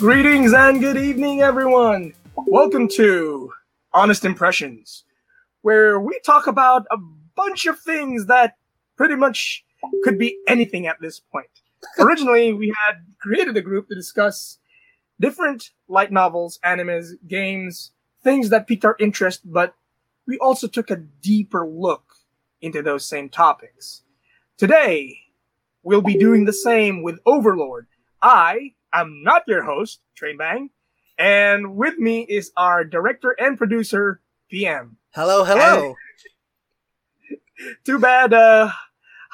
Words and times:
Greetings 0.00 0.54
and 0.54 0.80
good 0.80 0.96
evening, 0.96 1.42
everyone. 1.42 2.14
Welcome 2.34 2.88
to 2.92 3.52
Honest 3.92 4.24
Impressions, 4.24 5.04
where 5.60 6.00
we 6.00 6.18
talk 6.24 6.46
about 6.46 6.86
a 6.90 6.96
bunch 7.36 7.66
of 7.66 7.78
things 7.78 8.24
that 8.24 8.56
pretty 8.96 9.14
much 9.14 9.62
could 10.02 10.18
be 10.18 10.38
anything 10.48 10.86
at 10.86 10.96
this 11.02 11.20
point. 11.20 11.50
Originally, 11.98 12.54
we 12.54 12.72
had 12.86 13.04
created 13.20 13.58
a 13.58 13.60
group 13.60 13.88
to 13.88 13.94
discuss 13.94 14.56
different 15.20 15.68
light 15.86 16.10
novels, 16.10 16.58
animes, 16.64 17.10
games, 17.28 17.90
things 18.24 18.48
that 18.48 18.66
piqued 18.66 18.86
our 18.86 18.96
interest, 18.98 19.42
but 19.44 19.74
we 20.26 20.38
also 20.38 20.66
took 20.66 20.90
a 20.90 20.96
deeper 20.96 21.66
look 21.68 22.14
into 22.62 22.80
those 22.80 23.04
same 23.04 23.28
topics. 23.28 24.00
Today, 24.56 25.18
we'll 25.82 26.00
be 26.00 26.16
doing 26.16 26.46
the 26.46 26.54
same 26.54 27.02
with 27.02 27.20
Overlord. 27.26 27.86
I 28.22 28.72
am 28.92 29.22
not 29.22 29.42
your 29.46 29.62
host, 29.62 30.00
Train 30.16 30.36
Bang, 30.36 30.70
and 31.18 31.76
with 31.76 31.98
me 31.98 32.22
is 32.22 32.52
our 32.56 32.84
director 32.84 33.34
and 33.38 33.58
producer, 33.58 34.20
PM. 34.50 34.96
Hello, 35.14 35.44
hello. 35.44 35.94
Too 37.84 37.98
bad 37.98 38.32
uh 38.32 38.70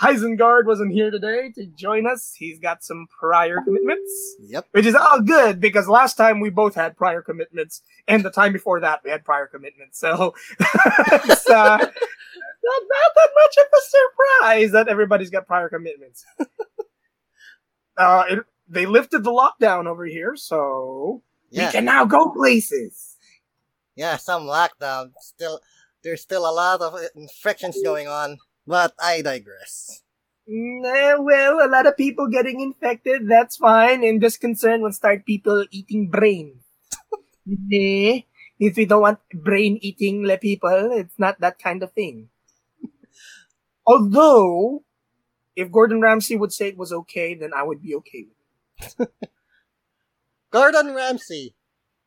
Heisengard 0.00 0.66
wasn't 0.66 0.92
here 0.92 1.10
today 1.10 1.50
to 1.54 1.66
join 1.66 2.06
us. 2.06 2.34
He's 2.36 2.58
got 2.58 2.84
some 2.84 3.06
prior 3.18 3.62
commitments. 3.64 4.36
Yep. 4.40 4.66
Which 4.72 4.84
is 4.84 4.94
all 4.94 5.22
good 5.22 5.58
because 5.58 5.88
last 5.88 6.16
time 6.16 6.40
we 6.40 6.50
both 6.50 6.74
had 6.74 6.96
prior 6.98 7.22
commitments, 7.22 7.80
and 8.06 8.22
the 8.22 8.30
time 8.30 8.52
before 8.52 8.80
that 8.80 9.00
we 9.04 9.10
had 9.10 9.24
prior 9.24 9.46
commitments. 9.46 9.98
So 9.98 10.34
it's 10.60 11.48
uh, 11.48 11.78
not, 11.78 11.80
not 11.80 13.10
that 13.14 13.30
much 13.34 13.56
of 13.58 13.66
a 13.72 13.82
surprise 13.88 14.72
that 14.72 14.88
everybody's 14.88 15.30
got 15.30 15.46
prior 15.46 15.70
commitments. 15.70 16.26
uh, 17.96 18.24
it, 18.28 18.38
they 18.68 18.86
lifted 18.86 19.24
the 19.24 19.32
lockdown 19.32 19.86
over 19.86 20.04
here, 20.06 20.36
so 20.36 21.22
Yeah. 21.50 21.66
we 21.66 21.72
can 21.72 21.84
now 21.84 22.04
go 22.04 22.30
places. 22.30 23.16
Yeah, 23.94 24.16
some 24.16 24.42
lockdown. 24.44 25.12
Still, 25.20 25.60
there's 26.02 26.22
still 26.22 26.48
a 26.48 26.52
lot 26.52 26.80
of 26.80 26.94
uh, 26.94 27.08
infections 27.14 27.78
going 27.82 28.08
on, 28.08 28.38
but 28.66 28.92
I 29.00 29.22
digress. 29.22 30.02
Nah, 30.46 31.20
well, 31.20 31.64
a 31.64 31.68
lot 31.68 31.86
of 31.86 31.96
people 31.96 32.28
getting 32.28 32.60
infected, 32.60 33.28
that's 33.28 33.56
fine. 33.56 34.04
And 34.04 34.20
just 34.20 34.40
concerned 34.40 34.82
will 34.82 34.92
start 34.92 35.26
people 35.26 35.64
eating 35.70 36.08
brain. 36.08 36.60
nah, 37.46 38.20
if 38.58 38.76
we 38.76 38.86
don't 38.86 39.02
want 39.02 39.20
brain 39.34 39.78
eating 39.82 40.24
le 40.24 40.38
people, 40.38 40.92
it's 40.92 41.18
not 41.18 41.40
that 41.40 41.58
kind 41.58 41.82
of 41.82 41.92
thing. 41.92 42.28
Although, 43.86 44.84
if 45.56 45.72
Gordon 45.72 46.00
Ramsay 46.00 46.36
would 46.36 46.52
say 46.52 46.68
it 46.68 46.78
was 46.78 46.92
okay, 46.92 47.34
then 47.34 47.52
I 47.54 47.62
would 47.62 47.82
be 47.82 47.94
okay 47.96 48.24
with 48.28 48.32
it. 48.32 48.35
Gordon 50.50 50.94
Ramsay, 50.94 51.54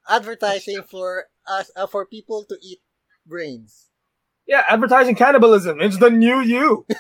advertising 0.08 0.84
for 0.84 1.26
us 1.48 1.72
uh, 1.76 1.88
for 1.88 2.06
people 2.06 2.46
to 2.46 2.58
eat 2.62 2.80
brains. 3.26 3.90
Yeah, 4.48 4.64
advertising 4.68 5.16
cannibalism. 5.16 5.80
It's 5.80 6.00
the 6.00 6.10
new 6.10 6.40
you. 6.40 6.86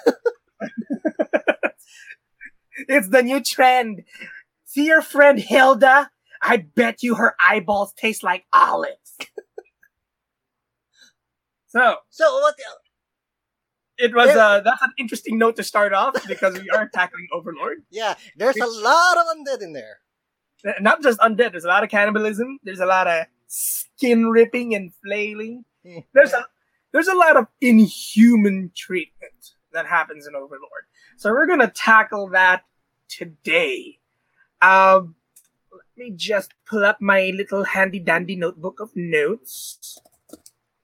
it's 2.88 3.09
the 3.09 3.23
new 3.23 3.42
trend. 3.42 4.03
See 4.66 4.86
your 4.86 5.02
friend 5.02 5.39
Hilda? 5.39 6.11
I 6.42 6.58
bet 6.58 7.04
you 7.04 7.16
her 7.16 7.36
eyeballs 7.44 7.94
taste 7.94 8.23
like 8.23 8.45
olives. 8.54 9.17
so 11.67 11.98
So 12.09 12.39
what? 12.39 12.56
It 14.00 14.16
was 14.16 14.30
uh 14.30 14.61
that's 14.61 14.81
an 14.81 14.94
interesting 14.97 15.38
note 15.38 15.55
to 15.58 15.64
start 15.64 15.94
off 15.94 16.16
because 16.28 16.58
we 16.59 16.69
are 16.69 16.88
tackling 16.88 17.28
Overlord. 17.33 17.83
Yeah, 17.92 18.16
there's 18.36 18.58
a 18.58 18.66
lot 18.66 19.17
of 19.17 19.25
undead 19.36 19.61
in 19.61 19.73
there. 19.73 20.00
Not 20.81 21.03
just 21.03 21.19
undead, 21.19 21.52
there's 21.52 21.66
a 21.66 21.69
lot 21.69 21.83
of 21.83 21.89
cannibalism, 21.89 22.59
there's 22.64 22.80
a 22.80 22.86
lot 22.86 23.08
of 23.08 23.25
skin 23.47 24.30
ripping 24.30 24.73
and 24.73 24.92
flailing. 25.04 25.65
Hmm. 25.86 25.99
there's 26.14 26.33
a 26.33 26.45
there's 26.92 27.08
a 27.08 27.15
lot 27.15 27.37
of 27.37 27.45
inhuman 27.61 28.71
treatment 28.76 29.52
that 29.73 29.86
happens 29.86 30.27
in 30.27 30.36
Overlord. 30.36 30.86
So 31.17 31.31
we're 31.31 31.48
gonna 31.48 31.71
tackle 31.71 32.30
that 32.30 32.64
today. 33.10 33.99
Um, 34.61 35.16
let 35.71 35.98
me 35.98 36.11
just 36.16 36.54
pull 36.66 36.86
up 36.86 36.99
my 37.02 37.31
little 37.36 37.64
handy 37.64 37.99
dandy 37.99 38.36
notebook 38.36 38.80
of 38.80 38.92
notes. 38.95 39.99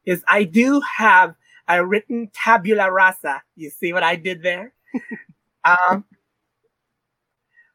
Because 0.04 0.24
I 0.28 0.44
do 0.44 0.82
have 0.98 1.36
a 1.68 1.86
written 1.86 2.30
tabula 2.34 2.92
rasa. 2.92 3.42
You 3.56 3.70
see 3.70 3.94
what 3.94 4.04
I 4.04 4.16
did 4.16 4.44
there? 4.44 4.74
um, 5.66 6.06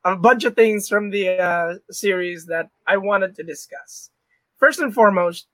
a 0.04 0.16
bunch 0.16 0.44
of 0.44 0.54
things 0.54 0.88
from 0.88 1.10
the 1.10 1.28
uh, 1.28 1.74
series 1.90 2.46
that 2.46 2.70
I 2.86 2.96
wanted 2.96 3.34
to 3.36 3.42
discuss. 3.42 4.10
First 4.58 4.78
and 4.78 4.94
foremost, 4.94 5.46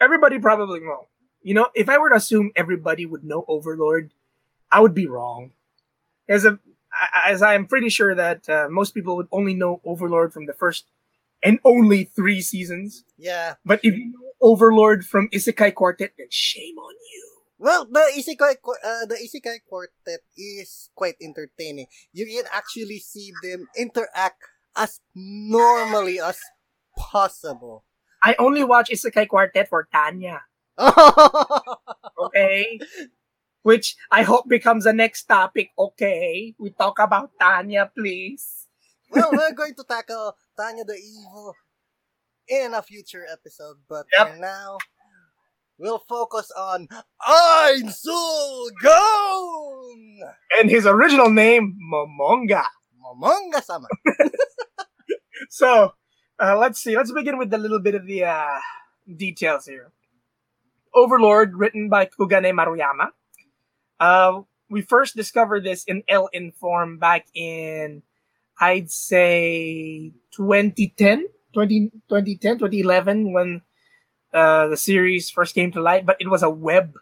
everybody 0.00 0.38
probably 0.38 0.80
know. 0.80 1.08
You 1.42 1.54
know, 1.54 1.66
if 1.74 1.88
I 1.88 1.98
were 1.98 2.08
to 2.08 2.16
assume 2.16 2.52
everybody 2.56 3.06
would 3.06 3.24
know 3.24 3.44
Overlord, 3.48 4.12
I 4.70 4.80
would 4.80 4.94
be 4.94 5.06
wrong. 5.06 5.52
As 6.28 6.44
a, 6.44 6.58
as 7.24 7.42
I 7.42 7.54
am 7.54 7.66
pretty 7.66 7.90
sure 7.90 8.14
that 8.14 8.48
uh, 8.48 8.68
most 8.70 8.94
people 8.94 9.16
would 9.16 9.28
only 9.30 9.54
know 9.54 9.80
Overlord 9.84 10.32
from 10.32 10.46
the 10.46 10.54
first 10.54 10.86
and 11.42 11.60
only 11.64 12.04
three 12.04 12.40
seasons. 12.40 13.04
Yeah. 13.18 13.54
But 13.64 13.80
if 13.82 13.94
you 13.94 14.06
know 14.06 14.30
Overlord 14.40 15.04
from 15.04 15.28
Isekai 15.28 15.74
Quartet, 15.74 16.12
then 16.16 16.28
shame 16.30 16.78
on 16.78 16.94
you. 17.12 17.33
Well, 17.64 17.88
the 17.88 18.04
isekai 18.12 18.60
uh, 18.60 19.08
the 19.08 19.16
isekai 19.16 19.64
quartet 19.64 20.20
is 20.36 20.92
quite 20.92 21.16
entertaining. 21.16 21.88
You 22.12 22.28
can 22.28 22.44
actually 22.52 23.00
see 23.00 23.32
them 23.40 23.64
interact 23.72 24.36
as 24.76 25.00
normally 25.16 26.20
as 26.20 26.36
possible. 26.92 27.84
I 28.22 28.34
only 28.38 28.64
watch 28.64 28.88
Isekai 28.90 29.28
Quartet 29.28 29.68
for 29.68 29.88
Tanya. 29.92 30.42
Okay? 32.24 32.80
Which 33.62 33.96
I 34.10 34.22
hope 34.22 34.48
becomes 34.48 34.84
the 34.84 34.92
next 34.92 35.24
topic. 35.24 35.70
Okay? 35.78 36.54
We 36.58 36.70
talk 36.70 36.98
about 36.98 37.30
Tanya, 37.40 37.90
please. 37.96 38.68
well, 39.10 39.30
we're 39.32 39.52
going 39.52 39.74
to 39.74 39.84
tackle 39.84 40.36
Tanya 40.56 40.84
the 40.84 40.96
Evil 40.96 41.54
in 42.48 42.74
a 42.74 42.82
future 42.82 43.24
episode, 43.30 43.76
but 43.88 44.06
Yep. 44.16 44.28
for 44.28 44.36
now, 44.40 44.78
we'll 45.78 46.02
focus 46.08 46.50
on 46.56 46.88
Gon! 48.82 50.20
And 50.58 50.70
his 50.70 50.86
original 50.86 51.30
name, 51.30 51.76
Momonga. 51.92 52.64
Momonga 53.02 53.62
sama. 53.62 53.88
So, 55.50 55.92
uh, 56.40 56.58
let's 56.58 56.80
see. 56.80 56.96
Let's 56.96 57.12
begin 57.12 57.38
with 57.38 57.52
a 57.52 57.58
little 57.58 57.80
bit 57.80 57.94
of 57.94 58.06
the 58.06 58.24
uh, 58.24 58.58
details 59.16 59.66
here. 59.66 59.92
Overlord, 60.94 61.54
written 61.54 61.88
by 61.88 62.06
Kugane 62.06 62.52
Maruyama. 62.54 63.10
Uh, 63.98 64.42
we 64.70 64.82
first 64.82 65.16
discovered 65.16 65.64
this 65.64 65.84
in 65.84 66.02
L 66.08 66.28
in 66.32 66.52
form 66.52 66.98
back 66.98 67.26
in, 67.34 68.02
I'd 68.60 68.90
say, 68.90 70.12
2010, 70.34 71.26
20, 71.52 71.90
2010, 72.08 72.58
2011, 72.58 73.32
when 73.32 73.62
uh, 74.34 74.66
the 74.68 74.76
series 74.76 75.30
first 75.30 75.54
came 75.54 75.72
to 75.72 75.80
light. 75.80 76.04
But 76.04 76.16
it 76.20 76.28
was 76.28 76.42
a 76.42 76.50
web. 76.50 76.94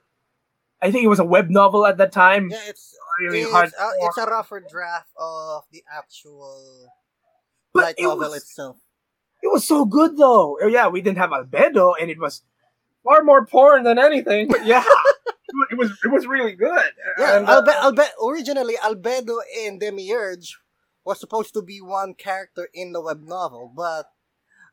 I 0.80 0.90
think 0.90 1.04
it 1.04 1.08
was 1.08 1.18
a 1.20 1.24
web 1.24 1.48
novel 1.50 1.86
at 1.86 1.96
that 1.98 2.12
time. 2.12 2.50
Yeah, 2.50 2.58
it's 2.66 2.94
really 3.20 3.42
it's, 3.42 3.50
hard. 3.52 3.70
uh, 3.80 3.90
it's 4.02 4.18
a 4.18 4.26
rougher 4.26 4.60
draft 4.60 5.08
of 5.18 5.64
the 5.72 5.82
actual 5.92 6.92
But 7.72 7.82
light 7.84 7.94
it 7.98 8.02
novel 8.02 8.30
was- 8.30 8.36
itself. 8.42 8.76
It 9.42 9.50
was 9.50 9.66
so 9.66 9.84
good 9.84 10.16
though. 10.16 10.56
Oh, 10.62 10.68
yeah, 10.68 10.86
we 10.86 11.00
didn't 11.00 11.18
have 11.18 11.30
albedo, 11.30 11.94
and 12.00 12.08
it 12.12 12.20
was 12.20 12.42
far 13.02 13.24
more 13.24 13.44
porn 13.44 13.82
than 13.82 13.98
anything. 13.98 14.46
But 14.46 14.64
yeah, 14.64 14.84
it 15.72 15.76
was 15.76 15.90
it 16.04 16.12
was 16.12 16.26
really 16.28 16.52
good. 16.54 16.84
Yeah, 17.18 17.38
And, 17.38 17.48
uh, 17.48 17.60
Albe- 17.60 17.74
Albe- 17.98 18.24
originally 18.24 18.76
Albedo 18.76 19.38
and 19.66 19.80
Demiurge 19.80 20.58
was 21.04 21.18
supposed 21.18 21.54
to 21.54 21.62
be 21.62 21.80
one 21.80 22.14
character 22.14 22.68
in 22.72 22.92
the 22.92 23.00
web 23.00 23.24
novel, 23.24 23.72
but 23.74 24.11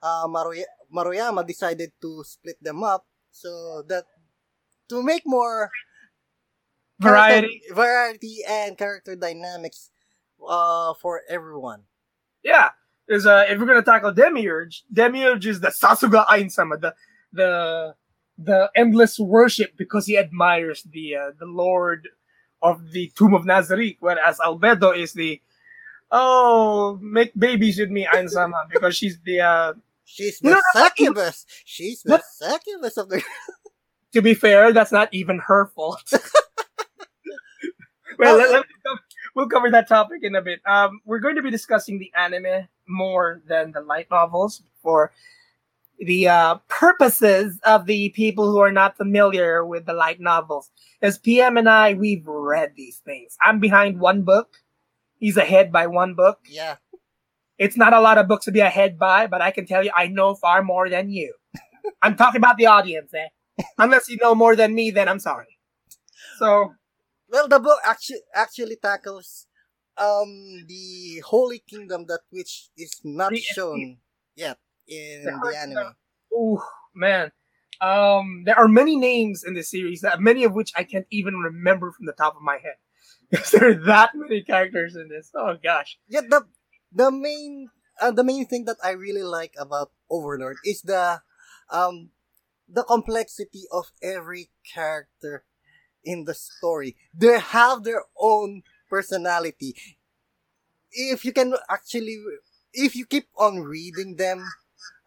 uh, 0.01 0.27
Maruy- 0.27 0.69
Maruyama 0.93 1.45
decided 1.45 1.91
to 2.01 2.23
split 2.23 2.61
them 2.63 2.83
up 2.83 3.05
so 3.31 3.83
that 3.87 4.05
to 4.89 5.03
make 5.03 5.23
more 5.25 5.69
variety. 6.99 7.61
character- 7.61 7.75
variety 7.75 8.35
and 8.47 8.77
character 8.77 9.15
dynamics 9.15 9.91
uh, 10.47 10.93
for 11.01 11.21
everyone. 11.29 11.83
Yeah, 12.43 12.69
is 13.07 13.25
uh, 13.25 13.45
if 13.49 13.59
we're 13.59 13.65
gonna 13.67 13.83
tackle 13.83 14.13
Demiurge, 14.13 14.83
Demiurge 14.91 15.45
is 15.45 15.59
the 15.59 15.69
Sasuga 15.69 16.25
Ainz-sama, 16.27 16.77
the 16.77 16.95
the 17.33 17.95
the 18.37 18.71
endless 18.75 19.19
worship 19.19 19.75
because 19.77 20.05
he 20.05 20.17
admires 20.17 20.83
the 20.83 21.15
uh, 21.15 21.31
the 21.37 21.45
Lord 21.45 22.07
of 22.61 22.91
the 22.91 23.11
Tomb 23.15 23.33
of 23.33 23.43
Nazarick, 23.43 23.97
whereas 23.99 24.39
Albedo 24.39 24.95
is 24.97 25.13
the 25.13 25.41
oh 26.11 26.97
make 27.01 27.31
babies 27.37 27.77
with 27.77 27.89
me 27.89 28.07
Ainz-sama 28.11 28.65
because 28.71 28.95
she's 28.95 29.19
the 29.21 29.41
uh, 29.41 29.73
She's 30.11 30.39
the 30.39 30.49
that's- 30.49 30.63
succubus. 30.73 31.45
She's 31.65 32.01
the 32.03 32.21
succubus 32.35 32.97
of 32.97 33.09
the. 33.09 33.21
to 34.13 34.21
be 34.21 34.33
fair, 34.33 34.73
that's 34.73 34.91
not 34.91 35.07
even 35.13 35.39
her 35.39 35.67
fault. 35.75 36.11
well, 38.19 38.37
let, 38.37 38.51
let- 38.51 38.65
we'll 39.35 39.47
cover 39.47 39.69
that 39.71 39.87
topic 39.87 40.19
in 40.23 40.35
a 40.35 40.41
bit. 40.41 40.61
Um, 40.65 40.99
we're 41.05 41.19
going 41.19 41.35
to 41.35 41.41
be 41.43 41.51
discussing 41.51 41.99
the 41.99 42.11
anime 42.17 42.67
more 42.87 43.41
than 43.47 43.71
the 43.71 43.81
light 43.81 44.07
novels 44.09 44.63
for 44.81 45.11
the 45.99 46.27
uh, 46.27 46.55
purposes 46.69 47.59
of 47.63 47.85
the 47.85 48.09
people 48.09 48.49
who 48.49 48.59
are 48.59 48.71
not 48.71 48.97
familiar 48.97 49.63
with 49.65 49.85
the 49.85 49.93
light 49.93 50.19
novels. 50.19 50.71
As 51.01 51.17
PM 51.17 51.55
and 51.57 51.69
I, 51.69 51.93
we've 51.93 52.25
read 52.25 52.73
these 52.75 52.97
things. 53.05 53.37
I'm 53.41 53.59
behind 53.59 53.99
one 53.99 54.23
book. 54.23 54.55
He's 55.19 55.37
ahead 55.37 55.71
by 55.71 55.87
one 55.87 56.15
book. 56.15 56.39
Yeah. 56.49 56.77
It's 57.59 57.77
not 57.77 57.93
a 57.93 57.99
lot 57.99 58.17
of 58.17 58.27
books 58.27 58.45
to 58.45 58.51
be 58.51 58.61
ahead 58.61 58.97
by, 58.97 59.27
but 59.27 59.41
I 59.41 59.51
can 59.51 59.65
tell 59.67 59.83
you 59.83 59.91
I 59.95 60.07
know 60.07 60.33
far 60.33 60.63
more 60.63 60.89
than 60.89 61.09
you. 61.11 61.33
I'm 62.01 62.15
talking 62.15 62.39
about 62.39 62.57
the 62.57 62.67
audience, 62.67 63.13
eh? 63.13 63.27
Unless 63.77 64.07
you 64.09 64.17
know 64.21 64.33
more 64.33 64.55
than 64.55 64.73
me, 64.73 64.89
then 64.91 65.09
I'm 65.09 65.19
sorry. 65.19 65.59
So, 66.37 66.73
Well, 67.29 67.47
the 67.47 67.59
book 67.59 67.79
actually 67.85 68.21
actually 68.33 68.77
tackles 68.81 69.45
um 69.97 70.63
the 70.67 71.21
Holy 71.25 71.59
Kingdom 71.59 72.05
that 72.07 72.21
which 72.31 72.69
is 72.77 72.93
not 73.03 73.31
The- 73.31 73.39
shown 73.55 73.97
yet 74.35 74.57
in 74.87 75.23
The 75.25 75.31
the 75.43 75.57
anime. 75.57 75.95
Oh 76.33 76.63
man. 76.95 77.31
Um, 77.81 78.43
there 78.45 78.57
are 78.59 78.67
many 78.67 78.97
names 78.97 79.43
in 79.47 79.53
this 79.53 79.69
series 79.71 80.01
that 80.01 80.19
many 80.19 80.43
of 80.43 80.53
which 80.53 80.71
I 80.75 80.83
can't 80.83 81.07
even 81.11 81.35
remember 81.35 81.91
from 81.91 82.05
the 82.07 82.13
top 82.13 82.35
of 82.35 82.41
my 82.41 82.57
head. 82.57 82.75
Because 83.31 83.51
there 83.51 83.69
are 83.69 83.85
that 83.85 84.09
many 84.15 84.41
characters 84.43 84.95
in 84.95 85.07
this. 85.07 85.31
Oh 85.35 85.55
gosh. 85.63 85.97
Yeah, 86.07 86.21
the 86.21 86.41
the 86.91 87.11
main 87.11 87.69
uh, 88.01 88.11
the 88.11 88.23
main 88.23 88.45
thing 88.45 88.65
that 88.65 88.77
I 88.83 88.91
really 88.91 89.23
like 89.23 89.53
about 89.59 89.91
Overlord 90.09 90.57
is 90.65 90.81
the 90.81 91.21
um 91.71 92.11
the 92.67 92.83
complexity 92.83 93.65
of 93.71 93.91
every 94.01 94.51
character 94.73 95.43
in 96.03 96.25
the 96.25 96.33
story. 96.33 96.97
They 97.13 97.39
have 97.39 97.83
their 97.83 98.03
own 98.19 98.63
personality. 98.89 99.75
If 100.91 101.25
you 101.25 101.33
can 101.33 101.55
actually 101.69 102.17
if 102.73 102.95
you 102.95 103.05
keep 103.05 103.27
on 103.37 103.59
reading 103.61 104.15
them 104.17 104.45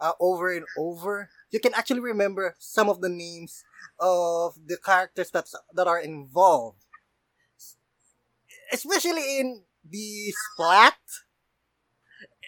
uh, 0.01 0.13
over 0.21 0.53
and 0.53 0.67
over, 0.79 1.31
you 1.51 1.61
can 1.61 1.75
actually 1.75 2.01
remember 2.01 2.57
some 2.59 2.89
of 2.89 3.01
the 3.01 3.09
names 3.09 3.65
of 4.01 4.55
the 4.67 4.77
characters 4.77 5.31
that's 5.31 5.55
that 5.75 5.87
are 5.87 6.01
involved. 6.01 6.85
Especially 8.73 9.39
in 9.39 9.65
the 9.89 10.33
Splat. 10.33 10.97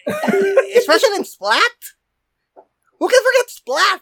Especially 0.77 1.15
in 1.15 1.25
Splat. 1.25 1.61
Who 2.99 3.09
can 3.09 3.21
forget 3.23 3.49
Splat? 3.49 4.01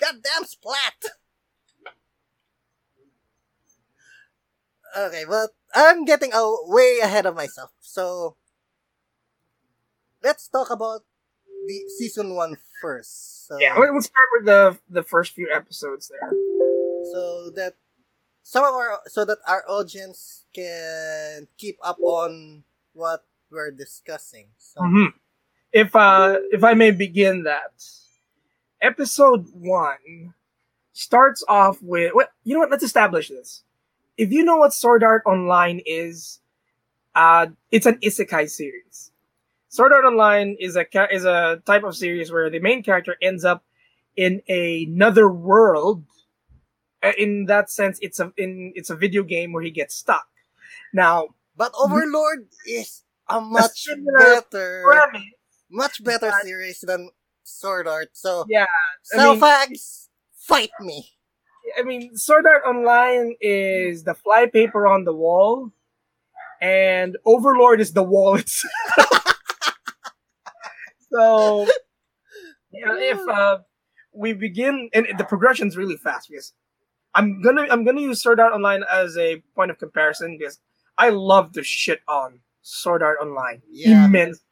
Goddamn 0.00 0.44
Splat. 0.44 0.94
Okay, 4.96 5.24
well, 5.28 5.48
I'm 5.74 6.04
getting 6.04 6.32
uh, 6.32 6.48
way 6.64 7.00
ahead 7.02 7.26
of 7.26 7.34
myself. 7.36 7.70
So 7.80 8.36
let's 10.22 10.48
talk 10.48 10.70
about 10.70 11.02
the 11.66 11.84
season 11.98 12.34
one 12.34 12.56
first. 12.80 13.46
So, 13.46 13.58
Yeah, 13.58 13.78
we'll 13.78 14.00
start 14.00 14.28
with 14.36 14.46
the 14.46 14.78
the 14.88 15.02
first 15.02 15.32
few 15.34 15.50
episodes 15.52 16.08
there. 16.08 16.30
so 17.12 17.50
that 17.56 17.74
some 18.42 18.64
of 18.64 18.74
our 18.74 19.00
so 19.06 19.24
that 19.24 19.38
our 19.46 19.64
audience 19.68 20.44
can 20.54 21.48
keep 21.58 21.76
up 21.82 21.98
on 22.00 22.64
what 22.94 23.24
we're 23.50 23.70
discussing. 23.70 24.48
So 24.58 24.80
Mhm. 24.80 25.12
If 25.72 25.94
uh 25.94 26.38
if 26.52 26.64
I 26.64 26.74
may 26.74 26.90
begin 26.90 27.42
that, 27.44 27.74
episode 28.80 29.46
one 29.52 30.34
starts 30.92 31.44
off 31.48 31.82
with 31.82 32.14
what 32.14 32.30
you 32.44 32.54
know 32.54 32.60
what? 32.60 32.70
Let's 32.70 32.84
establish 32.84 33.28
this. 33.28 33.62
If 34.16 34.32
you 34.32 34.44
know 34.44 34.56
what 34.56 34.72
Sword 34.72 35.02
Art 35.04 35.22
Online 35.26 35.82
is, 35.84 36.40
uh, 37.14 37.48
it's 37.70 37.84
an 37.86 37.98
isekai 37.98 38.48
series. 38.48 39.10
Sword 39.68 39.92
Art 39.92 40.04
Online 40.06 40.56
is 40.58 40.76
a 40.76 40.86
is 41.12 41.24
a 41.24 41.60
type 41.66 41.84
of 41.84 41.96
series 41.96 42.32
where 42.32 42.48
the 42.48 42.60
main 42.60 42.82
character 42.82 43.16
ends 43.20 43.44
up 43.44 43.64
in 44.16 44.40
another 44.48 45.28
world. 45.28 46.04
Uh, 47.02 47.12
In 47.18 47.44
that 47.46 47.68
sense, 47.70 47.98
it's 48.00 48.18
a 48.20 48.32
in 48.38 48.72
it's 48.74 48.88
a 48.90 48.96
video 48.96 49.22
game 49.22 49.52
where 49.52 49.62
he 49.62 49.70
gets 49.70 49.94
stuck. 49.94 50.28
Now, 50.92 51.34
But 51.56 51.72
Overlord 51.76 52.48
is 52.66 53.02
a 53.28 53.40
much 53.40 53.84
similar 53.84 54.40
better, 54.42 54.82
premise 54.84 55.22
much 55.70 56.02
better 56.04 56.32
series 56.42 56.80
than 56.80 57.10
Sword 57.42 57.88
Art. 57.88 58.10
So, 58.12 58.46
Yeah, 58.48 58.66
I 59.12 59.16
so 59.16 59.36
fags, 59.36 60.08
fight 60.36 60.70
me. 60.80 61.12
I 61.78 61.82
mean, 61.82 62.16
Sword 62.16 62.46
Art 62.46 62.62
Online 62.66 63.34
is 63.40 64.04
the 64.04 64.14
flypaper 64.14 64.86
on 64.86 65.04
the 65.04 65.12
wall, 65.12 65.72
and 66.60 67.16
Overlord 67.24 67.80
is 67.80 67.92
the 67.92 68.02
wall 68.02 68.34
itself. 68.36 69.34
so, 71.12 71.66
yeah, 72.70 72.96
if 72.96 73.28
uh, 73.28 73.58
we 74.12 74.32
begin, 74.32 74.90
and 74.94 75.06
the 75.18 75.24
progression's 75.24 75.76
really 75.76 75.96
fast 75.96 76.28
because 76.30 76.52
I'm 77.14 77.42
gonna 77.42 77.66
I'm 77.70 77.84
gonna 77.84 78.00
use 78.00 78.22
Sword 78.22 78.40
Art 78.40 78.52
Online 78.52 78.84
as 78.90 79.16
a 79.16 79.42
point 79.54 79.70
of 79.70 79.78
comparison 79.78 80.36
because 80.38 80.60
I 80.98 81.10
love 81.10 81.52
to 81.52 81.62
shit 81.64 82.00
on 82.06 82.40
Sword 82.66 83.02
Art 83.02 83.18
Online 83.22 83.62
Yeah. 83.70 84.06
immensely. 84.06 84.42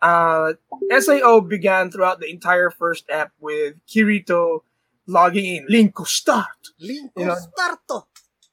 Uh, 0.00 0.54
SAO 0.90 1.40
began 1.40 1.90
throughout 1.90 2.20
the 2.20 2.30
entire 2.30 2.70
first 2.70 3.08
app 3.10 3.32
with 3.40 3.74
Kirito 3.86 4.60
logging 5.06 5.44
in, 5.56 5.66
Linko 5.68 6.06
start, 6.06 6.46
Linko 6.80 7.10
You 7.16 7.26
know- 7.26 7.36
Starto. 7.58 8.06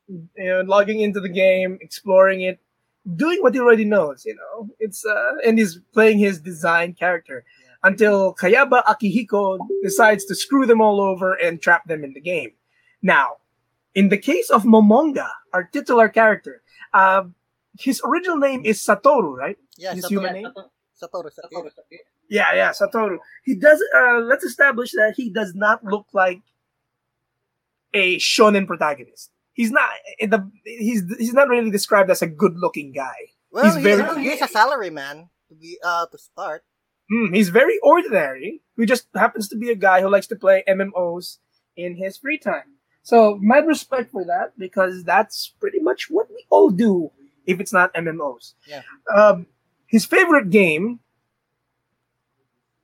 you 0.07 0.27
know, 0.37 0.61
logging 0.61 0.99
into 0.99 1.19
the 1.19 1.29
game, 1.29 1.77
exploring 1.81 2.41
it, 2.41 2.59
doing 3.15 3.39
what 3.41 3.53
he 3.53 3.59
already 3.59 3.85
knows. 3.85 4.25
You 4.25 4.35
know, 4.35 4.69
it's 4.79 5.05
uh, 5.05 5.35
and 5.45 5.57
he's 5.57 5.79
playing 5.93 6.19
his 6.19 6.39
design 6.41 6.93
character 6.93 7.45
until 7.83 8.33
Kayaba 8.35 8.83
Akihiko 8.83 9.59
decides 9.81 10.25
to 10.25 10.35
screw 10.35 10.65
them 10.65 10.81
all 10.81 10.99
over 11.01 11.33
and 11.33 11.61
trap 11.61 11.85
them 11.87 12.03
in 12.03 12.13
the 12.13 12.21
game. 12.21 12.51
Now, 13.01 13.37
in 13.95 14.09
the 14.09 14.17
case 14.17 14.49
of 14.49 14.63
Momonga, 14.63 15.29
our 15.53 15.63
titular 15.63 16.07
character, 16.09 16.61
uh, 16.93 17.23
his 17.79 18.01
original 18.05 18.37
name 18.37 18.63
is 18.65 18.79
Satoru, 18.85 19.35
right? 19.35 19.57
Yeah, 19.77 19.93
His 19.93 20.05
Satoru. 20.05 20.09
human 20.09 20.33
name? 20.33 20.47
Satoru. 21.01 21.29
Satoru. 21.33 21.69
Yeah, 22.29 22.53
yeah, 22.53 22.71
Satoru. 22.71 23.17
He 23.43 23.55
does. 23.55 23.83
Uh, 23.95 24.19
let's 24.19 24.43
establish 24.43 24.91
that 24.91 25.13
he 25.17 25.29
does 25.29 25.53
not 25.55 25.83
look 25.83 26.07
like 26.13 26.41
a 27.93 28.17
shonen 28.17 28.67
protagonist. 28.67 29.31
He's 29.53 29.71
not. 29.71 29.89
In 30.19 30.29
the 30.31 30.49
he's 30.65 31.03
he's 31.19 31.33
not 31.33 31.47
really 31.49 31.69
described 31.71 32.09
as 32.09 32.21
a 32.21 32.27
good-looking 32.27 32.91
guy. 32.93 33.15
Well, 33.51 33.65
He's 33.65 33.75
he's, 33.75 33.83
very- 33.83 34.23
he's 34.23 34.41
a 34.41 34.47
salary 34.47 34.89
man 34.89 35.29
to 35.49 35.55
be 35.55 35.77
uh 35.83 36.07
to 36.07 36.17
start. 36.17 36.63
Hmm, 37.11 37.33
he's 37.33 37.49
very 37.49 37.77
ordinary. 37.83 38.61
He 38.77 38.85
just 38.85 39.07
happens 39.13 39.47
to 39.49 39.57
be 39.57 39.69
a 39.69 39.75
guy 39.75 40.01
who 40.01 40.09
likes 40.09 40.25
to 40.27 40.35
play 40.35 40.63
MMOs 40.67 41.37
in 41.75 41.95
his 41.97 42.17
free 42.17 42.37
time. 42.39 42.77
So, 43.03 43.37
mad 43.41 43.67
respect 43.67 44.11
for 44.11 44.23
that 44.25 44.57
because 44.57 45.03
that's 45.03 45.53
pretty 45.59 45.79
much 45.81 46.09
what 46.09 46.29
we 46.29 46.45
all 46.49 46.69
do 46.69 47.11
if 47.45 47.59
it's 47.59 47.73
not 47.73 47.93
MMOs. 47.93 48.53
Yeah. 48.67 48.81
Um, 49.13 49.47
his 49.87 50.05
favorite 50.05 50.49
game. 50.49 50.99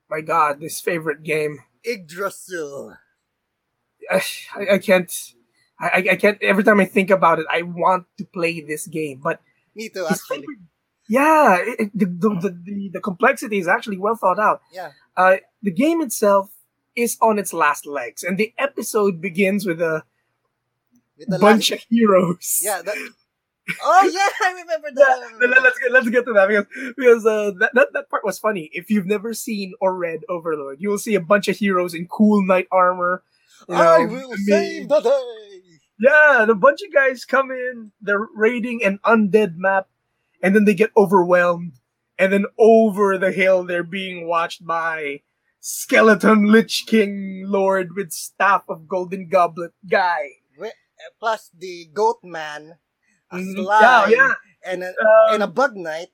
My 0.10 0.22
God, 0.22 0.60
this 0.60 0.82
favorite 0.82 1.24
game. 1.24 1.60
Yggdrasil. 1.84 2.96
I, 4.12 4.22
I 4.74 4.78
can't. 4.80 5.12
I, 5.80 6.06
I- 6.12 6.16
can't. 6.16 6.42
Every 6.42 6.64
time 6.64 6.80
I 6.80 6.86
think 6.86 7.10
about 7.10 7.40
it, 7.40 7.46
I 7.50 7.62
want 7.62 8.06
to 8.18 8.26
play 8.26 8.60
this 8.62 8.88
game. 8.88 9.22
But 9.24 9.40
Me 9.76 9.90
too, 9.90 10.06
actually. 10.10 10.38
favorite- 10.40 10.60
yeah, 11.08 11.58
it, 11.60 11.92
the, 11.98 12.06
the, 12.06 12.30
the, 12.30 12.50
the 12.64 12.90
the 12.94 13.00
complexity 13.02 13.58
is 13.58 13.68
actually 13.68 13.98
well 13.98 14.16
thought 14.16 14.40
out. 14.40 14.62
Yeah. 14.72 14.92
Uh, 15.18 15.38
the 15.64 15.72
game 15.72 16.02
itself 16.02 16.52
is 16.96 17.18
on 17.22 17.40
its 17.40 17.54
last 17.54 17.86
legs, 17.88 18.24
and 18.24 18.38
the 18.38 18.54
episode 18.58 19.20
begins 19.22 19.66
with 19.66 19.82
a 19.82 20.04
With 21.18 21.30
the 21.30 21.40
bunch 21.40 21.72
last- 21.72 21.82
of 21.84 21.88
heroes. 21.90 22.60
Yeah. 22.62 22.82
That, 22.84 22.96
oh 23.84 24.10
yeah, 24.14 24.28
I 24.48 24.52
remember 24.62 24.90
that. 24.96 25.32
let- 25.42 25.64
let's 25.64 25.80
get 25.80 25.92
let's 25.92 26.10
get 26.10 26.26
to 26.26 26.34
that 26.34 26.48
because 26.48 26.66
because 26.98 27.26
uh, 27.26 27.52
that, 27.60 27.72
that 27.74 27.88
that 27.94 28.10
part 28.10 28.24
was 28.26 28.40
funny. 28.40 28.70
If 28.74 28.90
you've 28.90 29.06
never 29.06 29.34
seen 29.34 29.74
or 29.82 29.96
read 29.96 30.22
Overlord, 30.30 30.78
you 30.80 30.90
will 30.90 30.98
see 30.98 31.16
a 31.16 31.22
bunch 31.22 31.48
of 31.48 31.58
heroes 31.58 31.94
in 31.94 32.08
cool 32.08 32.46
knight 32.46 32.68
armor. 32.72 33.24
you 33.68 33.76
I 33.76 34.00
know, 34.00 34.06
will 34.14 34.34
I 34.34 34.36
mean- 34.36 34.46
save 34.46 34.90
the 34.90 35.00
day. 35.02 35.80
Yeah, 36.02 36.46
the 36.48 36.56
bunch 36.56 36.80
of 36.82 36.94
guys 36.94 37.26
come 37.26 37.52
in, 37.52 37.92
they're 38.02 38.26
raiding 38.34 38.82
an 38.86 39.00
undead 39.06 39.58
map, 39.58 39.88
and 40.42 40.56
then 40.56 40.64
they 40.64 40.74
get 40.74 40.92
overwhelmed. 40.96 41.74
And 42.18 42.32
then 42.32 42.46
over 42.58 43.18
the 43.18 43.32
hill, 43.34 43.64
they're 43.66 43.84
being 43.84 44.26
watched 44.28 44.66
by 44.66 45.22
Skeleton 45.60 46.52
Lich 46.52 46.86
King 46.88 47.44
Lord 47.46 47.96
with 47.96 48.12
Staff 48.14 48.64
of 48.70 48.88
Golden 48.88 49.28
Goblet 49.28 49.72
guy. 49.90 50.30
Plus 51.20 51.50
the 51.58 51.90
goat 51.94 52.20
man, 52.24 52.76
a 53.32 53.36
Mhm. 53.38 53.66
Yeah, 53.82 54.08
yeah. 54.08 54.34
and 54.66 54.84
a, 54.84 54.90
Um, 54.90 55.34
and 55.34 55.44
a 55.44 55.48
bug 55.48 55.76
knight 55.76 56.12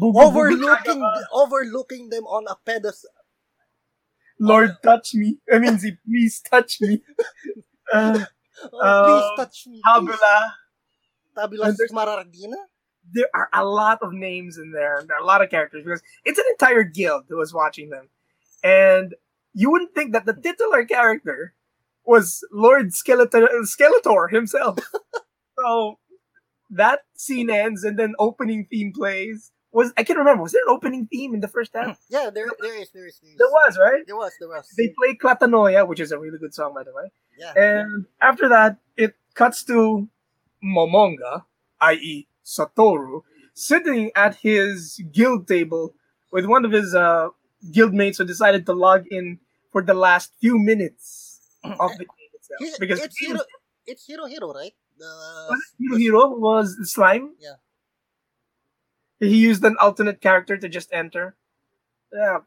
overlooking 0.00 1.02
overlooking 1.32 2.08
them 2.10 2.24
on 2.24 2.44
a 2.48 2.56
pedestal. 2.64 3.10
Lord, 4.40 4.70
touch 4.82 5.14
me. 5.14 5.38
I 5.52 5.58
mean, 5.58 5.78
please 6.04 6.40
touch 6.42 6.80
me. 6.80 7.02
Uh, 7.92 8.24
Oh, 8.72 8.78
Uh, 8.78 9.04
please 9.04 9.30
touch 9.36 9.66
me. 9.66 9.82
Tabula 11.36 11.66
and 11.68 11.78
Smaragdina. 11.90 12.56
there 13.12 13.28
are 13.34 13.48
a 13.52 13.64
lot 13.64 13.98
of 14.00 14.12
names 14.12 14.56
in 14.58 14.70
there. 14.72 15.02
There 15.06 15.16
are 15.16 15.22
a 15.22 15.26
lot 15.26 15.42
of 15.42 15.50
characters 15.50 15.84
because 15.84 16.02
it's 16.24 16.38
an 16.38 16.44
entire 16.52 16.84
guild 16.84 17.24
who 17.28 17.36
was 17.36 17.52
watching 17.52 17.90
them, 17.90 18.08
and 18.62 19.14
you 19.52 19.70
wouldn't 19.70 19.94
think 19.94 20.12
that 20.12 20.24
the 20.24 20.34
titular 20.34 20.84
character 20.84 21.54
was 22.06 22.44
Lord 22.52 22.90
Skeletor, 22.92 23.48
Skeletor 23.66 24.30
himself. 24.30 24.78
so 25.58 25.98
that 26.76 27.00
scene 27.14 27.50
ends, 27.50 27.84
and 27.84 27.98
then 27.98 28.14
opening 28.18 28.66
theme 28.70 28.92
plays. 28.92 29.50
Was 29.72 29.92
I 29.96 30.04
can't 30.04 30.18
remember. 30.18 30.42
Was 30.42 30.52
there 30.52 30.62
an 30.68 30.72
opening 30.72 31.08
theme 31.10 31.34
in 31.34 31.40
the 31.40 31.48
first 31.48 31.72
half? 31.74 31.98
Yeah, 32.08 32.30
there, 32.32 32.46
there 32.60 32.80
is, 32.80 32.90
there 32.94 33.06
is, 33.08 33.18
there 33.20 33.32
is. 33.32 33.38
There 33.38 33.48
was, 33.48 33.76
right? 33.78 34.06
There 34.06 34.16
was, 34.16 34.32
there 34.38 34.48
was. 34.48 34.68
They 34.78 34.94
play 34.96 35.16
Clattanoia, 35.16 35.88
which 35.88 35.98
is 35.98 36.12
a 36.12 36.18
really 36.18 36.38
good 36.38 36.54
song, 36.54 36.74
by 36.74 36.84
the 36.84 36.92
way. 36.94 37.10
yeah. 37.36 37.52
And 37.56 38.06
after 38.20 38.48
that, 38.48 38.76
it 38.96 39.16
cuts 39.34 39.64
to 39.64 40.08
Momonga, 40.64 41.44
i.e., 41.80 42.28
Satoru, 42.44 43.22
sitting 43.52 44.12
at 44.14 44.36
his 44.36 45.02
guild 45.10 45.48
table 45.48 45.94
with 46.30 46.46
one 46.46 46.64
of 46.64 46.70
his 46.70 46.94
uh, 46.94 47.30
guildmates 47.72 48.18
who 48.18 48.24
decided 48.24 48.66
to 48.66 48.72
log 48.72 49.06
in 49.10 49.40
for 49.72 49.82
the 49.82 49.94
last 49.94 50.32
few 50.40 50.56
minutes 50.56 51.40
of 51.64 51.90
the 51.98 52.04
game 52.04 52.30
itself. 52.34 52.78
Because 52.78 53.00
it's 53.02 53.18
Hiro, 53.18 53.40
it's 53.86 54.06
Herohero, 54.08 54.54
right? 54.54 54.72
The 54.98 55.60
Herohero 55.80 56.38
was 56.38 56.76
slime. 56.92 57.34
Yeah. 57.40 57.54
He 59.20 59.36
used 59.36 59.64
an 59.64 59.76
alternate 59.80 60.20
character 60.20 60.56
to 60.56 60.68
just 60.68 60.92
enter. 60.92 61.36
Yeah. 62.12 62.38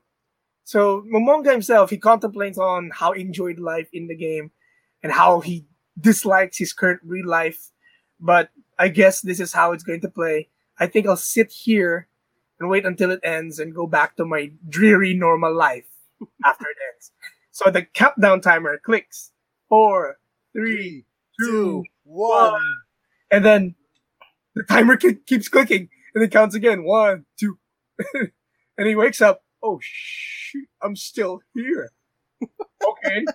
So 0.63 1.03
Momonga 1.13 1.51
himself, 1.51 1.89
he 1.89 1.97
contemplates 1.97 2.57
on 2.57 2.91
how 2.93 3.13
he 3.13 3.21
enjoyed 3.21 3.59
life 3.59 3.89
in 3.93 4.07
the 4.07 4.15
game 4.15 4.51
and 5.01 5.11
how 5.11 5.39
he 5.39 5.65
dislikes 5.99 6.57
his 6.57 6.73
current 6.73 7.01
real 7.03 7.27
life. 7.27 7.71
But 8.19 8.49
I 8.77 8.89
guess 8.89 9.21
this 9.21 9.39
is 9.39 9.53
how 9.53 9.71
it's 9.71 9.83
going 9.83 10.01
to 10.01 10.09
play. 10.09 10.49
I 10.79 10.87
think 10.87 11.07
I'll 11.07 11.17
sit 11.17 11.51
here 11.51 12.07
and 12.59 12.69
wait 12.69 12.85
until 12.85 13.11
it 13.11 13.19
ends 13.23 13.59
and 13.59 13.73
go 13.73 13.87
back 13.87 14.15
to 14.17 14.25
my 14.25 14.51
dreary 14.67 15.13
normal 15.13 15.55
life 15.55 15.87
after 16.45 16.65
it 16.65 16.77
ends. 16.93 17.11
So 17.51 17.71
the 17.71 17.83
countdown 17.83 18.41
timer 18.41 18.77
clicks. 18.77 19.31
Four, 19.69 20.17
three, 20.53 21.05
two, 21.39 21.83
one. 22.07 22.61
and 23.31 23.43
then 23.45 23.75
the 24.55 24.63
timer 24.63 24.97
ke- 24.97 25.25
keeps 25.25 25.47
clicking, 25.49 25.89
and 26.15 26.23
it 26.23 26.31
counts 26.31 26.55
again. 26.55 26.83
One, 26.83 27.25
two, 27.39 27.59
and 28.13 28.87
he 28.87 28.95
wakes 28.95 29.21
up. 29.21 29.43
Oh 29.61 29.79
shoot! 29.81 30.67
I'm 30.81 30.95
still 30.95 31.41
here. 31.53 31.91
okay, 32.43 33.25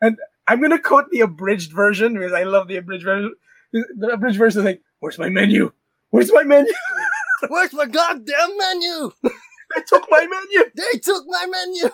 and 0.00 0.16
I'm 0.46 0.60
gonna 0.60 0.80
quote 0.80 1.10
the 1.10 1.20
abridged 1.20 1.72
version 1.72 2.14
because 2.14 2.32
I 2.32 2.44
love 2.44 2.68
the 2.68 2.76
abridged 2.76 3.04
version. 3.04 3.34
The 3.72 4.08
abridged 4.12 4.38
version 4.38 4.60
is 4.60 4.64
like, 4.64 4.82
"Where's 5.00 5.18
my 5.18 5.28
menu? 5.28 5.72
Where's 6.10 6.32
my 6.32 6.44
menu? 6.44 6.72
Where's 7.48 7.72
my 7.72 7.86
goddamn 7.86 8.56
menu? 8.58 9.10
they 9.22 9.82
took 9.86 10.06
my 10.10 10.26
menu." 10.26 10.70
They 10.76 10.98
took 10.98 11.24
my 11.26 11.46
menu. 11.50 11.90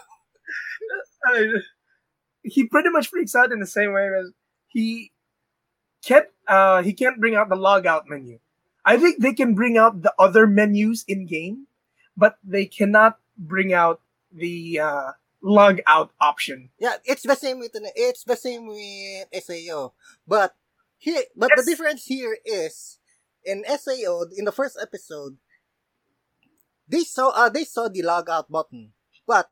I- 1.26 1.61
he 2.42 2.64
pretty 2.66 2.88
much 2.90 3.09
freaks 3.09 3.35
out 3.35 3.52
in 3.52 3.61
the 3.61 3.66
same 3.66 3.92
way 3.92 4.09
as 4.18 4.30
he 4.68 5.12
can't 6.09 6.29
uh 6.49 6.81
he 6.83 6.93
can't 6.97 7.21
bring 7.21 7.37
out 7.37 7.49
the 7.53 7.61
logout 7.61 8.09
menu. 8.09 8.41
I 8.85 8.97
think 8.97 9.21
they 9.21 9.35
can 9.37 9.53
bring 9.53 9.77
out 9.77 10.00
the 10.00 10.15
other 10.19 10.47
menus 10.49 11.05
in 11.05 11.27
game, 11.29 11.69
but 12.17 12.38
they 12.41 12.65
cannot 12.65 13.21
bring 13.37 13.73
out 13.77 14.00
the 14.33 14.81
uh 14.81 15.12
log 15.45 15.79
out 15.87 16.11
option. 16.21 16.71
Yeah, 16.81 16.97
it's 17.05 17.23
the 17.23 17.37
same 17.37 17.61
with 17.61 17.77
it's 17.95 18.25
the 18.25 18.37
same 18.37 18.67
with 18.67 19.29
SAO, 19.45 19.93
but 20.27 20.57
here, 20.97 21.23
but 21.37 21.50
Yes. 21.53 21.57
the 21.61 21.67
difference 21.71 22.03
here 22.09 22.35
is 22.45 22.99
in 23.45 23.62
SAO 23.69 24.25
in 24.35 24.45
the 24.49 24.53
first 24.57 24.79
episode, 24.81 25.37
they 26.88 27.05
saw 27.05 27.31
uh, 27.37 27.49
they 27.53 27.65
saw 27.65 27.88
the 27.88 28.03
logout 28.03 28.49
button, 28.50 28.93
but 29.27 29.50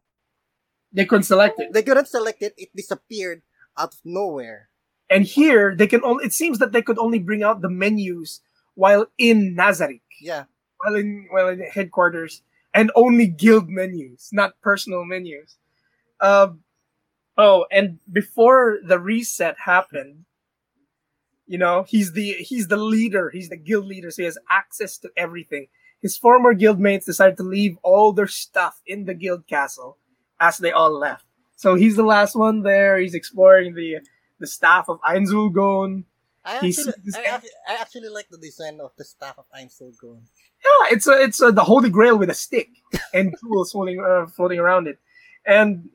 They 0.92 1.04
couldn't 1.06 1.28
select 1.28 1.60
it. 1.60 1.72
they 1.72 1.82
couldn't 1.84 2.08
select 2.08 2.42
it. 2.42 2.54
It 2.56 2.70
disappeared 2.74 3.42
out 3.76 3.94
of 3.94 4.00
nowhere. 4.04 4.70
And 5.10 5.24
here 5.24 5.74
they 5.76 5.86
can 5.86 6.02
only 6.04 6.24
it 6.24 6.32
seems 6.32 6.58
that 6.58 6.72
they 6.72 6.82
could 6.82 6.98
only 6.98 7.18
bring 7.18 7.42
out 7.42 7.60
the 7.60 7.70
menus 7.70 8.40
while 8.74 9.06
in 9.18 9.56
Nazarick, 9.56 10.00
Yeah, 10.20 10.44
while 10.78 10.94
in 10.96 11.26
while 11.30 11.48
in 11.48 11.60
headquarters, 11.60 12.42
and 12.74 12.90
only 12.94 13.26
guild 13.26 13.68
menus, 13.68 14.30
not 14.32 14.60
personal 14.60 15.04
menus. 15.04 15.56
Um, 16.20 16.60
oh, 17.38 17.66
and 17.70 17.98
before 18.10 18.78
the 18.84 18.98
reset 18.98 19.56
happened, 19.64 20.24
you 21.46 21.58
know, 21.58 21.84
he's 21.88 22.12
the 22.12 22.32
he's 22.34 22.68
the 22.68 22.76
leader, 22.76 23.30
he's 23.30 23.48
the 23.48 23.56
guild 23.56 23.86
leader, 23.86 24.10
so 24.10 24.22
he 24.22 24.26
has 24.26 24.38
access 24.50 24.98
to 24.98 25.10
everything. 25.16 25.68
His 26.02 26.16
former 26.16 26.54
guildmates 26.54 27.04
decided 27.04 27.36
to 27.38 27.42
leave 27.42 27.78
all 27.82 28.12
their 28.12 28.26
stuff 28.26 28.80
in 28.86 29.06
the 29.06 29.14
guild 29.14 29.46
castle 29.46 29.96
as 30.40 30.58
they 30.58 30.72
all 30.72 30.90
left. 30.90 31.24
So 31.56 31.74
he's 31.74 31.96
the 31.96 32.02
last 32.02 32.36
one 32.36 32.62
there. 32.62 32.98
He's 32.98 33.14
exploring 33.14 33.74
the 33.74 34.00
the 34.38 34.46
staff 34.46 34.88
of 34.88 35.00
Ainz 35.02 35.30
Ooal 35.30 35.52
Gown. 35.52 36.04
I 36.44 36.56
actually, 36.56 36.92
I, 37.14 37.24
actually, 37.24 37.50
I 37.68 37.74
actually 37.74 38.08
like 38.08 38.28
the 38.30 38.38
design 38.38 38.78
of 38.80 38.92
the 38.96 39.04
staff 39.04 39.36
of 39.38 39.46
Ainz 39.56 39.80
Ooal 39.80 39.92
Gown. 40.00 40.22
Yeah, 40.64 40.94
it's 40.94 41.06
a, 41.06 41.22
it's 41.22 41.40
a, 41.42 41.52
the 41.52 41.64
Holy 41.64 41.90
Grail 41.90 42.18
with 42.18 42.30
a 42.30 42.34
stick 42.34 42.68
and 43.12 43.34
tools 43.40 43.72
floating 43.72 44.00
uh, 44.00 44.26
floating 44.26 44.58
around 44.58 44.86
it. 44.86 44.98
And 45.44 45.88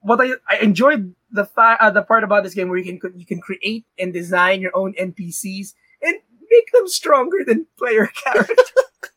what 0.00 0.20
I, 0.20 0.32
I 0.48 0.58
enjoyed 0.58 1.14
the 1.30 1.44
fa- 1.44 1.78
uh, 1.80 1.90
the 1.90 2.02
part 2.02 2.24
about 2.24 2.44
this 2.44 2.54
game 2.54 2.68
where 2.68 2.78
you 2.78 2.98
can 2.98 3.12
you 3.18 3.26
can 3.26 3.40
create 3.40 3.84
and 3.98 4.12
design 4.12 4.60
your 4.60 4.76
own 4.76 4.94
NPCs 4.94 5.74
and 6.02 6.14
make 6.50 6.72
them 6.72 6.88
stronger 6.88 7.44
than 7.44 7.66
player 7.76 8.06
characters. 8.24 8.72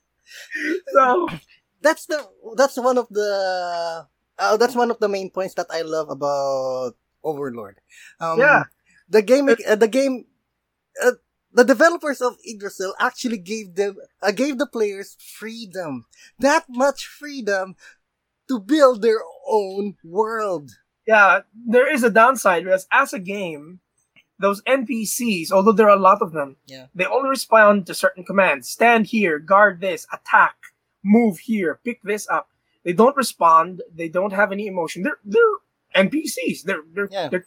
so 0.94 1.28
That's 1.82 2.06
the 2.06 2.22
that's 2.56 2.78
one 2.78 2.98
of 2.98 3.10
the 3.10 4.06
uh, 4.38 4.58
that's 4.58 4.76
one 4.76 4.92
of 4.92 5.00
the 5.00 5.10
main 5.10 5.30
points 5.30 5.56
that 5.56 5.68
I 5.70 5.82
love 5.82 6.10
about 6.10 6.94
Overlord. 7.24 7.80
Um, 8.20 8.40
Yeah. 8.40 8.64
the 9.10 9.22
game 9.22 9.50
uh, 9.50 9.76
the 9.76 9.88
game 9.88 10.26
uh, 11.04 11.12
the 11.54 11.64
developers 11.64 12.22
of 12.22 12.38
Yggdrasil 12.48 12.94
actually 13.00 13.38
gave 13.38 13.76
them 13.76 13.98
uh, 14.22 14.32
gave 14.32 14.58
the 14.58 14.68
players 14.68 15.18
freedom 15.40 16.06
that 16.40 16.66
much 16.70 17.06
freedom 17.08 17.76
to 18.48 18.60
build 18.60 19.02
their 19.02 19.22
own 19.48 19.96
world. 20.04 20.72
yeah, 21.08 21.42
there 21.68 21.92
is 21.92 22.04
a 22.04 22.10
downside 22.10 22.64
because 22.64 22.88
as 22.92 23.12
a 23.14 23.20
game, 23.20 23.80
those 24.40 24.62
NPCs, 24.64 25.52
although 25.52 25.72
there 25.72 25.90
are 25.90 25.98
a 25.98 26.08
lot 26.10 26.22
of 26.22 26.32
them, 26.32 26.58
Yeah. 26.68 26.88
they 26.96 27.06
only 27.06 27.30
respond 27.30 27.86
to 27.88 27.94
certain 27.94 28.24
commands. 28.24 28.70
Stand 28.70 29.08
here, 29.08 29.40
guard 29.40 29.82
this, 29.82 30.06
attack, 30.12 30.56
move 31.04 31.40
here, 31.40 31.80
pick 31.84 32.02
this 32.04 32.28
up. 32.30 32.50
They 32.84 32.94
don't 32.94 33.16
respond. 33.18 33.82
They 33.94 34.10
don't 34.10 34.34
have 34.34 34.52
any 34.52 34.68
emotion. 34.68 35.04
They're 35.04 35.20
they're 35.24 35.58
NPCs. 35.96 36.64
They're 36.64 36.84
they're 36.94 37.10
Yeah. 37.12 37.30
they're, 37.30 37.46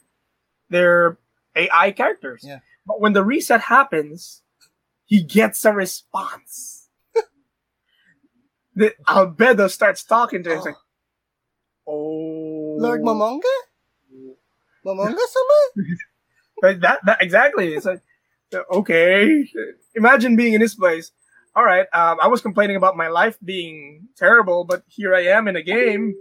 they're 0.69 1.17
AI 1.55 1.91
characters. 1.91 2.43
Yeah. 2.45 2.59
But 2.85 3.01
when 3.01 3.13
the 3.13 3.23
reset 3.23 3.61
happens, 3.61 4.41
he 5.05 5.23
gets 5.23 5.63
a 5.65 5.73
response. 5.73 6.89
the 8.75 8.93
Albedo 9.07 9.69
starts 9.69 10.03
talking 10.03 10.43
to 10.43 10.49
him. 10.51 10.57
It's 10.57 10.65
like, 10.65 10.75
oh, 11.87 12.77
Lord 12.79 13.01
Momonga? 13.01 13.41
Momonga 14.85 15.17
sama? 15.17 15.87
But 16.61 16.81
that, 16.81 16.99
that 17.05 17.21
exactly. 17.21 17.73
It's 17.73 17.85
like, 17.85 18.01
okay. 18.71 19.47
Imagine 19.95 20.35
being 20.35 20.53
in 20.53 20.61
this 20.61 20.75
place. 20.75 21.11
All 21.55 21.63
right. 21.63 21.87
Um, 21.93 22.17
I 22.21 22.27
was 22.27 22.41
complaining 22.41 22.75
about 22.75 22.97
my 22.97 23.07
life 23.07 23.37
being 23.43 24.09
terrible, 24.17 24.65
but 24.65 24.83
here 24.87 25.15
I 25.15 25.21
am 25.23 25.47
in 25.47 25.55
a 25.55 25.63
game, 25.63 26.15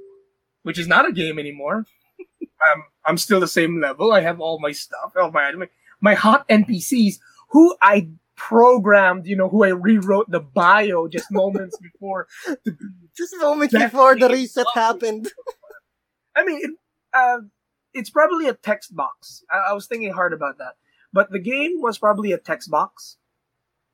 which 0.62 0.78
is 0.78 0.86
not 0.86 1.08
a 1.08 1.12
game 1.12 1.38
anymore. 1.38 1.86
Um, 2.20 2.82
I'm 3.06 3.18
still 3.18 3.40
the 3.40 3.48
same 3.48 3.80
level. 3.80 4.12
I 4.12 4.20
have 4.20 4.40
all 4.40 4.58
my 4.60 4.72
stuff, 4.72 5.12
all 5.20 5.30
my 5.30 5.52
my 6.00 6.14
hot 6.14 6.48
NPCs 6.48 7.18
who 7.50 7.76
I 7.82 8.08
programmed. 8.36 9.26
You 9.26 9.36
know, 9.36 9.48
who 9.48 9.64
I 9.64 9.68
rewrote 9.68 10.30
the 10.30 10.40
bio 10.40 11.08
just 11.08 11.30
moments 11.30 11.78
before. 11.78 12.26
to 12.46 12.58
be 12.72 12.84
Just 13.16 13.34
moments 13.40 13.72
before 13.74 14.16
the 14.18 14.28
reset 14.28 14.66
happened. 14.74 15.28
I 16.36 16.44
mean, 16.44 16.58
it, 16.62 16.70
uh, 17.12 17.38
it's 17.92 18.10
probably 18.10 18.48
a 18.48 18.54
text 18.54 18.94
box. 18.96 19.44
I, 19.50 19.70
I 19.70 19.72
was 19.72 19.86
thinking 19.86 20.12
hard 20.12 20.32
about 20.32 20.58
that, 20.58 20.74
but 21.12 21.30
the 21.30 21.38
game 21.38 21.80
was 21.80 21.96
probably 21.96 22.32
a 22.32 22.38
text 22.38 22.70
box. 22.70 23.18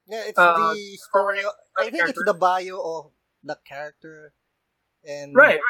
Yeah, 0.08 0.22
it's 0.26 0.38
Uh, 0.38 0.56
the 0.56 0.96
story. 1.08 1.40
I 1.78 1.90
think 1.90 2.08
it's 2.08 2.22
the 2.24 2.32
bio 2.34 2.80
of 2.80 3.12
the 3.44 3.58
character, 3.66 4.32
and 5.04 5.36
Right, 5.36 5.60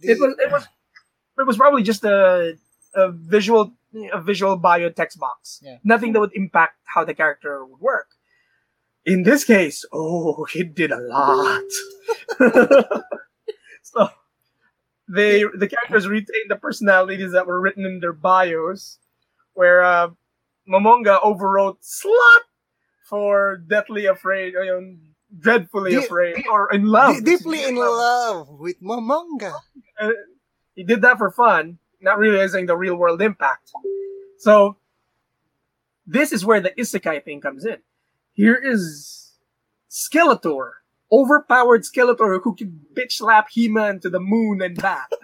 the- 0.00 0.08
It 0.12 0.18
was. 0.20 0.34
It 0.38 0.50
was. 0.50 0.66
It 1.38 1.46
was 1.46 1.56
probably 1.56 1.82
just 1.82 2.04
a 2.04 2.58
a 2.94 3.10
visual 3.12 3.72
a 4.12 4.20
visual 4.20 4.56
bio 4.56 4.90
text 4.90 5.18
box. 5.18 5.60
Yeah. 5.62 5.78
Nothing 5.84 6.12
that 6.12 6.20
would 6.20 6.34
impact 6.34 6.76
how 6.84 7.04
the 7.04 7.14
character 7.14 7.64
would 7.64 7.80
work. 7.80 8.08
In 9.04 9.22
this 9.22 9.44
case, 9.44 9.84
oh, 9.92 10.46
it 10.54 10.74
did 10.74 10.92
a 10.92 11.00
lot. 11.00 11.62
so 13.82 14.08
they 15.08 15.44
the 15.54 15.68
characters 15.68 16.06
retain 16.06 16.48
the 16.48 16.56
personalities 16.56 17.32
that 17.32 17.46
were 17.46 17.60
written 17.60 17.84
in 17.86 18.00
their 18.00 18.12
bios, 18.12 18.98
where 19.54 19.82
uh, 19.82 20.10
Momonga 20.68 21.22
overwrote 21.22 21.78
slut 21.80 22.44
for 23.08 23.56
deathly 23.56 24.04
afraid, 24.04 24.54
ayun, 24.54 24.98
dreadfully 25.38 25.92
Di- 25.92 26.04
afraid, 26.04 26.46
or 26.50 26.70
in 26.72 26.84
love. 26.84 27.16
D- 27.16 27.36
deeply 27.36 27.64
in 27.64 27.76
love 27.76 28.48
with 28.60 28.82
Momonga. 28.82 29.54
Uh, 29.98 30.10
he 30.78 30.84
did 30.84 31.02
that 31.02 31.18
for 31.18 31.32
fun, 31.32 31.78
not 32.00 32.20
realizing 32.20 32.66
the 32.66 32.76
real 32.76 32.94
world 32.94 33.20
impact. 33.20 33.72
So, 34.38 34.76
this 36.06 36.32
is 36.32 36.44
where 36.44 36.60
the 36.60 36.70
isekai 36.70 37.24
thing 37.24 37.40
comes 37.40 37.66
in. 37.66 37.78
Here 38.32 38.54
is 38.54 39.32
Skeletor, 39.90 40.70
overpowered 41.10 41.82
Skeletor 41.82 42.40
who 42.44 42.54
can 42.54 42.80
bitch 42.94 43.14
slap 43.14 43.48
He-Man 43.50 43.98
to 43.98 44.08
the 44.08 44.20
moon 44.20 44.62
and 44.62 44.80
back. 44.80 45.10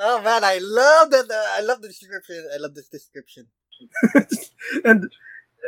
Oh 0.00 0.22
man, 0.22 0.44
I 0.44 0.58
love 0.62 1.10
that. 1.10 1.28
Uh, 1.28 1.58
I 1.58 1.60
love 1.60 1.82
the 1.82 1.88
description. 1.88 2.48
I 2.54 2.58
love 2.58 2.74
this 2.74 2.88
description. 2.88 3.48
and 4.84 5.10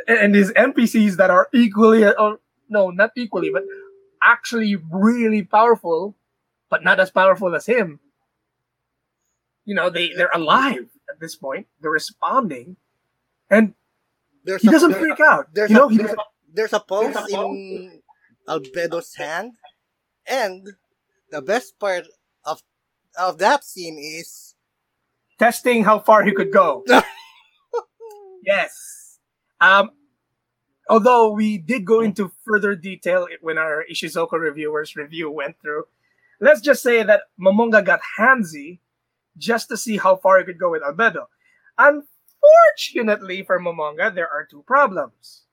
and 0.07 0.33
his 0.33 0.51
NPCs 0.53 1.17
that 1.17 1.29
are 1.29 1.49
equally, 1.53 2.05
or 2.05 2.39
no, 2.69 2.89
not 2.89 3.11
equally, 3.17 3.49
but 3.51 3.63
actually 4.23 4.77
really 4.89 5.43
powerful, 5.43 6.15
but 6.69 6.83
not 6.83 6.99
as 6.99 7.11
powerful 7.11 7.53
as 7.53 7.65
him. 7.65 7.99
You 9.65 9.75
know, 9.75 9.89
they 9.89 10.11
they're 10.13 10.31
alive 10.33 10.87
at 11.09 11.19
this 11.19 11.35
point. 11.35 11.67
They're 11.81 11.91
responding, 11.91 12.77
and 13.49 13.73
There's 14.43 14.61
he 14.61 14.67
a, 14.67 14.71
doesn't 14.71 14.91
there's, 14.91 15.01
freak 15.01 15.19
out. 15.19 15.53
there's 15.53 15.69
You 15.71 15.77
a- 15.77 15.79
know, 15.79 15.87
he 15.89 15.97
there's 15.97 16.09
doesn't. 16.09 16.27
there's 16.53 16.73
a 16.73 16.79
pulse 16.79 17.13
There's 17.13 17.33
a 17.33 17.45
in 17.45 18.01
Albedo's 18.47 19.13
hand, 19.15 19.53
and 20.25 20.67
the 21.29 21.41
best 21.41 21.77
part 21.79 22.07
of 22.43 22.61
of 23.19 23.37
that 23.37 23.63
scene 23.63 23.97
is 23.99 24.55
testing 25.37 25.83
how 25.83 25.99
far 25.99 26.23
he 26.23 26.31
could 26.33 26.51
go. 26.51 26.83
yes. 28.43 29.19
Um, 29.59 29.91
although 30.89 31.31
we 31.31 31.57
did 31.57 31.85
go 31.85 32.01
into 32.01 32.31
further 32.45 32.75
detail 32.75 33.27
when 33.41 33.57
our 33.57 33.85
Ishizoka 33.91 34.33
reviewers 34.33 34.95
review 34.95 35.29
went 35.29 35.55
through, 35.61 35.83
let's 36.39 36.61
just 36.61 36.81
say 36.81 37.03
that 37.03 37.21
Momonga 37.39 37.83
got 37.85 37.99
handsy 38.17 38.79
just 39.37 39.69
to 39.69 39.77
see 39.77 39.97
how 39.97 40.15
far 40.15 40.39
he 40.39 40.45
could 40.45 40.59
go 40.59 40.71
with 40.71 40.81
Albedo. 40.83 41.25
Unfortunately 41.77 43.43
for 43.43 43.59
Momonga, 43.59 44.13
there 44.13 44.29
are 44.29 44.45
two 44.49 44.63
problems. 44.67 45.43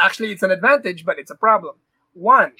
Actually, 0.00 0.32
it's 0.32 0.42
an 0.42 0.50
advantage, 0.50 1.04
but 1.04 1.18
it's 1.18 1.30
a 1.30 1.34
problem. 1.36 1.76
One, 2.12 2.52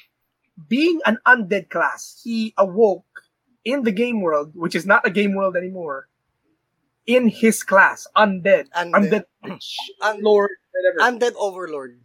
being 0.69 1.01
an 1.07 1.19
undead 1.27 1.71
class, 1.71 2.21
he 2.23 2.55
awoke 2.59 3.23
in 3.65 3.83
the 3.83 3.93
game 3.93 4.21
world, 4.21 4.53
which 4.55 4.75
is 4.75 4.87
not 4.87 5.07
a 5.07 5.11
game 5.11 5.35
world 5.35 5.57
anymore, 5.57 6.09
in 7.07 7.29
his 7.29 7.63
class, 7.63 8.07
undead, 8.17 8.69
Undead. 8.75 9.25
undead, 9.45 9.59
Un- 10.03 10.23
lord, 10.23 10.51
whatever, 10.73 11.19
undead 11.19 11.35
overlord. 11.39 12.01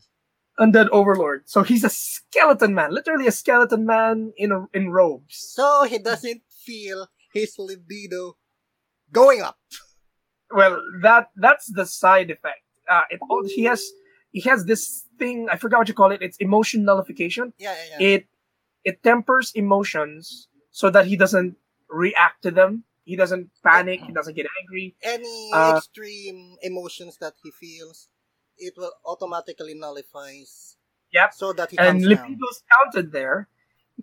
undead 0.59 0.89
overlord. 0.91 1.43
So 1.49 1.63
he's 1.63 1.83
a 1.83 1.89
skeleton 1.89 2.73
man, 2.73 2.91
literally 2.93 3.27
a 3.27 3.31
skeleton 3.31 3.85
man 3.85 4.33
in 4.37 4.51
a, 4.51 4.65
in 4.73 4.89
robes. 4.91 5.37
So 5.37 5.83
he 5.89 5.97
doesn't 5.99 6.41
feel 6.49 7.07
his 7.33 7.55
libido 7.57 8.37
going 9.11 9.41
up. 9.41 9.57
Well, 10.51 10.81
that 11.01 11.29
that's 11.35 11.71
the 11.71 11.85
side 11.85 12.31
effect. 12.31 12.63
Uh, 12.89 13.01
it 13.09 13.19
he 13.53 13.63
has 13.65 13.85
he 14.31 14.41
has 14.41 14.65
this 14.65 15.05
thing. 15.17 15.47
I 15.51 15.57
forgot 15.57 15.79
what 15.79 15.87
you 15.87 15.93
call 15.93 16.11
it. 16.11 16.21
It's 16.21 16.37
emotion 16.37 16.83
nullification. 16.83 17.53
Yeah, 17.57 17.73
yeah, 17.73 17.97
yeah. 17.99 18.07
It 18.07 18.27
it 18.83 19.03
tempers 19.03 19.51
emotions 19.53 20.47
so 20.71 20.89
that 20.89 21.05
he 21.05 21.15
doesn't 21.15 21.55
react 21.89 22.41
to 22.43 22.51
them. 22.51 22.83
He 23.03 23.15
doesn't 23.15 23.49
panic. 23.63 24.01
He 24.01 24.13
doesn't 24.13 24.35
get 24.35 24.45
angry. 24.61 24.95
Any 25.01 25.51
uh, 25.53 25.77
extreme 25.77 26.57
emotions 26.61 27.17
that 27.17 27.33
he 27.43 27.51
feels, 27.51 28.07
it 28.57 28.73
will 28.77 28.93
automatically 29.05 29.73
nullifies. 29.73 30.77
Yep. 31.11 31.33
So 31.33 31.53
that 31.53 31.71
he 31.71 31.77
and 31.77 32.01
down. 32.01 32.09
libido's 32.09 32.61
counted 32.69 33.11
there. 33.11 33.49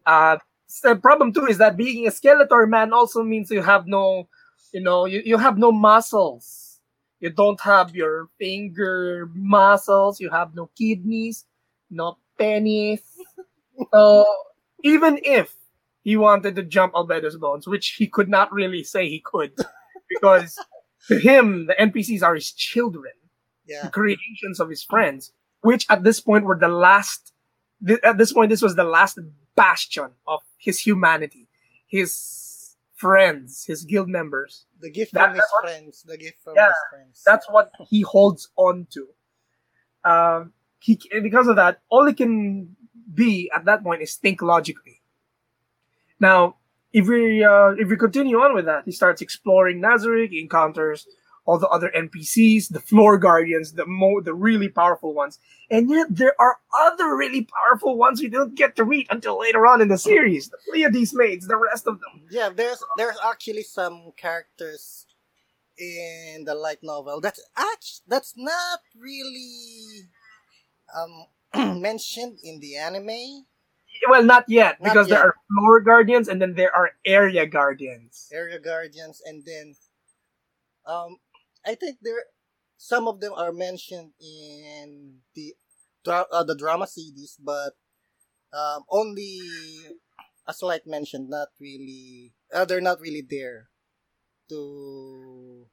Uh, 0.04 0.38
the 0.82 0.90
uh, 0.90 0.94
problem 0.96 1.32
too 1.32 1.46
is 1.46 1.58
that 1.58 1.76
being 1.76 2.06
a 2.06 2.10
Skeletor 2.10 2.68
man 2.68 2.92
also 2.92 3.22
means 3.22 3.50
you 3.50 3.62
have 3.62 3.86
no, 3.86 4.28
you 4.72 4.80
know, 4.80 5.04
you, 5.06 5.22
you 5.24 5.38
have 5.38 5.58
no 5.58 5.72
muscles. 5.72 6.80
You 7.20 7.30
don't 7.30 7.60
have 7.60 7.94
your 7.94 8.28
finger 8.38 9.30
muscles. 9.34 10.20
You 10.20 10.30
have 10.30 10.54
no 10.54 10.70
kidneys, 10.76 11.44
no 11.90 12.18
penis. 12.38 13.00
so 13.92 14.26
even 14.84 15.18
if 15.24 15.54
he 16.02 16.16
wanted 16.16 16.54
to 16.56 16.62
jump 16.62 16.92
Albedo's 16.94 17.36
bones, 17.36 17.66
which 17.66 17.90
he 17.98 18.06
could 18.06 18.28
not 18.28 18.52
really 18.52 18.84
say 18.84 19.08
he 19.08 19.20
could, 19.24 19.52
because 20.08 20.58
to 21.08 21.18
him 21.18 21.66
the 21.66 21.74
NPCs 21.74 22.22
are 22.22 22.34
his 22.34 22.52
children 22.52 23.12
Yeah. 23.66 23.82
the 23.84 23.90
creations 23.90 24.60
of 24.60 24.68
his 24.68 24.82
friends, 24.82 25.32
which 25.62 25.86
at 25.88 26.04
this 26.04 26.20
point 26.20 26.44
were 26.44 26.58
the 26.58 26.68
last. 26.68 27.32
th- 27.86 28.00
At 28.04 28.18
this 28.18 28.32
point, 28.32 28.50
this 28.50 28.62
was 28.62 28.74
the 28.76 28.84
last 28.84 29.18
bastion 29.56 30.10
of 30.26 30.40
his 30.58 30.78
humanity, 30.80 31.48
his 31.86 32.76
friends, 32.94 33.64
his 33.64 33.84
guild 33.84 34.08
members. 34.08 34.66
The 34.80 34.90
gift 34.90 35.12
That- 35.14 35.26
from 35.28 35.34
his 35.36 35.44
what- 35.52 35.64
friends. 35.64 36.02
The 36.02 36.16
gift 36.18 36.42
from 36.42 36.54
Yeah, 36.56 36.68
his 36.68 36.76
friends. 36.90 37.22
That's 37.24 37.48
what 37.50 37.72
he 37.88 38.02
holds 38.02 38.50
on 38.56 38.86
to. 38.90 39.08
Um, 40.04 40.52
he 40.78 41.00
because 41.22 41.48
of 41.48 41.56
that, 41.56 41.80
all 41.88 42.06
he 42.06 42.14
can 42.14 42.76
be 43.12 43.50
at 43.54 43.64
that 43.64 43.82
point 43.82 44.02
is 44.02 44.14
think 44.16 44.42
logically. 44.42 45.02
Now, 46.20 46.56
if 46.92 47.06
we 47.08 47.42
uh, 47.44 47.70
if 47.78 47.88
we 47.88 47.96
continue 47.96 48.38
on 48.40 48.54
with 48.54 48.66
that, 48.66 48.84
he 48.84 48.92
starts 48.92 49.20
exploring 49.22 49.80
Nazarick, 49.80 50.30
he 50.30 50.40
encounters 50.40 51.06
all 51.46 51.58
the 51.58 51.68
other 51.68 51.90
NPCs, 51.94 52.68
the 52.68 52.80
floor 52.80 53.18
guardians, 53.18 53.72
the 53.72 53.86
mo- 53.86 54.20
the 54.20 54.34
really 54.34 54.68
powerful 54.68 55.14
ones, 55.14 55.38
and 55.70 55.88
yet 55.88 56.08
there 56.10 56.34
are 56.40 56.58
other 56.78 57.16
really 57.16 57.46
powerful 57.46 57.96
ones 57.96 58.20
we 58.20 58.28
don't 58.28 58.54
get 58.54 58.76
to 58.76 58.84
meet 58.84 59.06
until 59.10 59.38
later 59.38 59.66
on 59.66 59.80
in 59.80 59.88
the 59.88 59.98
series. 59.98 60.48
The 60.50 60.58
Pleiades 60.68 61.14
maids, 61.14 61.46
the 61.46 61.56
rest 61.56 61.86
of 61.86 62.00
them. 62.00 62.26
Yeah, 62.30 62.50
there's 62.50 62.82
there's 62.96 63.18
actually 63.24 63.62
some 63.62 64.12
characters 64.16 65.06
in 65.78 66.44
the 66.44 66.54
light 66.54 66.78
novel 66.82 67.20
that's 67.20 67.40
act 67.56 68.00
that's 68.08 68.34
not 68.36 68.80
really 68.98 70.08
um 70.94 71.80
mentioned 71.80 72.38
in 72.42 72.60
the 72.60 72.76
anime. 72.76 73.46
Well, 74.08 74.22
not 74.22 74.44
yet, 74.48 74.80
Not 74.80 74.92
because 74.92 75.08
there 75.08 75.20
are 75.20 75.34
floor 75.48 75.80
guardians 75.80 76.28
and 76.28 76.40
then 76.40 76.54
there 76.54 76.74
are 76.74 76.90
area 77.04 77.46
guardians. 77.46 78.28
Area 78.32 78.58
guardians 78.58 79.22
and 79.24 79.42
then 79.44 79.74
um 80.86 81.16
I 81.66 81.74
think 81.74 81.98
there 82.02 82.24
some 82.76 83.08
of 83.08 83.20
them 83.20 83.32
are 83.34 83.52
mentioned 83.52 84.12
in 84.20 85.20
the 85.34 85.54
uh, 86.06 86.44
the 86.44 86.54
drama 86.54 86.86
CDs 86.86 87.34
but 87.42 87.74
um 88.52 88.84
only 88.90 89.40
a 90.46 90.54
slight 90.54 90.86
mention 90.86 91.28
not 91.28 91.48
really 91.60 92.32
uh, 92.54 92.64
they're 92.64 92.80
not 92.80 93.00
really 93.00 93.26
there 93.28 93.68
to 94.48 95.66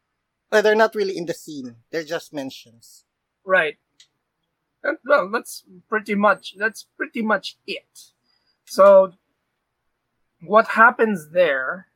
uh, 0.52 0.62
they're 0.62 0.76
not 0.76 0.96
really 0.96 1.16
in 1.16 1.28
the 1.28 1.34
scene 1.34 1.76
they're 1.92 2.04
just 2.04 2.34
mentions 2.34 3.06
Right. 3.46 3.78
And, 4.84 4.98
well, 5.06 5.30
that's 5.32 5.64
pretty 5.90 6.16
much 6.16 6.56
that's 6.58 6.88
pretty 6.98 7.22
much 7.22 7.58
it. 7.68 8.12
So, 8.66 9.14
what 10.42 10.70
happens 10.70 11.30
there? 11.32 11.88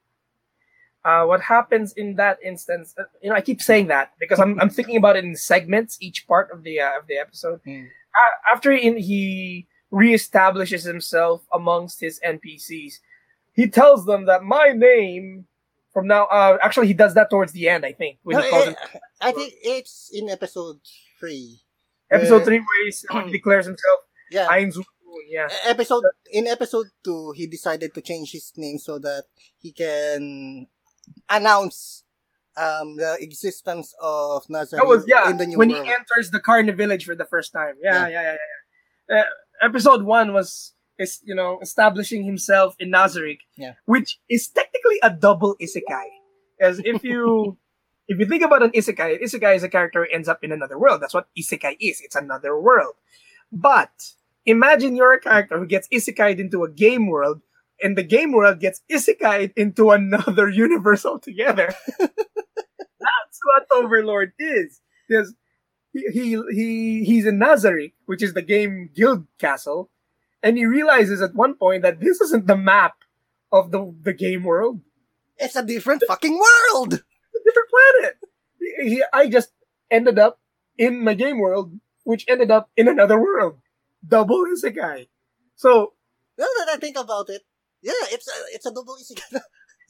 Uh, 1.07 1.23
what 1.25 1.41
happens 1.41 1.93
in 1.93 2.15
that 2.15 2.37
instance? 2.43 2.93
uh, 2.99 3.03
You 3.23 3.29
know, 3.29 3.35
I 3.35 3.41
keep 3.49 3.61
saying 3.61 3.87
that 3.87 4.11
because 4.19 4.39
I'm 4.43 4.59
I'm 4.61 4.69
thinking 4.77 4.97
about 5.01 5.15
it 5.15 5.23
in 5.23 5.35
segments, 5.53 5.97
each 6.07 6.19
part 6.27 6.47
of 6.53 6.63
the 6.67 6.75
uh, 6.81 6.99
of 6.99 7.07
the 7.07 7.17
episode. 7.25 7.59
Mm. 7.65 7.85
Uh, 8.19 8.33
after 8.53 8.71
in, 8.71 8.97
he 8.97 9.67
reestablishes 9.91 10.83
himself 10.85 11.37
amongst 11.53 12.01
his 12.01 12.19
NPCs, 12.19 12.93
he 13.53 13.65
tells 13.79 14.05
them 14.05 14.25
that 14.25 14.43
my 14.43 14.67
name 14.75 15.45
from 15.93 16.07
now. 16.07 16.25
Uh, 16.25 16.57
actually, 16.61 16.87
he 16.87 16.93
does 17.03 17.13
that 17.13 17.29
towards 17.29 17.51
the 17.53 17.69
end, 17.69 17.85
I 17.85 17.93
think, 17.93 18.19
when 18.23 18.35
No, 18.37 18.43
he 18.43 18.49
calls 18.49 18.67
eh, 18.67 18.69
him 18.71 18.75
I 19.21 19.31
think 19.31 19.53
it's 19.63 20.11
in 20.13 20.29
episode 20.29 20.79
3 21.19 21.59
episode 22.11 22.43
three, 22.45 22.59
where 22.59 22.83
he 22.83 22.89
s- 22.89 23.05
declares 23.31 23.65
himself 23.65 23.99
yeah 24.31 24.47
yeah. 25.29 25.47
Episode 25.65 26.03
in 26.31 26.47
episode 26.47 26.87
2 27.03 27.33
he 27.35 27.47
decided 27.47 27.93
to 27.93 28.01
change 28.01 28.31
his 28.31 28.53
name 28.55 28.77
so 28.77 28.99
that 28.99 29.23
he 29.59 29.71
can 29.71 30.67
announce 31.29 32.03
um 32.55 32.95
the 32.97 33.17
existence 33.19 33.93
of 34.01 34.45
Nazarick 34.47 34.77
That 34.81 34.87
was 34.87 35.05
yeah 35.07 35.29
in 35.29 35.37
the 35.37 35.45
new 35.45 35.57
when 35.57 35.69
world. 35.69 35.85
he 35.85 35.91
enters 35.91 36.31
the 36.31 36.39
Carne 36.39 36.75
village 36.75 37.05
for 37.05 37.15
the 37.15 37.25
first 37.25 37.51
time. 37.53 37.75
Yeah, 37.81 38.07
Yeah. 38.07 38.09
yeah, 38.09 38.21
yeah, 38.21 38.37
yeah. 39.09 39.19
Uh, 39.21 39.65
episode 39.67 40.03
one 40.03 40.33
was 40.33 40.73
is 40.99 41.19
you 41.23 41.35
know 41.35 41.59
establishing 41.61 42.23
himself 42.25 42.75
in 42.79 42.91
Nazarick, 42.91 43.39
Yeah. 43.55 43.73
which 43.85 44.19
is 44.29 44.47
technically 44.47 44.97
a 45.03 45.09
double 45.11 45.55
isekai. 45.61 46.07
As 46.59 46.79
if 46.83 47.03
you 47.03 47.57
if 48.07 48.17
you 48.19 48.25
think 48.25 48.41
about 48.43 48.63
an 48.63 48.71
isekai, 48.71 49.21
isekai 49.21 49.55
is 49.55 49.63
a 49.63 49.69
character 49.69 50.05
who 50.05 50.15
ends 50.15 50.27
up 50.27 50.43
in 50.43 50.51
another 50.51 50.79
world. 50.79 51.01
That's 51.01 51.13
what 51.13 51.27
isekai 51.37 51.77
is. 51.79 52.01
It's 52.01 52.15
another 52.15 52.59
world. 52.59 52.95
But 53.51 53.91
imagine 54.45 54.95
you're 54.95 55.13
a 55.13 55.19
character 55.21 55.59
who 55.59 55.67
gets 55.67 55.87
isekai'd 55.89 56.39
into 56.39 56.63
a 56.63 56.69
game 56.69 57.07
world, 57.07 57.41
and 57.81 57.97
the 57.97 58.03
game 58.03 58.31
world 58.31 58.59
gets 58.59 58.81
isekai'd 58.91 59.53
into 59.55 59.91
another 59.91 60.49
universe 60.65 61.05
altogether. 61.05 61.73
That's 61.99 63.39
what 63.43 63.67
Overlord 63.71 64.33
is. 64.39 64.81
Because 65.07 65.35
he 65.93 66.03
he, 66.11 66.41
he 66.51 67.03
he's 67.05 67.25
in 67.25 67.39
Nazarick, 67.39 67.93
which 68.05 68.21
is 68.23 68.33
the 68.33 68.41
game 68.41 68.89
guild 68.93 69.25
castle, 69.39 69.89
and 70.43 70.57
he 70.57 70.65
realizes 70.65 71.21
at 71.21 71.35
one 71.35 71.55
point 71.55 71.83
that 71.83 71.99
this 71.99 72.19
isn't 72.21 72.47
the 72.47 72.57
map 72.57 72.95
of 73.51 73.71
the 73.71 73.93
the 74.01 74.13
game 74.13 74.43
world. 74.43 74.81
It's 75.37 75.55
a 75.55 75.63
different 75.63 76.03
fucking 76.07 76.33
world. 76.37 76.93
It's 76.93 77.35
a 77.35 77.43
different 77.45 77.69
planet. 77.69 78.17
He- 78.81 79.03
I 79.13 79.29
just 79.29 79.51
ended 79.89 80.17
up 80.19 80.39
in 80.77 81.03
my 81.03 81.13
game 81.13 81.39
world, 81.39 81.71
which 82.03 82.25
ended 82.27 82.51
up 82.51 82.69
in 82.75 82.87
another 82.87 83.19
world. 83.21 83.59
Double 84.05 84.45
isekai. 84.45 85.07
So 85.55 85.93
Now 86.37 86.45
that 86.57 86.69
I 86.73 86.77
think 86.77 86.97
about 86.97 87.29
it, 87.29 87.43
yeah, 87.87 88.07
it's 88.11 88.27
a, 88.27 88.31
it's 88.53 88.65
a 88.65 88.73
double 88.73 88.95
it's 88.99 89.13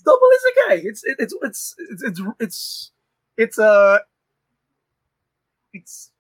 double 0.06 0.30
isekai. 0.38 0.86
It's 0.86 1.04
it, 1.04 1.16
it's 1.18 1.34
it's 1.42 1.76
it's 1.80 2.04
it's 2.04 2.22
it's 2.40 2.92
it's 3.38 3.58
a 3.58 4.02
it's 5.74 6.12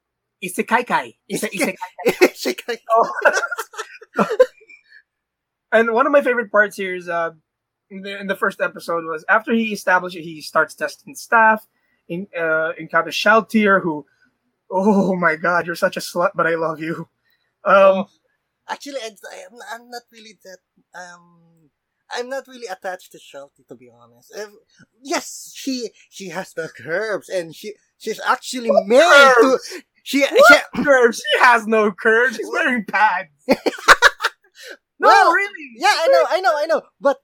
isekai 0.43 0.87
kai. 0.87 1.13
It's 1.27 1.43
a 1.43 1.49
isekai. 2.07 2.77
Oh. 2.91 3.11
and 5.71 5.93
one 5.93 6.07
of 6.07 6.11
my 6.11 6.21
favorite 6.21 6.51
parts 6.51 6.77
here 6.77 6.95
is 6.95 7.07
uh, 7.07 7.31
in 7.91 8.01
the, 8.01 8.19
in 8.19 8.25
the 8.25 8.35
first 8.35 8.59
episode 8.59 9.05
was 9.05 9.23
after 9.29 9.53
he 9.53 9.71
establishes 9.71 10.25
he 10.25 10.41
starts 10.41 10.73
testing 10.73 11.13
staff 11.13 11.67
in 12.09 12.27
uh, 12.35 12.71
encounters 12.79 13.15
Shalltear 13.15 13.83
who 13.83 14.07
oh 14.71 15.15
my 15.15 15.35
god 15.35 15.67
you're 15.67 15.75
such 15.75 15.95
a 15.95 15.99
slut 15.99 16.31
but 16.33 16.47
I 16.47 16.55
love 16.55 16.79
you 16.79 17.07
um 17.63 18.07
Actually, 18.69 18.99
I, 19.01 19.07
I'm, 19.07 19.59
I'm 19.71 19.89
not 19.89 20.01
really 20.11 20.37
that. 20.43 20.59
Um, 20.93 21.39
I'm 22.11 22.29
not 22.29 22.47
really 22.47 22.67
attached 22.67 23.11
to 23.13 23.19
Shelty, 23.19 23.63
to 23.67 23.75
be 23.75 23.89
honest. 23.93 24.33
Uh, 24.35 24.47
yes, 25.03 25.51
she 25.55 25.89
she 26.09 26.29
has 26.29 26.53
the 26.53 26.69
curves, 26.69 27.29
and 27.29 27.53
she 27.55 27.73
she's 27.97 28.19
actually 28.25 28.69
made 28.85 28.99
to. 28.99 29.33
curves? 29.41 29.73
She, 30.03 30.21
she 30.23 30.27
what 30.37 30.63
curves 30.85 31.17
she 31.17 31.39
has 31.43 31.67
no 31.67 31.91
curves 31.91 32.37
she's 32.37 32.47
wearing 32.49 32.85
pads 32.85 33.27
no 33.49 35.07
Well, 35.09 35.33
really 35.33 35.67
yeah, 35.77 35.87
I 35.91 36.07
know, 36.07 36.23
I 36.29 36.39
know, 36.39 36.53
I 36.57 36.65
know, 36.65 36.81
but 37.01 37.17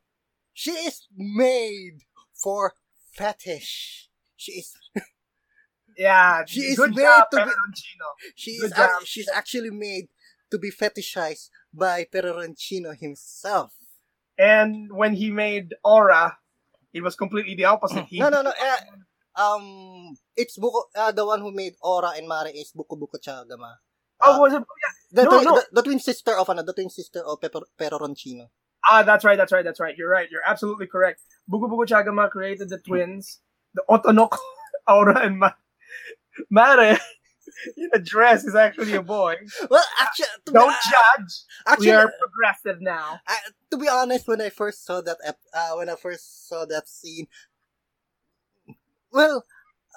she 0.53 0.71
is 0.71 1.07
made 1.15 1.99
for 2.33 2.73
fetish. 3.15 4.09
She 4.35 4.51
is 4.53 4.73
yeah 5.97 6.43
She 6.45 6.61
is 6.61 6.75
good 6.77 6.93
made 6.95 7.03
job, 7.03 7.29
to 7.31 7.45
be- 7.45 7.51
she 8.35 8.57
Good 8.59 8.65
is 8.71 8.71
job. 8.73 8.89
she's 9.05 9.29
actually 9.29 9.69
made 9.71 10.07
to 10.51 10.57
be 10.59 10.69
fetishized 10.71 11.49
by 11.73 12.05
Peroroncino 12.13 12.97
himself. 12.97 13.73
And 14.37 14.91
when 14.91 15.13
he 15.13 15.31
made 15.31 15.75
Aura 15.83 16.37
it 16.93 17.01
was 17.01 17.15
completely 17.15 17.55
the 17.55 17.65
opposite 17.65 18.05
he 18.05 18.19
No, 18.19 18.29
no, 18.29 18.41
no. 18.43 18.51
Uh, 18.53 18.77
um, 19.41 20.15
it's 20.37 20.57
Buko, 20.57 20.83
uh, 20.95 21.11
the 21.11 21.25
one 21.25 21.41
who 21.41 21.51
made 21.51 21.73
Aura 21.81 22.11
and 22.15 22.27
Mare 22.27 22.51
is 22.53 22.71
Bukubukuchagama. 22.77 23.73
oh 24.21 24.35
Uh, 24.35 24.39
was 24.39 24.53
it 24.53 24.63
the, 25.11 25.23
no, 25.23 25.29
twin, 25.29 25.43
no. 25.43 25.55
The, 25.55 25.65
the 25.73 25.81
twin 25.81 25.99
sister 25.99 26.37
of 26.37 26.49
ano, 26.49 26.63
the 26.63 26.73
twin 26.73 26.89
sister 26.89 27.21
of 27.25 27.41
Pepper, 27.41 27.61
Peroroncino. 27.77 28.49
Ah, 28.89 29.01
that's 29.01 29.23
right, 29.25 29.37
that's 29.37 29.51
right, 29.51 29.63
that's 29.65 29.79
right. 29.79 29.95
You're 29.97 30.09
right. 30.09 30.29
You're 30.29 30.45
absolutely 30.45 30.87
correct. 30.87 31.21
Bukubukuchagama 31.51 32.29
created 32.29 32.69
the 32.69 32.77
twins, 32.77 33.39
the 33.73 33.83
Otonok, 33.89 34.37
Aura, 34.87 35.19
and 35.25 35.39
Ma- 35.39 35.53
Mare 36.49 36.99
a 37.93 37.99
dress 37.99 38.43
is 38.43 38.55
actually 38.55 38.93
a 38.93 39.01
boy. 39.01 39.35
Well, 39.69 39.83
actually, 39.99 40.27
to 40.45 40.51
Don't 40.53 40.69
uh, 40.71 40.75
judge. 40.89 41.33
actually, 41.67 41.87
we 41.87 41.91
are 41.93 42.11
progressive 42.19 42.81
now. 42.81 43.19
uh, 43.27 43.35
to 43.71 43.77
be 43.77 43.87
honest, 43.87 44.27
when 44.27 44.41
I 44.41 44.49
first 44.49 44.85
saw 44.85 45.01
that, 45.01 45.17
ep- 45.25 45.39
uh, 45.53 45.71
when 45.75 45.89
I 45.89 45.95
first 45.95 46.47
saw 46.47 46.65
that 46.65 46.87
scene, 46.87 47.27
well, 49.11 49.45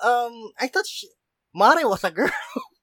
um, 0.03 0.53
I 0.61 0.67
thought 0.69 0.87
she, 0.87 1.09
Mare 1.55 1.89
was 1.89 2.05
a 2.05 2.11
girl. 2.11 2.31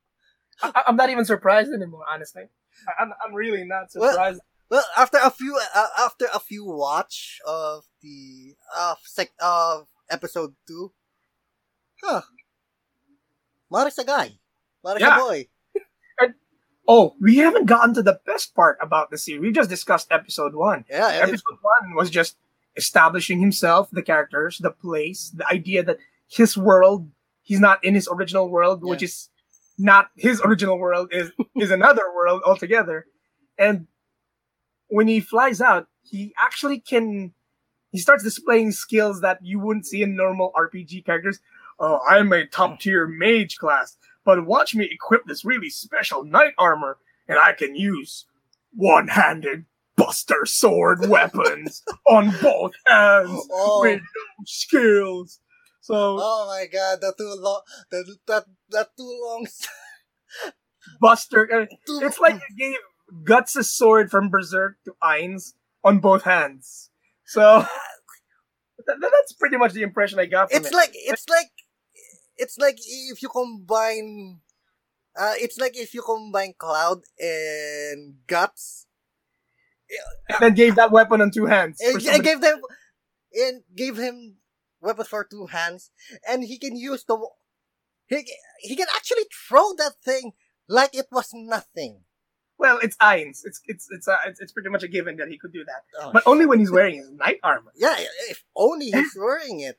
I, 0.63 0.83
I'm 0.87 0.95
not 0.95 1.09
even 1.09 1.25
surprised 1.25 1.71
anymore, 1.71 2.05
honestly. 2.11 2.43
I, 2.87 3.03
I'm, 3.03 3.11
I'm 3.25 3.33
really 3.33 3.63
not 3.65 3.87
Well- 3.95 4.11
surprised. 4.11 4.41
Well, 4.69 4.85
after 4.97 5.19
a 5.21 5.29
few 5.29 5.55
uh, 5.75 5.87
after 5.99 6.25
a 6.33 6.39
few 6.39 6.65
watch 6.65 7.39
of 7.45 7.83
the 8.01 8.55
of 8.75 8.97
sec 9.03 9.29
of 9.39 9.87
episode 10.09 10.55
two, 10.65 10.91
huh? 12.01 12.21
Mare's 13.69 13.99
a 13.99 14.03
guy. 14.05 14.39
Yeah. 14.99 15.17
boy. 15.17 15.47
oh, 16.87 17.15
we 17.21 17.37
haven't 17.37 17.65
gotten 17.65 17.93
to 17.95 18.03
the 18.03 18.19
best 18.25 18.53
part 18.55 18.77
about 18.81 19.09
the 19.09 19.17
series. 19.17 19.41
We 19.41 19.51
just 19.51 19.69
discussed 19.69 20.07
episode 20.11 20.53
one. 20.53 20.85
Yeah, 20.89 21.09
yeah, 21.09 21.23
episode 21.23 21.59
one 21.61 21.95
was 21.95 22.09
just 22.09 22.35
establishing 22.75 23.39
himself, 23.39 23.89
the 23.91 24.01
characters, 24.01 24.57
the 24.57 24.71
place, 24.71 25.31
the 25.35 25.47
idea 25.47 25.83
that 25.83 25.97
his 26.27 26.57
world, 26.57 27.09
he's 27.41 27.59
not 27.59 27.83
in 27.83 27.95
his 27.95 28.09
original 28.11 28.49
world, 28.49 28.83
which 28.83 29.03
is 29.03 29.29
not 29.77 30.09
his 30.15 30.41
original 30.43 30.77
world, 30.77 31.09
is 31.11 31.31
is 31.55 31.71
another 31.71 32.03
world 32.15 32.41
altogether. 32.45 33.05
And 33.57 33.87
when 34.87 35.07
he 35.07 35.19
flies 35.19 35.61
out, 35.61 35.87
he 36.03 36.33
actually 36.39 36.79
can. 36.79 37.33
He 37.91 37.99
starts 37.99 38.23
displaying 38.23 38.71
skills 38.71 39.21
that 39.21 39.39
you 39.43 39.59
wouldn't 39.59 39.85
see 39.85 40.01
in 40.01 40.15
normal 40.15 40.51
RPG 40.55 41.05
characters. 41.05 41.39
Oh, 41.79 41.99
I'm 42.07 42.33
a 42.33 42.45
top 42.47 42.79
tier 42.79 43.05
mage 43.05 43.57
class, 43.57 43.97
but 44.25 44.45
watch 44.45 44.75
me 44.75 44.87
equip 44.91 45.25
this 45.25 45.43
really 45.45 45.69
special 45.69 46.23
knight 46.23 46.53
armor, 46.57 46.97
and 47.27 47.37
I 47.39 47.53
can 47.53 47.75
use 47.75 48.25
one 48.73 49.07
handed 49.09 49.65
buster 49.95 50.45
sword 50.45 51.07
weapons 51.07 51.83
on 52.09 52.33
both 52.41 52.71
hands 52.87 53.47
Oh, 53.51 53.81
with 53.81 53.99
no 54.01 54.43
skills. 54.45 55.39
So 55.81 56.17
oh 56.19 56.45
my 56.47 56.65
god, 56.71 56.99
the 57.01 57.13
too 57.17 57.35
long, 57.39 57.61
the 57.91 58.15
that 58.27 58.45
that 58.69 58.87
too 58.97 59.19
long. 59.23 59.45
Buster, 60.99 61.49
uh, 61.53 61.65
Too, 61.87 61.99
it's 62.03 62.19
like 62.19 62.35
you 62.35 62.55
gave 62.57 62.77
Guts 63.25 63.55
a 63.55 63.63
sword 63.63 64.09
from 64.11 64.29
Berserk 64.29 64.77
to 64.85 64.93
Ainz 65.01 65.53
on 65.83 65.99
both 65.99 66.23
hands. 66.23 66.89
So 67.25 67.59
that, 68.87 68.97
that's 68.99 69.33
pretty 69.33 69.57
much 69.57 69.73
the 69.73 69.81
impression 69.81 70.19
I 70.19 70.25
got 70.25 70.51
from 70.51 70.59
it's 70.59 70.69
it. 70.71 70.73
like 70.75 70.91
it's 70.93 71.29
like 71.29 71.49
it's 72.37 72.57
like 72.57 72.77
if 72.79 73.21
you 73.21 73.29
combine. 73.29 74.39
Uh, 75.15 75.33
it's 75.37 75.59
like 75.59 75.77
if 75.77 75.93
you 75.93 76.01
combine 76.01 76.53
Cloud 76.57 77.01
and 77.19 78.15
Guts, 78.25 78.87
and 80.29 80.37
then 80.39 80.53
gave 80.55 80.75
that 80.75 80.91
weapon 80.91 81.21
on 81.21 81.29
two 81.29 81.45
hands. 81.45 81.79
and, 81.79 82.03
and 82.07 82.23
gave 82.23 82.41
them 82.41 82.61
and 83.33 83.61
gave 83.75 83.97
him 83.97 84.37
weapons 84.81 85.07
for 85.07 85.23
two 85.23 85.45
hands, 85.47 85.91
and 86.27 86.43
he 86.43 86.57
can 86.57 86.75
use 86.75 87.03
the 87.05 87.15
he 88.07 88.25
he 88.59 88.75
can 88.75 88.87
actually 88.95 89.25
throw 89.47 89.73
that 89.77 89.93
thing 90.03 90.31
like 90.67 90.95
it 90.95 91.05
was 91.11 91.29
nothing. 91.33 92.01
well, 92.57 92.79
it's 92.81 92.97
Ainz. 92.97 93.41
It's 93.45 93.61
it's 93.65 93.87
it's, 93.91 94.07
uh, 94.07 94.17
it's 94.25 94.39
it's 94.41 94.51
pretty 94.51 94.69
much 94.69 94.81
a 94.81 94.87
given 94.87 95.17
that 95.17 95.27
he 95.27 95.37
could 95.37 95.53
do 95.53 95.63
that, 95.65 95.83
Oh, 96.01 96.11
but 96.11 96.23
only 96.25 96.47
when 96.47 96.57
he's 96.59 96.71
wearing 96.71 96.97
his 96.97 97.11
knight 97.11 97.39
armor. 97.43 97.71
yeah, 97.75 97.95
if 98.29 98.43
only 98.55 98.87
he's 98.89 99.13
wearing 99.15 99.59
it. 99.59 99.77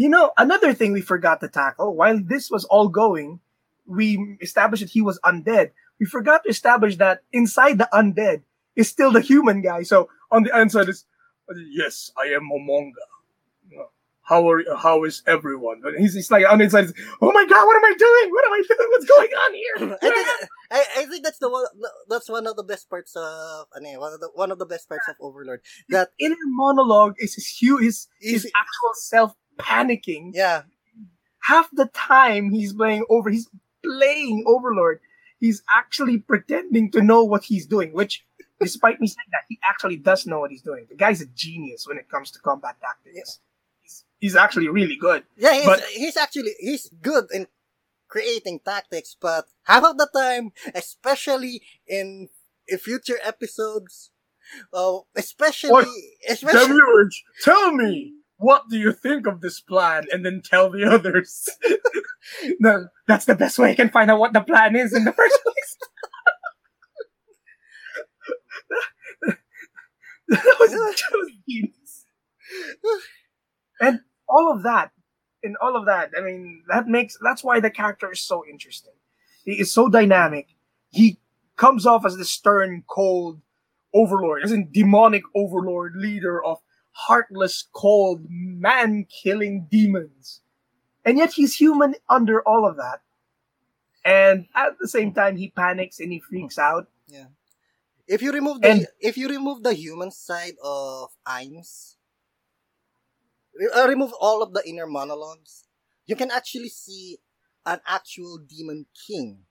You 0.00 0.08
know, 0.08 0.32
another 0.38 0.72
thing 0.72 0.92
we 0.94 1.02
forgot 1.02 1.42
to 1.42 1.48
tackle 1.48 1.94
while 1.94 2.18
this 2.18 2.50
was 2.50 2.64
all 2.64 2.88
going, 2.88 3.40
we 3.84 4.38
established 4.40 4.82
that 4.82 4.88
he 4.88 5.02
was 5.02 5.20
undead. 5.26 5.72
We 6.00 6.06
forgot 6.06 6.42
to 6.44 6.48
establish 6.48 6.96
that 6.96 7.20
inside 7.34 7.76
the 7.76 7.86
undead 7.92 8.40
is 8.74 8.88
still 8.88 9.12
the 9.12 9.20
human 9.20 9.60
guy. 9.60 9.82
So 9.82 10.08
on 10.30 10.44
the 10.44 10.58
inside 10.58 10.88
is, 10.88 11.04
yes, 11.68 12.12
I 12.16 12.28
am 12.32 12.48
Momonga. 12.50 12.92
How 14.22 14.48
are 14.48 14.62
how 14.78 15.04
is 15.04 15.22
everyone? 15.26 15.82
And 15.84 15.98
he's, 15.98 16.14
he's 16.14 16.30
like 16.30 16.50
on 16.50 16.58
the 16.58 16.64
inside. 16.64 16.84
Is, 16.84 16.94
oh 17.20 17.32
my 17.32 17.44
god, 17.44 17.66
what 17.66 17.76
am 17.76 17.84
I 17.84 17.94
doing? 17.98 18.32
What 18.32 18.44
am 18.46 18.52
I 18.52 18.62
doing? 18.66 18.88
What's 18.92 19.04
going 19.04 19.28
on 19.28 19.54
here? 19.54 19.98
I 20.02 20.14
think 20.14 20.28
I, 20.70 20.84
I 20.98 21.04
think 21.06 21.24
that's 21.24 21.38
the 21.38 21.50
one 21.50 21.66
that's 22.08 22.28
one 22.30 22.46
of 22.46 22.56
the 22.56 22.62
best 22.62 22.88
parts 22.88 23.16
of 23.16 23.66
ano, 23.76 23.88
eh, 23.88 23.96
one 23.96 24.14
of 24.14 24.20
the 24.20 24.30
one 24.32 24.50
of 24.50 24.58
the 24.58 24.66
best 24.66 24.88
parts 24.88 25.08
of 25.08 25.16
Overlord. 25.20 25.60
That 25.90 26.10
Inner 26.18 26.36
monologue 26.46 27.16
is 27.18 27.34
his 27.34 27.58
hu- 27.60 27.78
his, 27.78 28.06
his 28.20 28.46
actual 28.56 28.94
self 28.94 29.34
panicking. 29.62 30.30
yeah. 30.34 30.62
Half 31.42 31.70
the 31.72 31.86
time 31.86 32.50
he's 32.50 32.72
playing 32.72 33.04
over 33.08 33.30
he's 33.30 33.48
playing 33.82 34.44
overlord. 34.46 35.00
He's 35.38 35.62
actually 35.74 36.18
pretending 36.18 36.90
to 36.92 37.00
know 37.02 37.24
what 37.24 37.44
he's 37.44 37.66
doing 37.66 37.92
which 37.92 38.24
despite 38.60 39.00
me 39.00 39.06
saying 39.06 39.30
that 39.32 39.44
he 39.48 39.58
actually 39.64 39.96
does 39.96 40.26
know 40.26 40.40
what 40.40 40.50
he's 40.50 40.60
doing. 40.62 40.86
The 40.90 40.94
guy's 40.96 41.22
a 41.22 41.26
genius 41.26 41.86
when 41.88 41.96
it 41.96 42.10
comes 42.10 42.30
to 42.32 42.38
combat 42.40 42.76
tactics. 42.80 43.40
He's, 43.80 44.04
he's 44.18 44.36
actually 44.36 44.68
really 44.68 44.96
good. 44.96 45.24
Yeah 45.36 45.54
he's, 45.54 45.64
But- 45.66 45.84
he's 45.84 46.16
actually 46.16 46.52
he's 46.60 46.90
good 47.00 47.24
in 47.32 47.46
creating 48.08 48.60
tactics, 48.64 49.16
but 49.18 49.46
half 49.62 49.84
of 49.84 49.96
the 49.96 50.08
time, 50.14 50.52
especially 50.74 51.62
in, 51.86 52.28
in 52.68 52.76
future 52.78 53.18
episodes, 53.24 54.10
uh, 54.74 54.98
especially 55.16 55.70
What? 55.70 55.88
especially 56.28 56.66
Demiurge, 56.66 57.22
tell 57.42 57.72
me 57.72 58.12
what 58.40 58.68
do 58.70 58.78
you 58.78 58.92
think 58.92 59.26
of 59.26 59.40
this 59.40 59.60
plan? 59.60 60.06
And 60.10 60.24
then 60.24 60.42
tell 60.44 60.70
the 60.70 60.84
others. 60.90 61.48
No 62.60 62.86
that's 63.08 63.24
the 63.24 63.34
best 63.34 63.58
way 63.58 63.70
i 63.70 63.74
can 63.74 63.88
find 63.88 64.10
out 64.10 64.20
what 64.20 64.32
the 64.32 64.40
plan 64.42 64.76
is 64.76 64.92
in 64.92 65.04
the 65.04 65.12
first 65.12 65.38
place. 65.44 65.76
That 70.28 70.56
was, 70.60 70.70
that 70.70 71.10
was 71.12 71.32
genius 71.48 72.06
And 73.80 74.00
all 74.28 74.52
of 74.52 74.62
that 74.62 74.92
in 75.42 75.56
all 75.60 75.76
of 75.76 75.86
that 75.86 76.10
i 76.16 76.20
mean 76.20 76.62
that 76.68 76.86
makes 76.86 77.16
that's 77.22 77.42
why 77.42 77.58
the 77.60 77.70
character 77.70 78.12
is 78.12 78.20
so 78.20 78.44
interesting. 78.48 78.92
He 79.44 79.52
is 79.52 79.72
so 79.72 79.88
dynamic. 79.88 80.48
He 80.90 81.18
comes 81.56 81.86
off 81.86 82.04
as 82.04 82.16
the 82.16 82.24
stern, 82.24 82.84
cold 82.86 83.40
overlord, 83.94 84.44
as 84.44 84.52
in 84.52 84.70
demonic 84.70 85.22
overlord, 85.34 85.94
leader 85.96 86.42
of 86.44 86.58
heartless, 86.92 87.66
cold, 87.72 88.26
man-killing 88.28 89.66
demons. 89.70 90.40
And 91.04 91.18
yet 91.18 91.32
he's 91.32 91.56
human 91.56 91.94
under 92.08 92.42
all 92.42 92.66
of 92.66 92.76
that. 92.76 93.00
And 94.04 94.46
at 94.54 94.78
the 94.80 94.88
same 94.88 95.12
time, 95.12 95.36
he 95.36 95.50
panics 95.50 96.00
and 96.00 96.12
he 96.12 96.20
freaks 96.20 96.58
out. 96.58 96.88
Yeah. 97.08 97.26
If 98.06 98.22
you 98.22 98.32
remove 98.32 98.60
the 98.60 98.68
And- 98.68 98.86
if 98.98 99.16
you 99.16 99.28
remove 99.28 99.62
the 99.62 99.74
human 99.74 100.10
side 100.10 100.56
of 100.62 101.10
re- 103.54 103.70
uh, 103.74 103.86
remove 103.86 104.12
all 104.20 104.42
of 104.42 104.52
the 104.52 104.66
inner 104.66 104.86
monologues, 104.86 105.64
you 106.06 106.16
can 106.16 106.30
actually 106.30 106.68
see 106.68 107.18
an 107.66 107.80
actual 107.86 108.38
demon 108.38 108.86
king. 109.06 109.46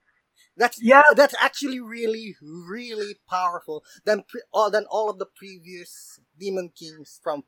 That's 0.56 0.82
Yeah. 0.82 1.02
that's 1.14 1.34
actually 1.40 1.80
really 1.80 2.36
really 2.42 3.16
powerful 3.28 3.84
than 4.04 4.24
pre- 4.28 4.42
all 4.52 4.70
than 4.70 4.84
all 4.90 5.08
of 5.08 5.18
the 5.18 5.26
previous 5.26 6.20
demon 6.38 6.70
kings 6.78 7.18
from 7.22 7.44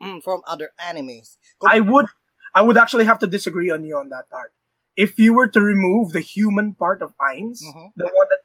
mm, 0.00 0.22
from 0.22 0.42
other 0.46 0.70
animes. 0.80 1.36
I 1.66 1.80
would, 1.80 2.06
I 2.54 2.62
would 2.62 2.76
actually 2.76 3.04
have 3.06 3.18
to 3.20 3.26
disagree 3.26 3.70
on 3.70 3.84
you 3.84 3.96
on 3.96 4.10
that 4.10 4.28
part. 4.30 4.52
If 4.96 5.18
you 5.18 5.34
were 5.34 5.48
to 5.48 5.60
remove 5.60 6.12
the 6.12 6.20
human 6.20 6.74
part 6.74 7.02
of 7.02 7.12
Ainz, 7.18 7.60
Mhm. 7.62 7.92
the 7.96 8.04
one 8.04 8.26
that, 8.30 8.38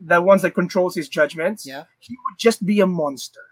the 0.00 0.22
ones 0.22 0.42
that 0.42 0.52
controls 0.54 0.94
his 0.94 1.08
judgments, 1.08 1.66
Yeah. 1.66 1.84
he 1.98 2.14
would 2.14 2.38
just 2.38 2.64
be 2.64 2.80
a 2.80 2.86
monster. 2.86 3.44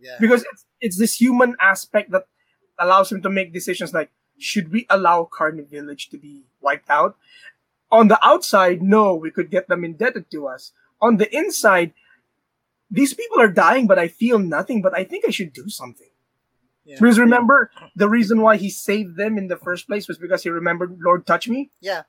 Yeah. 0.00 0.16
because 0.18 0.42
it's, 0.52 0.66
it's 0.80 0.98
this 0.98 1.14
human 1.20 1.54
aspect 1.60 2.10
that 2.10 2.26
allows 2.76 3.12
him 3.12 3.22
to 3.22 3.30
make 3.30 3.52
decisions 3.52 3.94
like 3.94 4.10
should 4.36 4.72
we 4.72 4.84
allow 4.90 5.22
Carne 5.30 5.64
Village 5.64 6.08
to 6.08 6.18
be 6.18 6.42
wiped 6.60 6.90
out? 6.90 7.16
On 7.92 8.08
the 8.08 8.18
outside, 8.26 8.82
no, 8.82 9.14
we 9.14 9.30
could 9.30 9.50
get 9.50 9.68
them 9.68 9.84
indebted 9.84 10.30
to 10.32 10.48
us. 10.48 10.72
On 11.00 11.18
the 11.18 11.32
inside, 11.34 11.92
these 12.90 13.14
people 13.14 13.40
are 13.40 13.48
dying, 13.48 13.86
but 13.86 13.98
I 13.98 14.08
feel 14.08 14.38
nothing, 14.38 14.82
but 14.82 14.96
I 14.96 15.04
think 15.04 15.24
I 15.26 15.30
should 15.30 15.52
do 15.52 15.68
something. 15.68 16.08
Yeah. 16.84 16.96
Because 16.98 17.18
remember, 17.18 17.70
the 17.94 18.08
reason 18.08 18.40
why 18.40 18.56
he 18.56 18.70
saved 18.70 19.16
them 19.16 19.38
in 19.38 19.48
the 19.48 19.56
first 19.56 19.86
place 19.86 20.08
was 20.08 20.18
because 20.18 20.42
he 20.42 20.48
remembered 20.48 20.98
Lord 21.00 21.26
Touch 21.26 21.48
Me? 21.48 21.70
Yeah. 21.80 22.02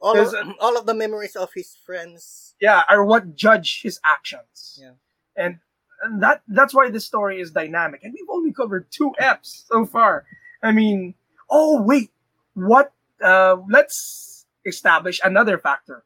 All 0.00 0.18
of, 0.18 0.30
There's 0.32 0.44
all 0.60 0.76
of 0.76 0.86
the 0.86 0.94
memories 0.94 1.36
of 1.36 1.52
his 1.54 1.76
friends. 1.86 2.54
Yeah, 2.60 2.82
are 2.88 3.04
what 3.04 3.34
judge 3.36 3.82
his 3.82 4.00
actions. 4.04 4.80
Yeah. 4.82 4.92
And, 5.36 5.60
and 6.02 6.22
that 6.22 6.42
that's 6.48 6.74
why 6.74 6.90
this 6.90 7.06
story 7.06 7.40
is 7.40 7.52
dynamic. 7.52 8.02
And 8.02 8.12
we've 8.12 8.28
only 8.28 8.52
covered 8.52 8.90
two 8.90 9.12
eps 9.20 9.66
so 9.66 9.86
far. 9.86 10.26
I 10.62 10.72
mean, 10.72 11.14
oh 11.48 11.80
wait, 11.80 12.10
what 12.54 12.92
uh 13.22 13.56
let's 13.70 14.33
establish 14.64 15.20
another 15.22 15.58
factor. 15.58 16.04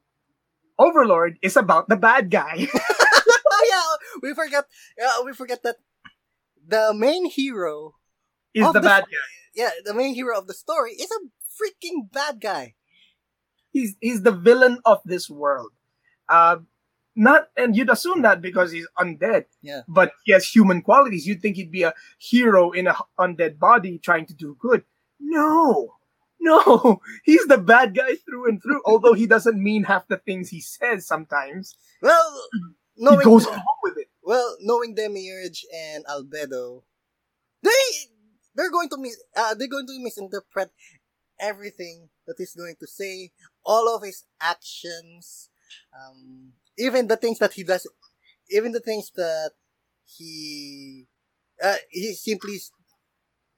Overlord 0.78 1.38
is 1.42 1.56
about 1.56 1.88
the 1.88 1.96
bad 1.96 2.30
guy. 2.30 2.68
oh 2.76 3.66
yeah, 3.68 4.18
we 4.22 4.34
forgot. 4.34 4.66
Uh, 5.02 5.22
we 5.24 5.32
forgot 5.32 5.62
that 5.64 5.76
the 6.66 6.92
main 6.94 7.26
hero. 7.26 7.94
is 8.54 8.66
the 8.66 8.72
the- 8.72 8.80
bad 8.80 9.04
guy. 9.04 9.28
Yeah, 9.54 9.70
the 9.84 9.94
main 9.94 10.14
hero 10.14 10.38
of 10.38 10.46
the 10.46 10.54
story 10.54 10.92
is 10.92 11.10
a 11.10 11.20
freaking 11.50 12.10
bad 12.12 12.40
guy. 12.40 12.74
He's 13.72 13.96
he's 14.00 14.22
the 14.22 14.32
villain 14.32 14.78
of 14.84 15.00
this 15.04 15.28
world. 15.28 15.72
Uh 16.28 16.58
not 17.16 17.48
and 17.56 17.76
you'd 17.76 17.90
assume 17.90 18.22
that 18.22 18.40
because 18.40 18.70
he's 18.70 18.86
undead. 18.96 19.46
Yeah. 19.60 19.82
But 19.88 20.12
he 20.24 20.32
has 20.32 20.46
human 20.46 20.82
qualities. 20.82 21.26
You'd 21.26 21.42
think 21.42 21.56
he'd 21.56 21.72
be 21.72 21.82
a 21.82 21.94
hero 22.18 22.70
in 22.70 22.86
a 22.86 22.94
undead 23.18 23.58
body 23.58 23.98
trying 23.98 24.26
to 24.26 24.34
do 24.34 24.56
good. 24.60 24.84
No. 25.18 25.94
No. 26.40 27.00
He's 27.24 27.46
the 27.46 27.58
bad 27.58 27.94
guy 27.94 28.14
through 28.16 28.48
and 28.48 28.62
through. 28.62 28.82
Although 28.84 29.14
he 29.14 29.26
doesn't 29.26 29.62
mean 29.62 29.84
half 29.84 30.06
the 30.08 30.16
things 30.18 30.48
he 30.50 30.60
says 30.60 31.06
sometimes. 31.06 31.76
Well, 32.02 32.42
he 32.52 32.60
knowing 33.04 33.24
goes 33.24 33.44
along 33.46 33.78
with 33.82 33.98
it. 33.98 34.08
well, 34.22 34.56
knowing 34.60 34.94
Demiurge 34.94 35.64
and 35.74 36.04
Albedo, 36.06 36.82
they 37.62 37.70
they're 38.54 38.70
going 38.70 38.88
to 38.90 38.98
mis- 38.98 39.22
uh, 39.36 39.54
they're 39.54 39.68
going 39.68 39.86
to 39.86 40.00
misinterpret 40.02 40.70
everything 41.40 42.08
that 42.26 42.36
he's 42.38 42.54
going 42.54 42.76
to 42.80 42.86
say, 42.86 43.30
all 43.64 43.94
of 43.94 44.02
his 44.02 44.24
actions, 44.40 45.50
um, 45.94 46.52
even 46.78 47.06
the 47.08 47.16
things 47.16 47.38
that 47.38 47.52
he 47.52 47.62
does, 47.64 47.86
even 48.50 48.72
the 48.72 48.80
things 48.80 49.10
that 49.16 49.52
he 50.04 51.06
uh, 51.62 51.76
he's 51.90 52.22
simply 52.22 52.58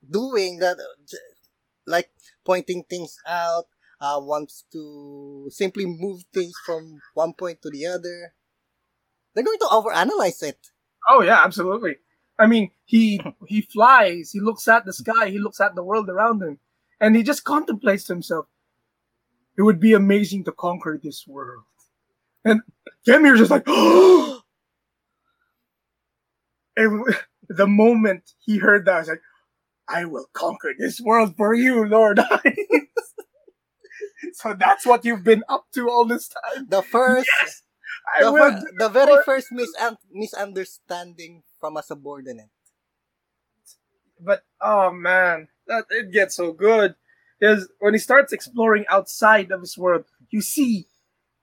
doing 0.09 0.59
that, 0.59 0.79
uh, 0.79 0.97
j- 1.09 1.16
like 1.87 2.11
pointing 2.50 2.82
things 2.90 3.16
out, 3.28 3.66
uh, 4.00 4.18
wants 4.20 4.64
to 4.72 5.46
simply 5.50 5.86
move 5.86 6.24
things 6.34 6.52
from 6.66 6.98
one 7.14 7.32
point 7.32 7.62
to 7.62 7.70
the 7.70 7.86
other. 7.86 8.34
They're 9.32 9.44
going 9.44 9.60
to 9.60 9.66
overanalyze 9.66 10.42
it. 10.42 10.58
Oh 11.08 11.22
yeah, 11.22 11.44
absolutely. 11.44 11.98
I 12.40 12.48
mean, 12.48 12.72
he 12.84 13.20
he 13.46 13.60
flies, 13.62 14.32
he 14.32 14.40
looks 14.40 14.66
at 14.66 14.84
the 14.84 14.92
sky, 14.92 15.28
he 15.28 15.38
looks 15.38 15.60
at 15.60 15.76
the 15.76 15.84
world 15.84 16.08
around 16.08 16.42
him, 16.42 16.58
and 17.00 17.14
he 17.14 17.22
just 17.22 17.44
contemplates 17.44 18.02
to 18.04 18.14
himself. 18.14 18.46
It 19.56 19.62
would 19.62 19.78
be 19.78 19.92
amazing 19.92 20.42
to 20.44 20.52
conquer 20.52 20.98
this 21.00 21.28
world. 21.28 21.62
And 22.44 22.62
Demir's 23.06 23.38
just 23.38 23.52
like, 23.52 23.68
and 26.76 27.14
the 27.48 27.68
moment 27.68 28.32
he 28.44 28.58
heard 28.58 28.86
that, 28.86 28.96
I 28.96 28.98
was 28.98 29.08
like, 29.08 29.22
I 29.90 30.05
will 30.05 30.26
conquer 30.33 30.70
this 30.79 31.00
world 31.00 31.35
for 31.37 31.55
you, 31.55 31.85
Lord. 31.85 32.20
so 34.35 34.55
that's 34.55 34.87
what 34.87 35.05
you've 35.05 35.24
been 35.24 35.42
up 35.48 35.66
to 35.74 35.88
all 35.90 36.05
this 36.05 36.29
time. 36.29 36.66
The 36.68 36.83
first, 36.83 37.29
Yes, 37.42 37.62
I 38.18 38.24
the, 38.24 38.33
will. 38.33 38.53
fir- 38.53 38.70
the 38.79 38.88
very 38.88 39.16
for- 39.16 39.22
first 39.24 39.48
misun- 39.53 39.96
misunderstanding 40.12 41.42
from 41.61 41.76
a 41.76 41.83
subordinate. 41.83 42.50
but 44.20 44.44
oh 44.61 44.90
man, 44.92 45.48
that 45.66 45.85
it 45.90 46.12
gets 46.12 46.37
so 46.37 46.53
good. 46.53 46.94
Because 47.38 47.68
when 47.79 47.94
he 47.94 47.98
starts 47.98 48.33
exploring 48.33 48.85
outside 48.88 49.50
of 49.50 49.61
his 49.61 49.79
world, 49.79 50.05
you 50.31 50.42
see 50.42 50.87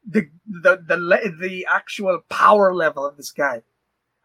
the 0.07 0.29
the 0.45 0.77
the 0.88 1.33
the 1.41 1.65
actual 1.69 2.21
power 2.29 2.73
level 2.73 3.05
of 3.05 3.17
this 3.17 3.31
guy. 3.31 3.63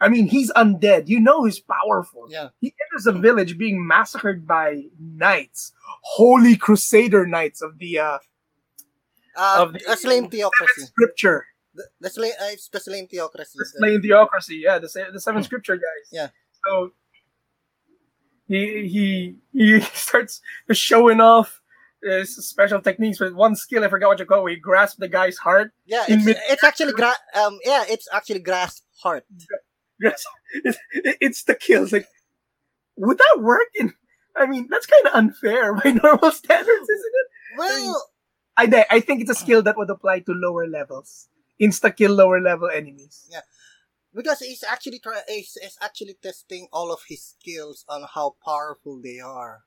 I 0.02 0.08
mean, 0.08 0.26
he's 0.28 0.50
undead. 0.52 1.08
You 1.08 1.20
know 1.20 1.44
he's 1.44 1.60
powerful. 1.60 2.26
Yeah. 2.28 2.48
He 2.60 2.74
enters 2.84 3.06
a 3.06 3.12
village 3.12 3.56
being 3.56 3.86
massacred 3.86 4.46
by 4.46 4.84
knights, 4.98 5.72
holy 6.02 6.56
crusader 6.56 7.26
knights 7.26 7.62
of 7.62 7.78
the 7.78 7.98
uh, 7.98 8.18
Uh, 9.36 9.56
Of 9.62 9.72
the- 9.74 9.84
a 9.92 9.96
Slane 9.96 10.28
theocracy. 10.28 10.82
scripture, 10.92 11.46
The, 11.74 11.84
the 12.00 12.10
Slane, 12.10 12.32
uh, 12.42 12.50
it's 12.52 12.68
the 12.68 12.80
Slane 12.80 13.06
theocracy. 13.08 13.56
the 13.58 13.64
Slane 13.64 14.02
theocracy. 14.02 14.56
Yeah, 14.66 14.78
the 14.78 14.88
the 15.12 15.20
seven 15.20 15.42
scripture 15.42 15.76
guys. 15.76 16.06
Yeah. 16.12 16.28
So 16.66 16.92
he 18.48 18.88
he 18.94 19.36
he 19.52 19.80
starts 20.06 20.40
showing 20.72 21.20
off 21.20 21.60
his 22.02 22.36
special 22.46 22.80
techniques 22.82 23.20
with 23.20 23.32
one 23.32 23.54
skill. 23.56 23.84
I 23.84 23.88
forgot 23.88 24.08
what 24.08 24.18
you 24.18 24.26
call. 24.26 24.46
it. 24.46 24.50
He 24.50 24.56
grasps 24.56 24.98
the 24.98 25.08
guy's 25.08 25.38
heart. 25.38 25.72
Yeah, 25.86 26.04
it's, 26.08 26.24
mid- 26.26 26.36
it's 26.50 26.64
actually 26.64 26.92
gra- 26.92 27.22
um 27.34 27.58
yeah, 27.64 27.84
it's 27.88 28.08
actually 28.12 28.40
grasp 28.40 28.82
heart. 29.02 29.24
It's, 30.64 30.78
it's 30.92 31.44
the 31.44 31.54
kills. 31.54 31.92
Like, 31.92 32.06
would 32.96 33.18
that 33.18 33.40
work? 33.40 33.68
In, 33.78 33.92
I 34.36 34.46
mean, 34.46 34.68
that's 34.70 34.86
kind 34.86 35.06
of 35.06 35.14
unfair 35.14 35.74
by 35.82 35.90
normal 35.92 36.30
standards, 36.32 36.88
isn't 36.88 37.12
it? 37.14 37.26
Well, 37.58 38.08
I 38.56 38.66
thi- 38.66 38.84
I 38.90 39.00
think 39.00 39.20
it's 39.22 39.30
a 39.30 39.34
skill 39.34 39.62
that 39.62 39.76
would 39.78 39.90
apply 39.90 40.20
to 40.20 40.32
lower 40.32 40.66
levels. 40.66 41.28
Insta 41.60 41.94
kill 41.94 42.12
lower 42.12 42.40
level 42.40 42.68
enemies. 42.68 43.28
Yeah, 43.30 43.40
because 44.14 44.40
he's 44.40 44.62
actually 44.64 44.98
try 44.98 45.20
he's, 45.28 45.56
he's 45.60 45.78
actually 45.80 46.16
testing 46.22 46.68
all 46.72 46.92
of 46.92 47.00
his 47.08 47.22
skills 47.38 47.84
on 47.88 48.04
how 48.14 48.36
powerful 48.44 49.00
they 49.02 49.20
are. 49.20 49.62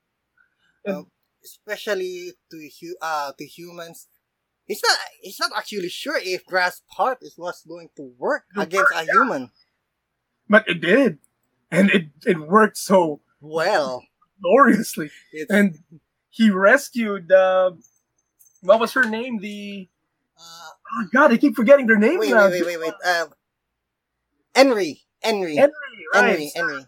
Um, 0.88 1.08
especially 1.43 2.34
to 2.52 2.69
hu- 2.82 2.98
uh 3.02 3.32
to 3.38 3.45
humans. 3.45 4.08
He's 4.65 4.82
not 4.88 4.98
he's 5.21 5.39
not 5.39 5.52
actually 5.56 5.89
sure 5.89 6.17
if 6.21 6.45
grasp 6.45 6.84
heart 6.98 7.19
is 7.21 7.34
what's 7.38 7.63
going 7.65 7.89
to 7.98 8.13
work 8.17 8.43
against 8.58 8.91
a 8.93 9.04
human. 9.06 9.52
But 10.50 10.68
it 10.68 10.82
did, 10.82 11.18
and 11.72 11.90
it 11.90 12.10
it 12.26 12.40
worked 12.40 12.78
so 12.78 13.22
Well, 13.42 14.04
gloriously. 14.42 15.12
it's 15.32 15.52
And 15.52 15.80
he 16.30 16.50
rescued. 16.52 17.32
Uh, 17.32 17.72
what 18.62 18.80
was 18.80 18.94
her 18.94 19.04
name? 19.04 19.40
The 19.40 19.90
uh, 20.38 20.70
oh 21.02 21.08
God, 21.14 21.32
I 21.32 21.38
keep 21.38 21.56
forgetting 21.56 21.88
their 21.88 21.98
name 21.98 22.20
wait, 22.20 22.32
now. 22.32 22.50
wait, 22.50 22.66
wait, 22.66 22.78
wait, 22.78 22.80
wait. 22.80 22.94
Uh, 23.04 23.28
Enri, 24.54 25.02
Enri, 25.24 25.58
Enri, 25.58 25.70
right? 26.14 26.40
Enri, 26.40 26.50
Enri. 26.56 26.88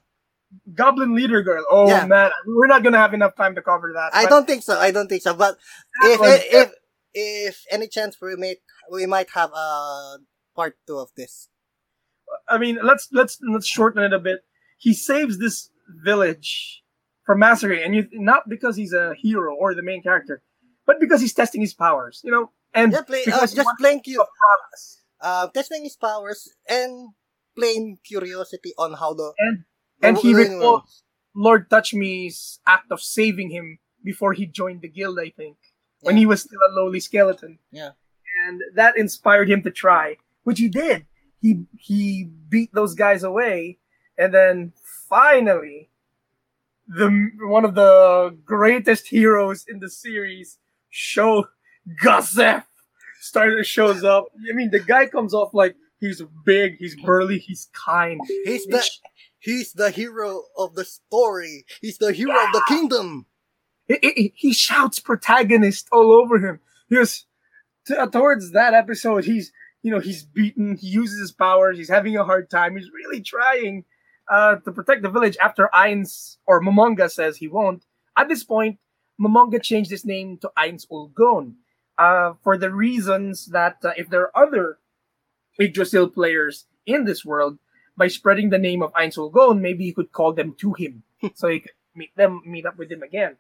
Goblin 0.74 1.13
leader 1.13 1.41
girl. 1.43 1.65
Oh 1.70 1.88
Yeah. 1.88 2.06
man, 2.06 2.32
we're 2.46 2.67
not 2.67 2.84
gonna 2.84 2.98
have 2.98 3.13
enough 3.13 3.36
time 3.36 3.56
to 3.56 3.62
cover 3.62 3.91
that. 3.93 4.15
I 4.15 4.26
don't 4.26 4.46
think 4.48 4.63
so. 4.63 4.80
I 4.80 4.91
don't 4.91 5.08
think 5.08 5.22
so. 5.22 5.34
But 5.34 5.58
if 6.04 6.20
was- 6.20 6.39
if 6.52 6.72
if 7.13 7.65
any 7.72 7.88
chance 7.88 8.17
we 8.22 8.36
may 8.36 8.58
we 8.91 9.06
might 9.06 9.30
have 9.32 9.52
a 9.54 10.17
part 10.56 10.78
two 10.88 10.98
of 11.00 11.12
this. 11.17 11.50
I 12.49 12.57
mean, 12.57 12.79
let's 12.83 13.07
let's 13.12 13.38
let's 13.51 13.67
shorten 13.67 14.03
it 14.03 14.13
a 14.13 14.19
bit. 14.19 14.39
He 14.77 14.93
saves 14.93 15.38
this 15.39 15.69
village 16.03 16.83
from 17.25 17.39
massacre, 17.39 17.73
and 17.73 17.95
you 17.95 18.07
not 18.13 18.47
because 18.47 18.75
he's 18.75 18.93
a 18.93 19.13
hero 19.15 19.55
or 19.55 19.73
the 19.75 19.83
main 19.83 20.01
character, 20.01 20.41
but 20.86 20.99
because 20.99 21.19
he's 21.21 21.33
testing 21.33 21.62
his 21.62 21.73
powers. 21.73 22.21
You 22.23 22.31
know, 22.31 22.51
and 22.73 22.91
Yeah, 22.93 23.01
play, 23.01 23.23
uh, 23.31 23.41
just 23.47 23.55
to 23.55 24.01
cu- 24.03 24.23
uh, 25.21 25.47
testing 25.49 25.83
his 25.83 25.95
powers 25.95 26.47
and 26.69 27.10
plain 27.55 27.97
curiosity 28.03 28.73
on 28.77 28.93
how 28.93 29.13
the 29.13 29.33
And 29.39 29.63
and 30.01 30.17
the 30.17 30.21
he 30.21 30.33
ring 30.33 30.53
recalled 30.60 30.81
works. 30.81 31.03
Lord 31.36 31.69
Touchme's 31.69 32.60
act 32.65 32.91
of 32.91 33.01
saving 33.01 33.49
him 33.49 33.79
before 34.03 34.33
he 34.33 34.45
joined 34.45 34.81
the 34.81 34.89
guild. 34.89 35.19
I 35.19 35.29
think 35.29 35.57
when 36.01 36.17
he 36.17 36.25
was 36.25 36.41
still 36.41 36.60
a 36.69 36.71
lowly 36.79 36.99
skeleton. 36.99 37.60
Yeah. 37.71 37.91
and 38.47 38.62
that 38.75 38.95
inspired 38.97 39.49
him 39.49 39.63
to 39.63 39.71
try, 39.71 40.17
which 40.43 40.60
he 40.60 40.69
did. 40.69 41.05
He 41.47 41.63
he 41.77 42.29
beat 42.49 42.73
those 42.73 42.93
guys 42.93 43.23
away, 43.23 43.77
and 44.17 44.33
then 44.33 44.73
finally, 45.07 45.89
the 46.88 47.29
one 47.39 47.63
of 47.63 47.73
the 47.73 48.38
greatest 48.43 49.07
heroes 49.07 49.63
in 49.65 49.79
the 49.79 49.89
series, 49.89 50.57
show 50.89 51.47
Gazef, 52.03 52.63
started 53.21 53.65
shows 53.65 54.03
up. 54.03 54.25
I 54.49 54.53
mean, 54.53 54.71
the 54.71 54.79
guy 54.79 55.05
comes 55.05 55.33
off 55.33 55.53
like 55.53 55.75
he's 56.01 56.21
big, 56.45 56.75
he's 56.79 56.95
burly, 57.01 57.39
he's 57.39 57.69
kind. 57.71 58.19
He's 58.43 58.65
the 58.65 58.83
he's 59.39 59.71
the 59.71 59.89
hero 59.89 60.43
of 60.57 60.75
the 60.75 60.83
story. 60.83 61.65
He's 61.79 61.97
the 61.97 62.12
hero 62.12 62.33
of 62.33 62.51
the 62.51 62.63
kingdom. 62.67 63.25
He, 63.88 63.99
he, 64.01 64.33
he 64.36 64.53
shouts 64.53 64.99
protagonist 64.99 65.88
all 65.93 66.12
over 66.12 66.39
him. 66.39 66.60
He 66.89 66.97
was 66.97 67.25
t- 67.88 67.95
towards 68.12 68.51
that 68.51 68.73
episode. 68.73 69.23
He's 69.23 69.53
you 69.83 69.91
know 69.91 69.99
he's 69.99 70.23
beaten. 70.23 70.75
He 70.75 70.87
uses 70.87 71.19
his 71.19 71.31
powers. 71.31 71.77
He's 71.77 71.89
having 71.89 72.17
a 72.17 72.23
hard 72.23 72.49
time. 72.49 72.75
He's 72.75 72.91
really 72.91 73.21
trying 73.21 73.85
uh, 74.29 74.57
to 74.57 74.71
protect 74.71 75.01
the 75.01 75.09
village. 75.09 75.37
After 75.41 75.69
Ainz 75.73 76.37
or 76.45 76.61
Momonga 76.61 77.09
says 77.09 77.37
he 77.37 77.47
won't. 77.47 77.85
At 78.15 78.27
this 78.27 78.43
point, 78.43 78.79
Momonga 79.19 79.61
changed 79.61 79.91
his 79.91 80.05
name 80.05 80.37
to 80.39 80.51
Ainz 80.57 80.87
Ooal 80.91 81.13
Gown 81.13 81.55
uh, 81.97 82.33
for 82.43 82.57
the 82.57 82.71
reasons 82.71 83.47
that 83.47 83.77
uh, 83.83 83.91
if 83.95 84.09
there 84.09 84.23
are 84.23 84.47
other 84.47 84.79
Yggdrasil 85.59 86.09
players 86.09 86.65
in 86.85 87.05
this 87.05 87.23
world, 87.25 87.59
by 87.95 88.07
spreading 88.07 88.49
the 88.49 88.59
name 88.59 88.81
of 88.81 88.93
Ainz 88.93 89.17
Ooal 89.17 89.31
Gown, 89.31 89.61
maybe 89.61 89.85
he 89.85 89.93
could 89.93 90.11
call 90.11 90.33
them 90.33 90.55
to 90.59 90.73
him, 90.73 91.03
so 91.35 91.47
he 91.47 91.61
could 91.61 91.71
meet 91.95 92.15
them, 92.15 92.41
meet 92.45 92.65
up 92.65 92.77
with 92.77 92.91
him 92.91 93.03
again 93.03 93.37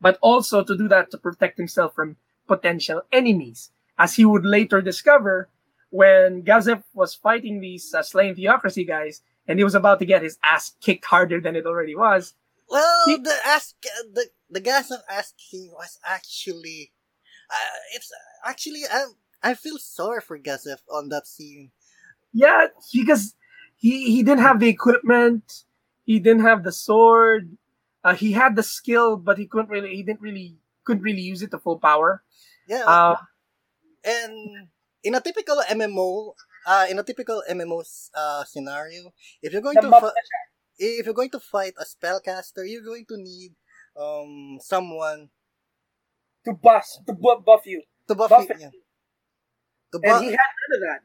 but 0.00 0.18
also 0.22 0.64
to 0.64 0.76
do 0.76 0.88
that 0.88 1.10
to 1.10 1.18
protect 1.18 1.58
himself 1.58 1.94
from 1.94 2.16
potential 2.46 3.02
enemies, 3.12 3.70
as 4.00 4.16
he 4.16 4.24
would 4.24 4.44
later 4.44 4.80
discover 4.80 5.48
when 5.90 6.42
Gazef 6.42 6.82
was 6.94 7.14
fighting 7.14 7.60
these 7.60 7.92
uh, 7.94 8.02
Slane 8.02 8.34
theocracy 8.34 8.86
guys, 8.86 9.22
and 9.46 9.58
he 9.58 9.64
was 9.64 9.74
about 9.74 9.98
to 9.98 10.06
get 10.06 10.22
his 10.22 10.38
ass 10.42 10.72
kicked 10.80 11.04
harder 11.04 11.40
than 11.40 11.54
it 11.56 11.66
already 11.66 11.94
was. 11.94 12.34
Well, 12.68 13.02
He- 13.06 13.16
the 13.18 13.36
ask 13.44 13.74
the 14.14 14.26
the 14.48 14.60
gas 14.60 14.90
of 14.90 15.00
asking 15.10 15.70
was 15.74 15.98
actually, 16.06 16.92
uh, 17.50 17.78
it's 17.94 18.10
actually 18.44 18.82
I 18.90 19.06
I 19.42 19.54
feel 19.54 19.78
sorry 19.78 20.20
for 20.22 20.38
Gazef 20.38 20.80
on 20.90 21.08
that 21.10 21.26
scene. 21.26 21.70
Yeah, 22.32 22.68
because 22.94 23.34
he 23.76 23.92
he 24.14 24.22
didn't 24.22 24.44
have 24.46 24.60
the 24.60 24.68
equipment, 24.68 25.64
he 26.06 26.20
didn't 26.20 26.42
have 26.46 26.62
the 26.62 26.70
sword, 26.72 27.56
uh, 28.04 28.14
he 28.14 28.30
had 28.32 28.54
the 28.54 28.62
skill, 28.62 29.16
but 29.16 29.36
he 29.36 29.46
couldn't 29.50 29.70
really 29.70 29.96
he 29.96 30.02
didn't 30.06 30.22
really 30.22 30.54
couldn't 30.84 31.02
really 31.02 31.26
use 31.26 31.42
it 31.42 31.50
to 31.50 31.58
full 31.58 31.78
power. 31.80 32.22
Yeah, 32.68 32.84
Uh, 32.86 33.16
and 34.04 34.68
in 35.02 35.14
a 35.14 35.20
typical 35.20 35.62
MMO, 35.68 36.34
uh, 36.66 36.86
in 36.90 36.98
a 36.98 37.02
typical 37.02 37.42
MMO 37.50 37.84
uh, 38.14 38.44
scenario, 38.44 39.12
if 39.42 39.52
you're 39.52 39.62
going 39.62 39.80
to 39.80 40.12
if 40.78 41.04
you're 41.04 41.14
going 41.14 41.30
to 41.30 41.40
fight 41.40 41.74
a 41.78 41.84
spellcaster, 41.84 42.64
you're 42.64 42.84
going 42.84 43.04
to 43.08 43.16
need 43.16 43.52
um 44.00 44.58
someone 44.60 45.28
to 46.44 46.52
buff 46.52 46.86
to 47.06 47.12
buff, 47.12 47.44
buff 47.44 47.66
you. 47.66 47.82
to 48.08 48.14
buff, 48.14 48.30
Buff. 48.30 48.46
Yeah. 48.58 48.70
To 49.92 50.00
and 50.04 50.24
he 50.24 50.30
had 50.30 50.52
none 50.60 50.74
of 50.74 50.80
that. 50.80 51.00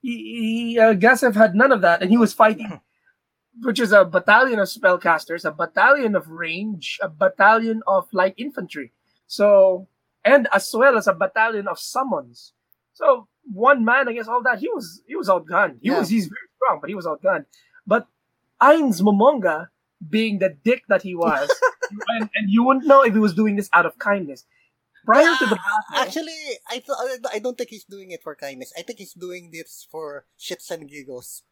He, 0.00 0.72
he 0.72 0.78
uh, 0.78 0.94
Gazef 0.94 1.34
had 1.34 1.54
none 1.54 1.72
of 1.72 1.80
that, 1.82 2.02
and 2.02 2.10
he 2.10 2.16
was 2.16 2.32
fighting, 2.32 2.80
which 3.62 3.80
is 3.80 3.92
a 3.92 4.04
battalion 4.04 4.58
of 4.58 4.68
spellcasters, 4.68 5.44
a 5.44 5.52
battalion 5.52 6.14
of 6.16 6.28
range, 6.28 6.98
a 7.02 7.08
battalion 7.08 7.82
of 7.86 8.08
light 8.12 8.34
infantry. 8.36 8.92
So, 9.26 9.88
and 10.26 10.48
as 10.52 10.68
well 10.74 10.98
as 10.98 11.06
a 11.06 11.14
battalion 11.14 11.66
of 11.68 11.78
summons. 11.78 12.52
So 12.92 13.28
one 13.52 13.84
man 13.84 14.08
against 14.08 14.28
all 14.28 14.42
that, 14.42 14.58
he 14.58 14.68
was 14.68 15.02
he 15.06 15.16
was 15.16 15.28
outgunned. 15.28 15.78
He 15.80 15.88
Yeah. 15.88 16.00
was 16.00 16.08
he's 16.08 16.26
very 16.26 16.48
strong, 16.58 16.80
but 16.80 16.90
he 16.90 16.96
was 16.96 17.06
outgunned. 17.06 17.46
But 17.86 18.06
Ainz 18.60 19.00
Momonga, 19.00 19.68
being 20.16 20.38
the 20.40 20.50
dick 20.64 20.82
that 20.88 21.02
he 21.02 21.14
was, 21.14 21.48
and, 22.08 22.28
and 22.34 22.50
you 22.50 22.64
wouldn't 22.64 22.86
know 22.86 23.02
if 23.02 23.12
he 23.14 23.20
was 23.20 23.34
doing 23.34 23.56
this 23.56 23.70
out 23.72 23.86
of 23.86 23.98
kindness. 23.98 24.44
Prior 25.04 25.36
to 25.38 25.46
the 25.46 25.54
battle, 25.54 26.04
Actually, 26.06 26.32
I 26.68 26.78
th- 26.84 27.20
I 27.32 27.38
don't 27.38 27.56
think 27.56 27.70
he's 27.70 27.84
doing 27.84 28.10
it 28.10 28.22
for 28.24 28.34
kindness. 28.34 28.72
I 28.76 28.82
think 28.82 28.98
he's 28.98 29.12
doing 29.14 29.50
this 29.52 29.86
for 29.88 30.26
shits 30.38 30.68
and 30.72 30.88
giggles. 30.90 31.44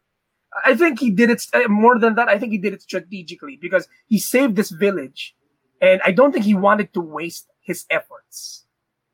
I 0.65 0.75
think 0.75 0.99
he 0.99 1.09
did 1.09 1.29
it 1.29 1.45
uh, 1.53 1.67
more 1.69 1.97
than 1.97 2.15
that. 2.15 2.27
I 2.27 2.37
think 2.37 2.51
he 2.51 2.57
did 2.57 2.73
it 2.73 2.81
strategically 2.81 3.57
because 3.61 3.87
he 4.07 4.19
saved 4.19 4.55
this 4.57 4.71
village, 4.71 5.35
and 5.81 6.01
I 6.03 6.11
don't 6.11 6.33
think 6.33 6.43
he 6.43 6.53
wanted 6.53 6.93
to 6.95 7.01
waste 7.01 7.47
his 7.61 7.85
efforts 7.89 8.64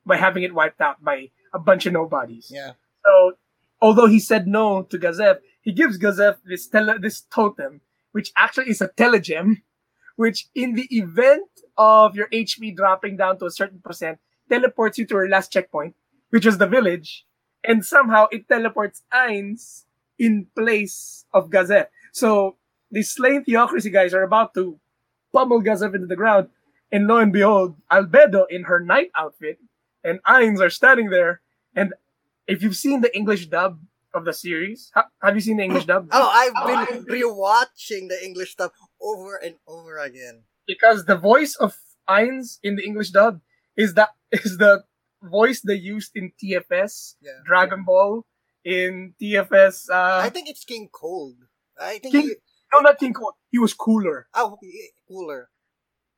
by 0.05 0.17
having 0.17 0.43
it 0.43 0.53
wiped 0.53 0.81
out 0.81 1.03
by 1.03 1.29
a 1.53 1.59
bunch 1.59 1.85
of 1.85 1.93
nobodies. 1.93 2.49
Yeah. 2.53 2.73
So, 3.05 3.33
although 3.81 4.07
he 4.07 4.19
said 4.19 4.47
no 4.47 4.83
to 4.83 4.97
Gazef, 4.97 5.39
he 5.61 5.71
gives 5.71 5.97
Gazef 5.97 6.37
this 6.45 6.67
tele- 6.67 6.99
this 6.99 7.21
totem, 7.21 7.81
which 8.11 8.31
actually 8.35 8.69
is 8.69 8.81
a 8.81 8.89
telegem, 8.89 9.61
which 10.15 10.47
in 10.55 10.75
the 10.75 10.87
event 10.91 11.49
of 11.77 12.15
your 12.15 12.27
HP 12.29 12.75
dropping 12.75 13.17
down 13.17 13.39
to 13.39 13.45
a 13.45 13.51
certain 13.51 13.79
percent, 13.79 14.19
teleports 14.49 14.97
you 14.97 15.05
to 15.07 15.15
your 15.15 15.29
last 15.29 15.51
checkpoint, 15.51 15.95
which 16.29 16.45
was 16.45 16.57
the 16.57 16.67
village, 16.67 17.25
and 17.63 17.85
somehow 17.85 18.27
it 18.31 18.47
teleports 18.47 19.03
Ainz 19.13 19.85
in 20.19 20.47
place 20.55 21.25
of 21.33 21.49
Gazef. 21.49 21.87
So 22.11 22.57
the 22.91 23.03
Slane 23.03 23.43
theocracy 23.43 23.89
guys 23.89 24.13
are 24.13 24.23
about 24.23 24.53
to 24.55 24.79
pummel 25.33 25.61
Gazef 25.61 25.95
into 25.95 26.07
the 26.07 26.15
ground, 26.15 26.49
and 26.91 27.07
lo 27.07 27.17
and 27.17 27.31
behold, 27.31 27.75
Albedo 27.89 28.45
in 28.49 28.63
her 28.63 28.79
knight 28.79 29.11
outfit 29.15 29.59
and 30.03 30.19
Ainz 30.23 30.59
are 30.59 30.69
standing 30.69 31.09
there. 31.09 31.41
And 31.75 31.93
if 32.47 32.61
you've 32.61 32.75
seen 32.75 33.01
the 33.01 33.15
English 33.15 33.47
dub 33.47 33.79
of 34.13 34.25
the 34.25 34.33
series, 34.33 34.91
ha- 34.93 35.07
have 35.21 35.35
you 35.35 35.41
seen 35.41 35.57
the 35.57 35.63
English 35.63 35.85
dub? 35.85 36.09
Oh, 36.11 36.29
I've 36.29 36.87
been 36.89 37.05
rewatching 37.05 38.09
the 38.09 38.19
English 38.23 38.51
stuff 38.51 38.71
over 39.01 39.35
and 39.37 39.55
over 39.67 39.97
again. 39.97 40.43
Because 40.67 41.05
the 41.05 41.15
voice 41.17 41.55
of 41.55 41.75
Ainz 42.09 42.59
in 42.63 42.75
the 42.75 42.83
English 42.85 43.11
dub 43.11 43.41
is 43.77 43.93
that 43.95 44.09
is 44.31 44.57
the 44.57 44.83
voice 45.23 45.61
they 45.61 45.75
used 45.75 46.11
in 46.15 46.31
TFS, 46.41 47.15
Yeah. 47.21 47.31
Dragon 47.45 47.83
Ball, 47.85 48.25
in 48.65 49.13
TFS. 49.21 49.89
Uh, 49.89 50.19
I 50.23 50.29
think 50.29 50.49
it's 50.49 50.63
King 50.63 50.89
Cold. 50.91 51.35
I 51.79 51.99
think 51.99 52.13
King- 52.13 52.21
he, 52.27 52.35
no, 52.73 52.79
not 52.79 52.99
King 52.99 53.13
Cold. 53.13 53.33
He 53.51 53.59
was 53.59 53.73
cooler. 53.73 54.27
oh, 54.33 54.57
cooler. 55.07 55.49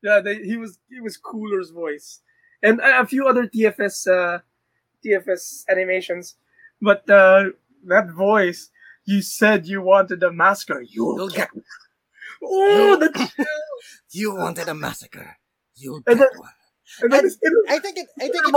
Yeah, 0.02 0.20
they, 0.20 0.36
he 0.44 0.58
was 0.58 0.80
he 0.90 1.00
was 1.00 1.16
Cooler's 1.18 1.70
voice, 1.70 2.22
and 2.64 2.80
a 2.82 3.06
few 3.06 3.28
other 3.28 3.46
TFS 3.46 4.08
uh, 4.08 4.40
TFS 5.06 5.66
animations, 5.70 6.36
but 6.82 7.08
uh, 7.10 7.52
that 7.86 8.10
voice. 8.10 8.70
You 9.06 9.22
said 9.22 9.68
you 9.68 9.82
wanted 9.82 10.24
a 10.24 10.32
massacre. 10.32 10.80
You'll, 10.82 11.18
You'll 11.18 11.28
get. 11.28 11.50
one. 11.54 11.66
Oh, 12.42 12.96
the 12.96 13.12
You 14.12 14.34
wanted 14.34 14.70
a 14.70 14.74
massacre. 14.74 15.36
You'll 15.76 16.00
get 16.00 16.18
then- 16.18 16.28
one. 16.40 16.56
and 17.02 17.12
then 17.12 17.26
And 17.26 17.56
I 17.70 17.80
think 17.80 17.98
it. 17.98 18.08
I 18.16 18.30
think 18.32 18.48
it's. 18.48 18.52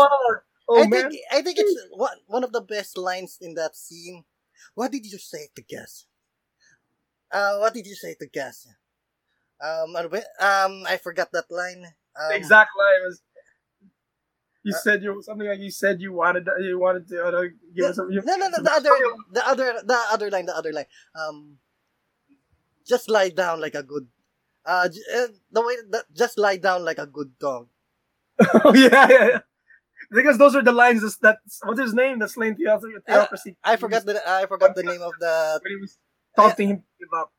Oh 0.69 0.83
I 0.83 0.87
man, 0.87 1.11
think. 1.11 1.23
I 1.33 1.43
think 1.43 1.59
it's 1.59 1.75
one 1.91 2.19
one 2.29 2.45
of 2.45 2.53
the 2.53 2.61
best 2.61 2.97
lines 2.99 3.39
in 3.41 3.55
that 3.55 3.75
scene. 3.75 4.23
What 4.75 4.93
did 4.93 5.05
you 5.07 5.19
say 5.19 5.49
to 5.57 5.63
Gas? 5.63 6.07
Uh, 7.31 7.59
what 7.59 7.75
did 7.75 7.87
you 7.87 7.95
say 7.95 8.15
to 8.21 8.27
Gas? 8.27 8.69
Um, 9.59 9.97
um, 9.97 10.85
I 10.87 10.99
forgot 11.03 11.33
that 11.33 11.51
line. 11.51 11.87
Um, 12.15 12.29
the 12.31 12.37
exact 12.37 12.71
line 12.79 13.03
was. 13.03 13.21
You 14.67 14.75
Uh, 14.75 14.79
said 14.87 14.99
you 15.05 15.23
something 15.23 15.47
like 15.47 15.61
you 15.61 15.71
said 15.71 16.01
you 16.01 16.13
wanted 16.13 16.49
you 16.59 16.77
wanted 16.77 17.07
to 17.07 17.17
uh, 17.23 17.43
give 17.73 17.85
us 17.87 17.99
a, 17.99 18.05
you, 18.11 18.21
no, 18.27 18.35
no, 18.35 18.49
no, 18.49 18.59
the 18.67 18.73
other, 18.73 18.91
the 19.31 19.45
other, 19.47 19.69
the 19.87 19.99
other 20.11 20.29
line, 20.29 20.47
the 20.47 20.57
other 20.57 20.73
line. 20.73 20.91
Um, 21.15 21.59
just 22.85 23.09
lie 23.09 23.29
down 23.29 23.61
like 23.61 23.77
a 23.77 23.85
good. 23.85 24.09
Uh, 24.65 24.89
uh, 25.15 25.29
the 25.53 25.63
way 25.63 25.77
that 25.91 26.07
just 26.13 26.37
lie 26.37 26.57
down 26.57 26.85
like 26.85 26.99
a 26.99 27.07
good 27.07 27.39
dog. 27.39 27.69
oh 28.65 28.75
yeah, 28.75 29.07
yeah, 29.09 29.27
yeah. 29.29 29.39
Because 30.11 30.37
those 30.37 30.57
are 30.57 30.63
the 30.63 30.73
lines 30.73 31.03
that, 31.03 31.15
that 31.23 31.39
what's 31.63 31.79
his 31.79 31.95
name? 31.95 32.19
The 32.19 32.29
Slane 32.29 32.57
theocracy. 32.57 32.99
theocracy. 33.07 33.57
I 33.63 33.77
forgot 33.77 34.05
the 34.05 34.19
I 34.29 34.47
forgot 34.47 34.75
the 34.75 34.83
name 34.83 35.01
of 35.01 35.13
the. 35.21 35.61
when 35.63 35.73
he 35.75 35.81
was 35.81 35.97
taunting 36.35 36.69
him 36.71 36.79
to 36.79 36.91
give 36.99 37.13
up. 37.17 37.31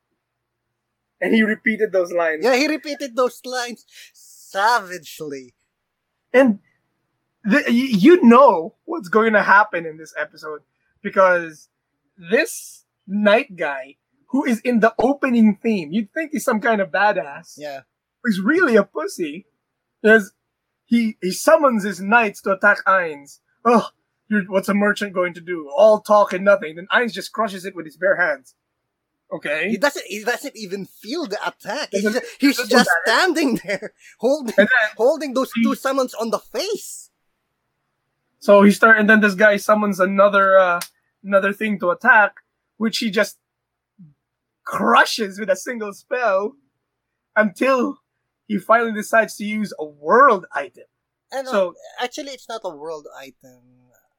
And 1.20 1.34
he 1.34 1.42
repeated 1.42 1.92
those 1.92 2.10
lines. 2.10 2.42
Yeah, 2.42 2.56
he 2.56 2.66
repeated 2.68 3.14
those 3.16 3.42
lines 3.44 3.84
savagely. 4.14 5.54
And 6.32 6.60
you 7.68 8.22
know 8.22 8.74
what's 8.84 9.08
going 9.08 9.32
to 9.32 9.42
happen 9.42 9.86
in 9.86 9.96
this 9.96 10.14
episode 10.18 10.60
because 11.02 11.68
this 12.16 12.84
night 13.06 13.56
guy 13.56 13.96
who 14.28 14.44
is 14.44 14.60
in 14.60 14.80
the 14.80 14.94
opening 14.98 15.58
theme, 15.62 15.92
you'd 15.92 16.12
think 16.12 16.32
he's 16.32 16.44
some 16.44 16.60
kind 16.60 16.80
of 16.80 16.90
badass. 16.90 17.54
Yeah, 17.56 17.80
He's 18.26 18.40
really 18.40 18.76
a 18.76 18.84
pussy. 18.84 19.46
Because 20.02 20.32
he 20.84 21.16
he 21.20 21.32
summons 21.32 21.84
his 21.84 22.00
knights 22.00 22.40
to 22.42 22.52
attack 22.52 22.78
Ainz. 22.86 23.38
Oh, 23.64 23.88
you're, 24.28 24.44
what's 24.44 24.68
a 24.68 24.74
merchant 24.74 25.12
going 25.12 25.34
to 25.34 25.40
do? 25.40 25.70
All 25.76 26.00
talk 26.00 26.32
and 26.32 26.44
nothing. 26.44 26.76
Then 26.76 26.86
Ainz 26.92 27.12
just 27.12 27.32
crushes 27.32 27.64
it 27.64 27.74
with 27.74 27.86
his 27.86 27.96
bare 27.96 28.16
hands. 28.16 28.54
Okay. 29.32 29.70
He 29.70 29.76
doesn't. 29.76 30.06
He 30.06 30.24
doesn't 30.24 30.56
even 30.56 30.86
feel 30.86 31.26
the 31.26 31.38
attack. 31.46 31.88
He's 31.90 32.02
just, 32.02 32.24
he's 32.40 32.68
just 32.68 32.90
standing 33.04 33.60
there, 33.64 33.92
holding 34.18 34.54
then 34.56 34.68
holding 34.96 35.34
those 35.34 35.50
two 35.62 35.74
summons 35.74 36.14
on 36.14 36.30
the 36.30 36.38
face. 36.38 37.10
So 38.40 38.62
he 38.62 38.70
start, 38.70 38.98
and 38.98 39.08
then 39.10 39.20
this 39.20 39.34
guy 39.34 39.56
summons 39.56 39.98
another 40.00 40.58
uh, 40.58 40.80
another 41.24 41.52
thing 41.52 41.78
to 41.80 41.90
attack, 41.90 42.34
which 42.76 42.98
he 42.98 43.10
just 43.10 43.38
crushes 44.64 45.38
with 45.40 45.48
a 45.50 45.56
single 45.56 45.92
spell 45.92 46.54
until 47.36 47.98
he 48.46 48.58
finally 48.58 48.92
decides 48.92 49.36
to 49.36 49.44
use 49.44 49.72
a 49.78 49.84
world 49.84 50.46
item. 50.54 50.84
And 51.32 51.46
uh, 51.48 51.50
So 51.50 51.74
actually, 52.00 52.32
it's 52.32 52.48
not 52.48 52.60
a 52.64 52.74
world 52.74 53.06
item. 53.18 53.60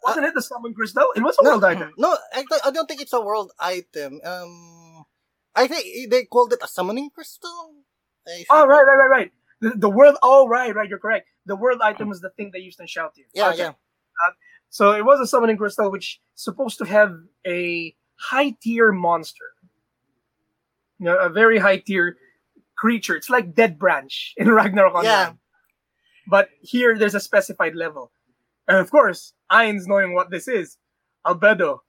wasn't 0.03 0.25
it 0.25 0.33
the 0.33 0.41
summon 0.41 0.73
crystal? 0.73 1.07
It 1.15 1.23
was 1.23 1.37
a 1.39 1.43
no, 1.43 1.51
world 1.51 1.63
item. 1.65 1.91
No, 1.97 2.15
I, 2.33 2.43
I 2.65 2.71
don't 2.71 2.87
think 2.87 3.01
it's 3.01 3.13
a 3.13 3.21
world 3.21 3.51
item. 3.59 4.21
Um, 4.23 5.05
I 5.55 5.67
think 5.67 6.09
they 6.11 6.25
called 6.25 6.53
it 6.53 6.59
a 6.63 6.67
summoning 6.67 7.09
crystal. 7.09 7.73
Oh 8.49 8.67
right, 8.67 8.83
right, 8.83 8.95
right, 8.95 9.09
right. 9.09 9.31
The, 9.61 9.71
the 9.75 9.89
world. 9.89 10.17
Oh 10.21 10.47
right, 10.47 10.73
right. 10.75 10.87
You're 10.87 10.99
correct. 10.99 11.27
The 11.45 11.55
world 11.55 11.81
item 11.83 12.09
was 12.09 12.21
the 12.21 12.29
thing 12.29 12.51
they 12.53 12.59
used 12.59 12.79
in 12.79 12.85
Shout 12.87 13.13
You. 13.17 13.25
Yeah, 13.33 13.49
Okay. 13.49 13.57
yeah. 13.57 13.71
So 14.69 14.91
it 14.91 15.05
was 15.05 15.19
a 15.19 15.27
summoning 15.27 15.57
crystal, 15.57 15.91
which 15.91 16.19
is 16.35 16.43
supposed 16.43 16.77
to 16.77 16.85
have 16.85 17.15
a 17.45 17.95
high 18.15 18.55
tier 18.61 18.91
monster. 18.91 19.45
You 20.99 21.05
know, 21.05 21.17
a 21.17 21.29
very 21.29 21.57
high 21.59 21.77
tier 21.77 22.17
creature. 22.77 23.15
It's 23.15 23.29
like 23.29 23.55
Dead 23.55 23.79
Branch 23.79 24.33
in 24.37 24.49
Ragnarok 24.51 24.93
Online. 24.93 25.05
Yeah. 25.05 25.33
But 26.27 26.49
here 26.61 26.97
there's 26.97 27.15
a 27.15 27.19
specified 27.19 27.75
level. 27.75 28.11
And 28.67 28.77
of 28.77 28.91
course, 28.91 29.33
Ainz 29.51 29.87
knowing 29.87 30.13
what 30.13 30.29
this 30.29 30.47
is, 30.47 30.77
Albedo, 31.25 31.79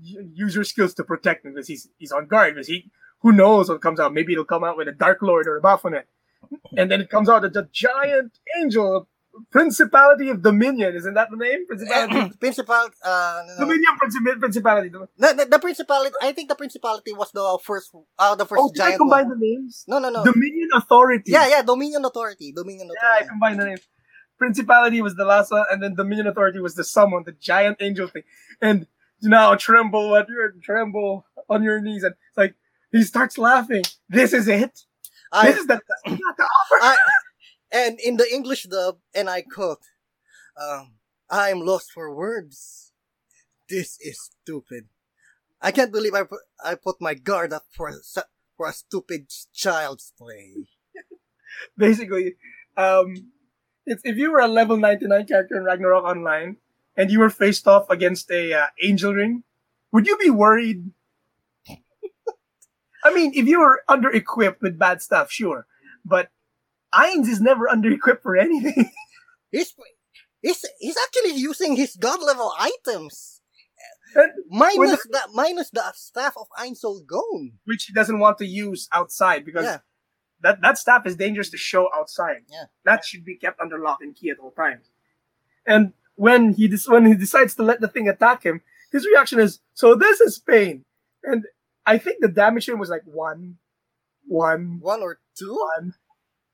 use 0.00 0.54
your 0.54 0.64
skills 0.64 0.94
to 0.94 1.04
protect 1.04 1.44
him 1.44 1.54
because 1.54 1.66
he's 1.66 1.88
he's 1.98 2.12
on 2.12 2.26
guard. 2.26 2.54
Because 2.54 2.68
he 2.68 2.90
who 3.20 3.32
knows 3.32 3.68
what 3.68 3.82
comes 3.82 3.98
out. 3.98 4.14
Maybe 4.14 4.32
it'll 4.32 4.44
come 4.44 4.64
out 4.64 4.76
with 4.76 4.88
a 4.88 4.92
Dark 4.92 5.22
Lord 5.22 5.46
or 5.48 5.56
a 5.56 5.60
Baphomet. 5.60 6.06
And 6.76 6.90
then 6.90 7.00
it 7.00 7.10
comes 7.10 7.28
out 7.28 7.44
as 7.44 7.56
a 7.56 7.68
giant 7.72 8.38
angel, 8.60 9.08
Principality 9.50 10.28
of 10.30 10.42
Dominion. 10.42 10.94
Isn't 10.94 11.14
that 11.14 11.28
the 11.30 11.36
name? 11.36 11.66
Principality. 11.66 12.36
Principal. 12.40 12.88
Uh, 13.04 13.42
no, 13.46 13.52
no. 13.54 13.58
Dominion 13.66 13.92
Princi- 14.02 14.40
Principality. 14.40 14.88
The, 14.90 15.08
the, 15.18 15.46
the 15.50 15.58
principality. 15.58 16.14
I 16.22 16.32
think 16.32 16.48
the 16.48 16.54
principality 16.54 17.12
was 17.12 17.30
the 17.32 17.58
first. 17.62 17.94
Uh, 18.18 18.34
the 18.34 18.46
first 18.46 18.60
Oh, 18.62 18.70
did 18.72 18.82
I 18.82 18.96
combine 18.96 19.28
one. 19.28 19.38
the 19.38 19.46
names? 19.46 19.84
No, 19.88 19.98
no, 19.98 20.10
no. 20.10 20.24
Dominion 20.24 20.68
Authority. 20.74 21.32
yeah, 21.32 21.48
yeah. 21.48 21.62
Dominion 21.62 22.04
Authority. 22.04 22.52
Dominion 22.52 22.88
Authority. 22.90 22.98
Yeah, 23.20 23.24
I 23.24 23.28
combined 23.28 23.60
the 23.60 23.64
names. 23.66 23.80
Principality 24.38 25.02
was 25.02 25.16
the 25.16 25.24
last 25.24 25.50
one, 25.50 25.64
and 25.70 25.82
then 25.82 25.94
Dominion 25.96 26.28
Authority 26.28 26.60
was 26.60 26.74
the 26.76 26.84
summon, 26.84 27.24
the 27.26 27.32
giant 27.32 27.78
angel 27.80 28.06
thing. 28.06 28.22
And 28.62 28.86
now 29.20 29.54
tremble 29.56 30.14
at 30.16 30.28
your 30.28 30.52
tremble 30.62 31.26
on 31.50 31.62
your 31.64 31.80
knees, 31.80 32.04
and 32.04 32.14
it's 32.28 32.36
like 32.36 32.54
he 32.92 33.02
starts 33.02 33.36
laughing. 33.36 33.82
This 34.08 34.32
is 34.32 34.46
it. 34.46 34.84
I, 35.32 35.46
this 35.50 35.58
is 35.58 35.66
the, 35.66 35.80
the, 36.06 36.10
the 36.16 36.16
offer. 36.44 36.78
I, 36.80 36.96
and 37.70 37.98
in 38.00 38.16
the 38.16 38.26
English 38.32 38.64
dub, 38.64 38.98
and 39.14 39.28
I 39.28 39.42
quote, 39.42 39.80
um, 40.60 40.94
I'm 41.30 41.60
lost 41.60 41.92
for 41.92 42.14
words. 42.14 42.92
This 43.68 43.98
is 44.00 44.30
stupid. 44.42 44.88
I 45.60 45.72
can't 45.72 45.92
believe 45.92 46.14
I 46.14 46.22
put, 46.22 46.40
I 46.64 46.74
put 46.74 47.00
my 47.00 47.14
guard 47.14 47.52
up 47.52 47.64
for 47.70 47.88
a, 47.88 48.22
for 48.56 48.68
a 48.68 48.72
stupid 48.72 49.32
child's 49.52 50.12
play. 50.16 50.54
Basically, 51.76 52.36
um, 52.76 53.14
if 53.86 54.16
you 54.16 54.32
were 54.32 54.40
a 54.40 54.48
level 54.48 54.76
99 54.76 55.26
character 55.26 55.56
in 55.56 55.64
Ragnarok 55.64 56.04
Online 56.04 56.56
and 56.96 57.10
you 57.10 57.18
were 57.18 57.30
faced 57.30 57.66
off 57.66 57.90
against 57.90 58.30
a 58.30 58.52
uh, 58.52 58.66
Angeling, 58.84 59.42
would 59.92 60.06
you 60.06 60.16
be 60.18 60.30
worried? 60.30 60.90
I 63.04 63.14
mean, 63.14 63.32
if 63.34 63.46
you 63.46 63.60
were 63.60 63.82
under 63.88 64.10
equipped 64.10 64.62
with 64.62 64.78
bad 64.78 65.02
stuff, 65.02 65.30
sure, 65.30 65.66
but 66.04 66.30
Ainz 66.94 67.28
is 67.28 67.40
never 67.40 67.68
under 67.68 67.90
equipped 67.90 68.22
for 68.22 68.36
anything. 68.36 68.90
He's, 69.50 69.74
he's, 70.42 70.64
he's 70.78 70.96
actually 71.06 71.38
using 71.40 71.74
his 71.76 71.96
god 71.96 72.20
level 72.22 72.52
items. 72.58 73.40
And- 74.14 74.32
Minus 74.50 75.02
the, 75.04 75.20
minus 75.34 75.70
the 75.70 75.82
staff 75.94 76.34
of 76.36 76.46
Ainz 76.58 76.82
Ooal 76.84 77.00
Gown. 77.06 77.52
which 77.64 77.84
he 77.84 77.92
doesn't 77.94 78.18
want 78.18 78.36
to 78.38 78.46
use 78.46 78.88
outside 78.92 79.44
because 79.46 79.64
Yeah. 79.64 79.78
that, 80.42 80.60
that 80.62 80.76
staff 80.78 81.06
is 81.06 81.16
dangerous 81.16 81.50
to 81.50 81.56
show 81.56 81.88
outside. 81.94 82.42
Yeah. 82.50 82.64
That 82.84 83.04
should 83.04 83.24
be 83.24 83.36
kept 83.36 83.58
under 83.60 83.78
lock 83.78 83.98
and 84.02 84.14
key 84.14 84.30
at 84.30 84.38
all 84.38 84.50
times. 84.50 84.86
And 85.66 85.92
when 86.16 86.52
he 86.54 86.68
des- 86.68 86.88
when 86.90 87.04
he 87.06 87.14
decides 87.14 87.54
to 87.56 87.62
let 87.62 87.80
the 87.80 87.88
thing 87.88 88.08
attack 88.08 88.42
him, 88.44 88.60
his 88.90 89.06
reaction 89.06 89.38
is, 89.38 89.60
"So 89.74 89.94
this 89.94 90.20
is 90.20 90.38
pain." 90.38 90.84
And 91.22 91.44
I 91.86 91.98
think 91.98 92.20
the 92.20 92.28
damage 92.28 92.66
to 92.66 92.72
him 92.72 92.78
was 92.78 92.88
like 92.90 93.02
one, 93.04 93.58
one, 94.26 94.78
One 94.80 95.02
or 95.02 95.20
two? 95.36 95.54
one, 95.76 95.94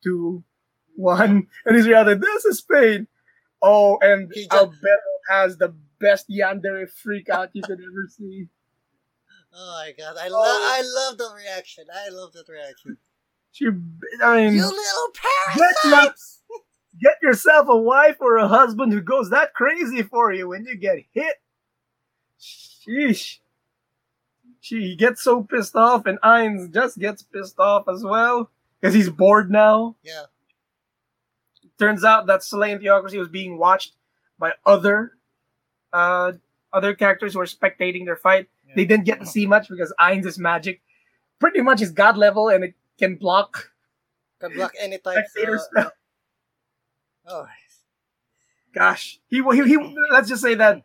two, 0.04 0.44
one, 0.96 1.48
and 1.66 1.76
he's 1.76 1.88
reacting, 1.88 2.20
"This 2.20 2.44
is 2.44 2.60
pain." 2.60 3.08
Oh, 3.62 3.98
and 4.02 4.30
just- 4.32 4.50
Albedo 4.50 4.98
has 5.30 5.56
the 5.56 5.74
best 5.98 6.28
yandere 6.28 6.88
freak 6.90 7.28
out 7.30 7.50
you 7.54 7.62
could 7.62 7.80
ever 7.80 8.08
see. 8.08 8.46
Oh 9.56 9.84
my 9.86 9.92
god, 9.96 10.16
I, 10.20 10.26
Oh. 10.26 10.32
love 10.32 10.62
I 10.62 10.82
love 10.84 11.16
the 11.16 11.30
reaction. 11.36 11.84
I 11.94 12.08
love 12.10 12.32
that 12.32 12.48
reaction. 12.48 12.96
She, 13.52 13.66
I 14.20 14.36
mean, 14.46 14.54
You 14.54 14.62
little 14.64 15.12
Get 15.56 15.76
parasites! 15.84 16.42
get 17.00 17.18
yourself 17.22 17.68
a 17.68 17.76
wife 17.76 18.16
or 18.18 18.36
a 18.36 18.48
husband 18.48 18.92
who 18.92 19.00
goes 19.00 19.30
that 19.30 19.54
crazy 19.54 20.02
for 20.02 20.32
you 20.32 20.48
when 20.48 20.64
you 20.66 20.74
get 20.76 21.04
hit. 21.12 21.36
Sheesh. 22.40 23.38
She 24.60 24.96
gets 24.96 25.22
so 25.22 25.44
pissed 25.44 25.76
off, 25.76 26.06
and 26.06 26.18
Ainz 26.22 26.72
just 26.74 26.98
gets 26.98 27.22
pissed 27.22 27.60
off 27.60 27.86
as 27.88 28.02
well 28.02 28.50
because 28.84 28.94
he's 28.94 29.08
bored 29.08 29.50
now. 29.50 29.96
Yeah. 30.02 30.24
Turns 31.78 32.04
out 32.04 32.26
that 32.26 32.44
Slane 32.44 32.78
Theocracy 32.80 33.16
was 33.16 33.28
being 33.28 33.56
watched 33.56 33.94
by 34.38 34.52
other 34.66 35.12
uh, 35.90 36.32
other 36.70 36.92
characters 36.94 37.32
who 37.32 37.38
were 37.38 37.46
spectating 37.46 38.04
their 38.04 38.16
fight. 38.16 38.48
Yeah. 38.68 38.74
They 38.76 38.84
didn't 38.84 39.06
get 39.06 39.20
to 39.20 39.26
see 39.26 39.46
much 39.46 39.68
because 39.70 39.90
Ainz 39.98 40.26
is 40.26 40.38
magic. 40.38 40.82
Pretty 41.40 41.62
much 41.62 41.80
is 41.80 41.92
god 41.92 42.18
level 42.18 42.48
and 42.50 42.62
it 42.62 42.74
can 42.98 43.16
block 43.16 43.70
Can 44.38 44.52
block 44.52 44.72
any 44.80 44.98
type. 44.98 45.24
spectator 45.28 45.56
Uh, 45.56 45.60
spell. 45.60 45.92
oh, 47.28 47.46
Gosh, 48.74 49.18
he, 49.28 49.40
he 49.52 49.64
he. 49.68 49.96
Let's 50.10 50.28
just 50.28 50.42
say 50.42 50.56
that 50.56 50.82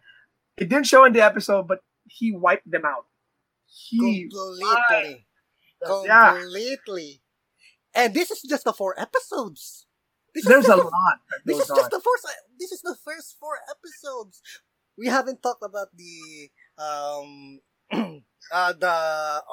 it 0.55 0.69
didn't 0.69 0.85
show 0.85 1.03
in 1.03 1.11
the 1.11 1.21
episode, 1.21 1.67
but 1.67 1.79
he 2.07 2.31
wiped 2.31 2.69
them 2.69 2.85
out. 2.85 3.07
He 3.65 4.29
completely. 4.29 5.25
yeah. 6.05 6.39
And 7.95 8.13
this 8.13 8.31
is 8.31 8.41
just 8.47 8.63
the 8.65 8.73
four 8.73 8.99
episodes. 8.99 9.85
This 10.33 10.45
There's 10.45 10.67
a 10.67 10.75
lot. 10.75 10.85
the, 10.85 10.91
That 10.91 11.39
This 11.45 11.59
is 11.59 11.67
just 11.67 11.89
the 11.91 11.99
first. 11.99 12.27
This 12.59 12.71
is 12.71 12.81
the 12.81 12.95
first 13.03 13.37
four 13.39 13.57
episodes. 13.69 14.41
We 14.97 15.07
haven't 15.07 15.41
talked 15.41 15.63
about 15.63 15.87
the 15.95 16.49
um 16.77 17.59
uh 18.51 18.73
the 18.73 19.43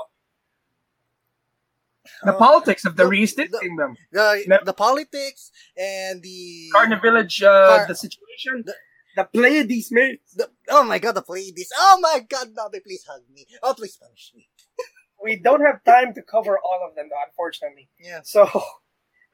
the 2.22 2.32
uh, 2.34 2.38
politics 2.38 2.84
of 2.84 2.96
the 2.96 3.04
the- 3.04 3.08
reinstating 3.08 3.76
them. 3.76 3.96
the 4.12 4.44
No. 4.46 4.58
the 4.64 4.72
politics 4.74 5.50
and 5.76 6.22
the 6.22 6.68
Garden 6.72 7.00
Village, 7.00 7.42
uh, 7.42 7.48
Car- 7.78 7.86
the 7.88 7.94
situation, 7.94 8.62
the- 8.66 8.74
the 9.16 9.24
Pleiades 9.24 9.88
mates. 9.90 10.34
The, 10.34 10.50
oh 10.68 10.84
my 10.84 10.98
god, 10.98 11.12
the 11.14 11.22
Pleiades. 11.22 11.72
Oh 11.74 11.98
my 12.02 12.20
god, 12.28 12.48
Nabe, 12.54 12.82
please 12.84 13.04
hug 13.08 13.22
me. 13.32 13.46
Oh, 13.62 13.72
please 13.74 13.96
punish 13.96 14.32
me. 14.34 14.48
We 15.22 15.36
don't 15.36 15.64
have 15.64 15.82
time 15.84 16.14
to 16.14 16.22
cover 16.22 16.58
all 16.58 16.86
of 16.88 16.94
them, 16.94 17.08
though, 17.10 17.22
unfortunately. 17.26 17.88
Yeah. 17.98 18.20
So, 18.24 18.44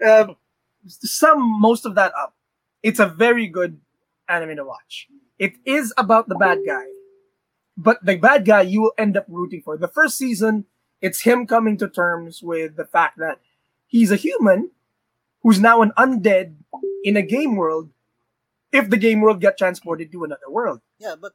um, 0.07 0.37
to 1.01 1.09
sum 1.09 1.61
most 1.61 1.85
of 1.87 1.95
that 1.97 2.13
up, 2.19 2.35
it's 2.83 2.99
a 2.99 3.07
very 3.07 3.47
good 3.47 3.81
anime 4.29 4.57
to 4.57 4.65
watch. 4.65 5.09
It 5.39 5.55
is 5.65 5.93
about 5.97 6.29
the 6.29 6.35
bad 6.37 6.61
guy, 6.67 6.85
but 7.77 8.05
the 8.05 8.17
bad 8.17 8.45
guy 8.45 8.63
you 8.63 8.83
will 8.83 8.95
end 8.97 9.17
up 9.17 9.27
rooting 9.29 9.63
for. 9.63 9.77
The 9.77 9.89
first 9.89 10.17
season, 10.17 10.67
it's 11.01 11.21
him 11.21 11.47
coming 11.47 11.77
to 11.79 11.89
terms 11.89 12.43
with 12.43 12.77
the 12.77 12.85
fact 12.85 13.19
that 13.19 13.41
he's 13.87 14.11
a 14.11 14.17
human 14.17 14.71
who's 15.43 15.61
now 15.61 15.83
an 15.83 15.93
undead 15.99 16.55
in 17.03 17.17
a 17.17 17.23
game 17.23 17.57
world. 17.57 17.91
If 18.73 18.89
the 18.89 18.97
game 18.97 19.21
world 19.21 19.41
get 19.41 19.59
transported 19.59 20.11
to 20.13 20.25
another 20.25 20.49
world, 20.49 20.81
Yeah, 20.99 21.15
but 21.21 21.33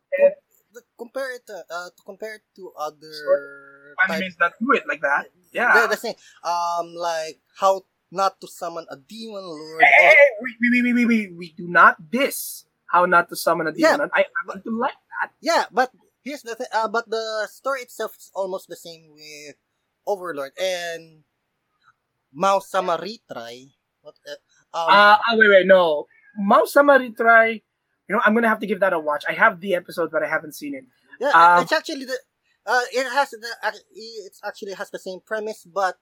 compare 0.97 1.35
it 1.35 1.45
to, 1.47 1.63
uh, 1.69 1.89
to 1.95 2.01
compare 2.05 2.35
it 2.35 2.45
to 2.55 2.71
other 2.77 3.95
type, 4.07 4.19
animes 4.19 4.35
that 4.39 4.53
do 4.59 4.71
it 4.73 4.83
like 4.87 5.01
that, 5.01 5.27
yeah. 5.51 5.73
they're 5.73 5.87
the 5.87 5.97
same. 5.97 6.15
Um, 6.43 6.95
like 6.95 7.39
how 7.59 7.83
not 8.11 8.39
to 8.41 8.47
summon 8.47 8.85
a 8.89 8.97
demon 8.97 9.43
lord. 9.43 9.83
Hey, 9.83 10.09
or- 10.09 10.43
we, 10.43 10.55
we, 10.61 10.81
we, 10.81 10.93
we, 10.93 11.05
we, 11.05 11.33
we 11.33 11.47
do 11.57 11.67
not 11.67 12.09
diss 12.09 12.65
how 12.87 13.05
not 13.05 13.29
to 13.29 13.35
summon 13.35 13.67
a 13.67 13.71
demon? 13.71 13.99
Yeah. 13.99 14.07
I, 14.13 14.21
I 14.21 14.41
want 14.47 14.63
to 14.63 14.71
like 14.71 14.95
that. 15.21 15.31
Yeah, 15.41 15.65
but 15.71 15.91
here's 16.23 16.41
the 16.41 16.55
thing. 16.55 16.71
Uh, 16.73 16.87
but 16.87 17.09
the 17.09 17.47
story 17.51 17.81
itself 17.81 18.15
is 18.17 18.31
almost 18.33 18.67
the 18.69 18.75
same 18.75 19.11
with 19.11 19.55
Overlord 20.05 20.51
and 20.59 21.23
Maou-sama 22.33 22.97
Retry. 22.97 23.71
What? 24.01 24.15
Uh, 24.23 24.77
um, 24.77 24.87
Uh, 24.89 25.17
oh, 25.31 25.37
wait, 25.37 25.49
wait, 25.49 25.67
no. 25.67 26.07
Summary 26.65 27.11
try. 27.11 27.61
You 28.07 28.15
know, 28.15 28.21
I'm 28.25 28.33
gonna 28.33 28.47
have 28.49 28.59
to 28.59 28.67
give 28.67 28.79
that 28.79 28.93
a 28.93 28.99
watch. 28.99 29.23
I 29.27 29.33
have 29.33 29.59
the 29.59 29.75
episode, 29.75 30.11
but 30.11 30.23
I 30.23 30.27
haven't 30.27 30.55
seen 30.55 30.75
it. 30.75 30.85
Yeah, 31.19 31.31
Um, 31.33 31.63
it's 31.63 31.71
actually 31.71 32.05
the. 32.05 32.17
Uh, 32.65 32.81
it 32.93 33.09
has 33.11 33.29
the. 33.31 33.47
It 33.95 34.33
actually 34.43 34.73
has 34.73 34.89
the 34.89 34.99
same 34.99 35.19
premise, 35.25 35.63
but 35.65 35.97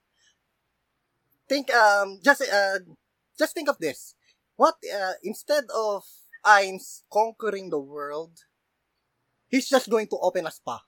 think 1.47 1.74
um 1.74 2.20
just 2.24 2.41
uh 2.41 2.80
just 3.38 3.53
think 3.53 3.70
of 3.70 3.78
this. 3.80 4.16
What 4.56 4.76
uh 4.93 5.14
instead 5.24 5.66
of 5.76 6.03
Ainz 6.45 7.01
conquering 7.12 7.70
the 7.70 7.80
world, 7.80 8.45
he's 9.47 9.70
just 9.70 9.89
going 9.89 10.08
to 10.08 10.18
open 10.22 10.45
a 10.47 10.51
spa. 10.51 10.84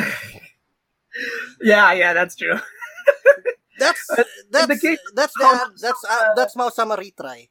yeah, 1.62 1.94
yeah, 1.94 2.14
that's 2.14 2.36
true. 2.36 2.60
That's 3.80 4.10
Uh, 4.10 4.24
that's 4.50 4.68
the 4.82 4.98
that's 5.14 5.34
how- 5.40 5.70
that's 5.80 6.04
uh, 6.10 6.34
that's 6.34 6.56
Maou-sama 6.58 6.98
Retry. 6.98 7.50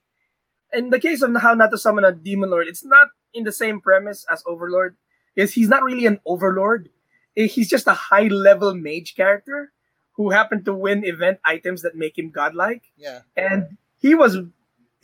In 0.77 0.91
the 0.91 1.01
case 1.01 1.23
of 1.23 1.35
how 1.41 1.55
not 1.55 1.71
to 1.73 1.79
summon 1.79 2.05
a 2.05 2.13
demon 2.13 2.51
lord, 2.51 2.69
it's 2.69 2.85
not 2.85 3.09
in 3.33 3.45
the 3.45 3.53
same 3.53 3.81
premise 3.81 4.27
as 4.31 4.43
Overlord. 4.47 4.97
Is 5.35 5.53
he's 5.55 5.69
not 5.69 5.83
really 5.83 6.07
an 6.07 6.21
overlord. 6.25 6.89
Eh, 7.37 7.47
He's 7.47 7.69
just 7.69 7.87
a 7.87 7.93
high 7.93 8.29
level 8.29 8.75
mage 8.75 9.15
character 9.17 9.73
who 10.17 10.31
happened 10.31 10.65
to 10.65 10.73
win 10.75 11.05
event 11.05 11.39
items 11.45 11.83
that 11.83 11.95
make 11.95 12.17
him 12.19 12.31
godlike. 12.31 12.85
Yeah. 12.97 13.21
and 13.37 13.77
he 14.01 14.15
was 14.15 14.39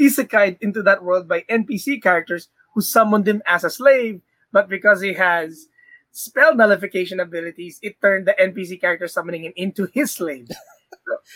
isekai 0.01 0.57
into 0.61 0.83
that 0.83 1.05
world 1.05 1.29
by 1.29 1.43
NPC 1.51 2.03
characters 2.03 2.49
who 2.75 2.81
summoned 2.81 3.29
him 3.29 3.43
as 3.47 3.65
a 3.65 3.69
slave, 3.71 4.23
but 4.53 4.69
because 4.69 5.01
he 5.03 5.13
has 5.15 5.69
spell 6.13 6.55
nullification 6.55 7.21
abilities, 7.21 7.79
it 7.83 8.01
turned 8.01 8.27
the 8.27 8.35
NPC 8.41 8.81
character 8.81 9.09
summoning 9.09 9.45
him 9.45 9.53
into 9.57 9.87
his 9.93 10.13
slave. 10.13 10.49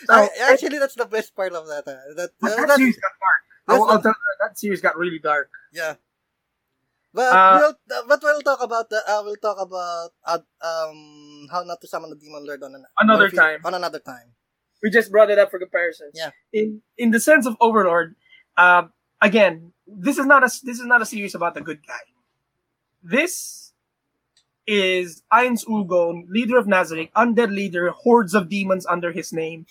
So, 0.07 0.29
actually, 0.43 0.79
that's 0.79 0.95
the 0.95 1.07
best 1.07 1.35
part 1.35 1.53
of 1.53 1.67
that. 1.69 1.85
Uh, 1.89 2.15
that, 2.17 2.31
uh, 2.43 2.49
that 2.49 2.57
that's- 2.69 2.97
got 2.97 3.13
dark. 3.67 3.79
that's 3.79 3.81
I'll, 3.81 3.91
I'll 3.91 3.97
the- 3.99 4.03
tell 4.03 4.13
you, 4.13 4.37
that 4.49 4.59
series 4.59 4.81
got 4.81 4.97
really 4.97 5.19
dark. 5.19 5.51
Yeah. 5.73 5.95
But 7.15 7.33
Uh, 7.33 7.57
we'll 7.61 8.05
but 8.09 8.21
we'll 8.23 8.43
talk 8.43 8.61
about 8.63 8.91
the 8.91 9.01
uh, 9.09 9.23
we'll 9.25 9.37
talk 9.41 9.57
about 9.61 10.11
uh, 10.25 10.39
um 10.61 11.49
how 11.51 11.63
not 11.63 11.81
to 11.81 11.89
summon 11.89 12.11
the 12.11 12.17
demon 12.17 12.45
lord 12.45 12.63
on 12.63 12.75
an, 12.75 12.85
Another 13.01 13.25
on 13.27 13.31
time. 13.33 13.61
on 13.65 13.73
another 13.75 13.99
time. 14.01 14.35
We 14.83 14.91
just 14.91 15.11
brought 15.11 15.31
it 15.31 15.39
up 15.39 15.51
for 15.51 15.59
comparison. 15.59 16.11
Yeah. 16.13 16.31
In 16.53 16.83
in 16.99 17.11
the 17.13 17.21
sense 17.21 17.47
of 17.47 17.57
Overlord, 17.61 18.17
uh, 18.59 18.89
again, 19.23 19.73
this 19.87 20.19
is 20.19 20.27
not 20.27 20.43
a 20.45 20.51
this 20.63 20.79
is 20.79 20.85
not 20.85 21.01
a 21.01 21.07
series 21.07 21.35
about 21.35 21.55
the 21.55 21.63
good 21.63 21.81
guy. 21.87 22.05
This 23.03 23.73
is 24.67 25.23
Ainz 25.33 25.65
Ooal 25.67 25.85
Gown, 25.89 26.27
leader 26.29 26.59
of 26.59 26.67
Nazarick, 26.67 27.13
undead 27.13 27.51
leader, 27.55 27.91
hordes 27.91 28.35
of 28.35 28.49
demons 28.49 28.85
under 28.85 29.13
his 29.13 29.33
name. 29.33 29.65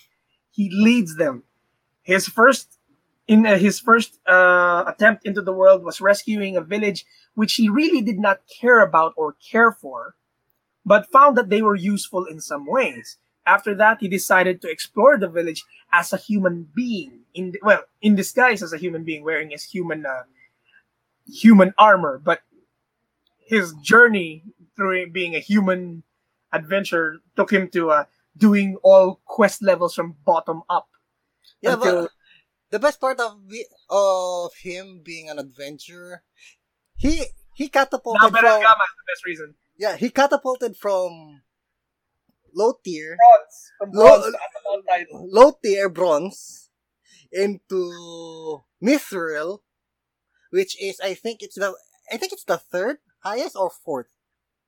He 0.50 0.70
leads 0.72 1.16
them. 1.16 1.44
His 2.02 2.26
first 2.26 2.75
in 3.28 3.46
uh, 3.46 3.58
his 3.58 3.80
first 3.80 4.18
uh, 4.28 4.84
attempt 4.86 5.26
into 5.26 5.42
the 5.42 5.52
world 5.52 5.84
was 5.84 6.00
rescuing 6.00 6.56
a 6.56 6.60
village 6.60 7.04
which 7.34 7.54
he 7.54 7.68
really 7.68 8.00
did 8.00 8.18
not 8.18 8.40
care 8.60 8.80
about 8.80 9.12
or 9.16 9.34
care 9.34 9.72
for, 9.72 10.14
but 10.84 11.10
found 11.10 11.36
that 11.36 11.50
they 11.50 11.62
were 11.62 11.74
useful 11.76 12.24
in 12.24 12.40
some 12.40 12.66
ways. 12.66 13.18
After 13.46 13.74
that, 13.76 13.98
he 14.00 14.08
decided 14.08 14.60
to 14.62 14.70
explore 14.70 15.18
the 15.18 15.28
village 15.28 15.64
as 15.92 16.12
a 16.12 16.16
human 16.16 16.68
being, 16.74 17.20
in 17.34 17.54
well, 17.62 17.84
in 18.02 18.14
disguise 18.16 18.62
as 18.62 18.72
a 18.72 18.78
human 18.78 19.04
being, 19.04 19.24
wearing 19.24 19.50
his 19.50 19.64
human 19.64 20.06
uh, 20.06 20.24
human 21.26 21.74
armor. 21.78 22.18
But 22.22 22.40
his 23.46 23.72
journey 23.74 24.42
through 24.76 25.10
being 25.10 25.34
a 25.34 25.38
human 25.40 26.02
adventure 26.52 27.18
took 27.36 27.52
him 27.52 27.68
to 27.70 27.90
uh, 27.90 28.04
doing 28.36 28.76
all 28.82 29.20
quest 29.24 29.62
levels 29.62 29.94
from 29.94 30.16
bottom 30.24 30.62
up. 30.68 30.88
Yeah, 31.60 31.74
until- 31.74 32.02
but 32.02 32.10
the 32.76 32.84
best 32.86 33.00
part 33.00 33.16
of 33.20 33.40
of 33.88 34.52
him 34.60 35.00
being 35.02 35.30
an 35.32 35.38
adventurer, 35.40 36.20
he 36.96 37.24
he 37.56 37.68
catapulted 37.72 38.20
Now, 38.20 38.28
Better 38.36 38.60
from 38.60 38.76
the 39.00 39.06
best 39.08 39.24
reason. 39.24 39.48
yeah 39.80 39.96
he 39.96 40.08
catapulted 40.12 40.76
from 40.76 41.40
low 42.52 42.72
tier 42.84 43.16
Bronze, 43.16 43.56
from 43.80 43.88
bronze 43.96 44.36
title. 44.88 45.24
low 45.32 45.50
tier 45.64 45.88
bronze 45.88 46.68
into 47.32 48.60
mithril, 48.82 49.60
which 50.52 50.76
is 50.80 51.00
I 51.00 51.14
think 51.14 51.40
it's 51.40 51.56
the 51.56 51.72
I 52.12 52.16
think 52.20 52.32
it's 52.36 52.44
the 52.44 52.58
third 52.60 52.98
highest 53.24 53.56
or 53.56 53.70
fourth. 53.72 54.12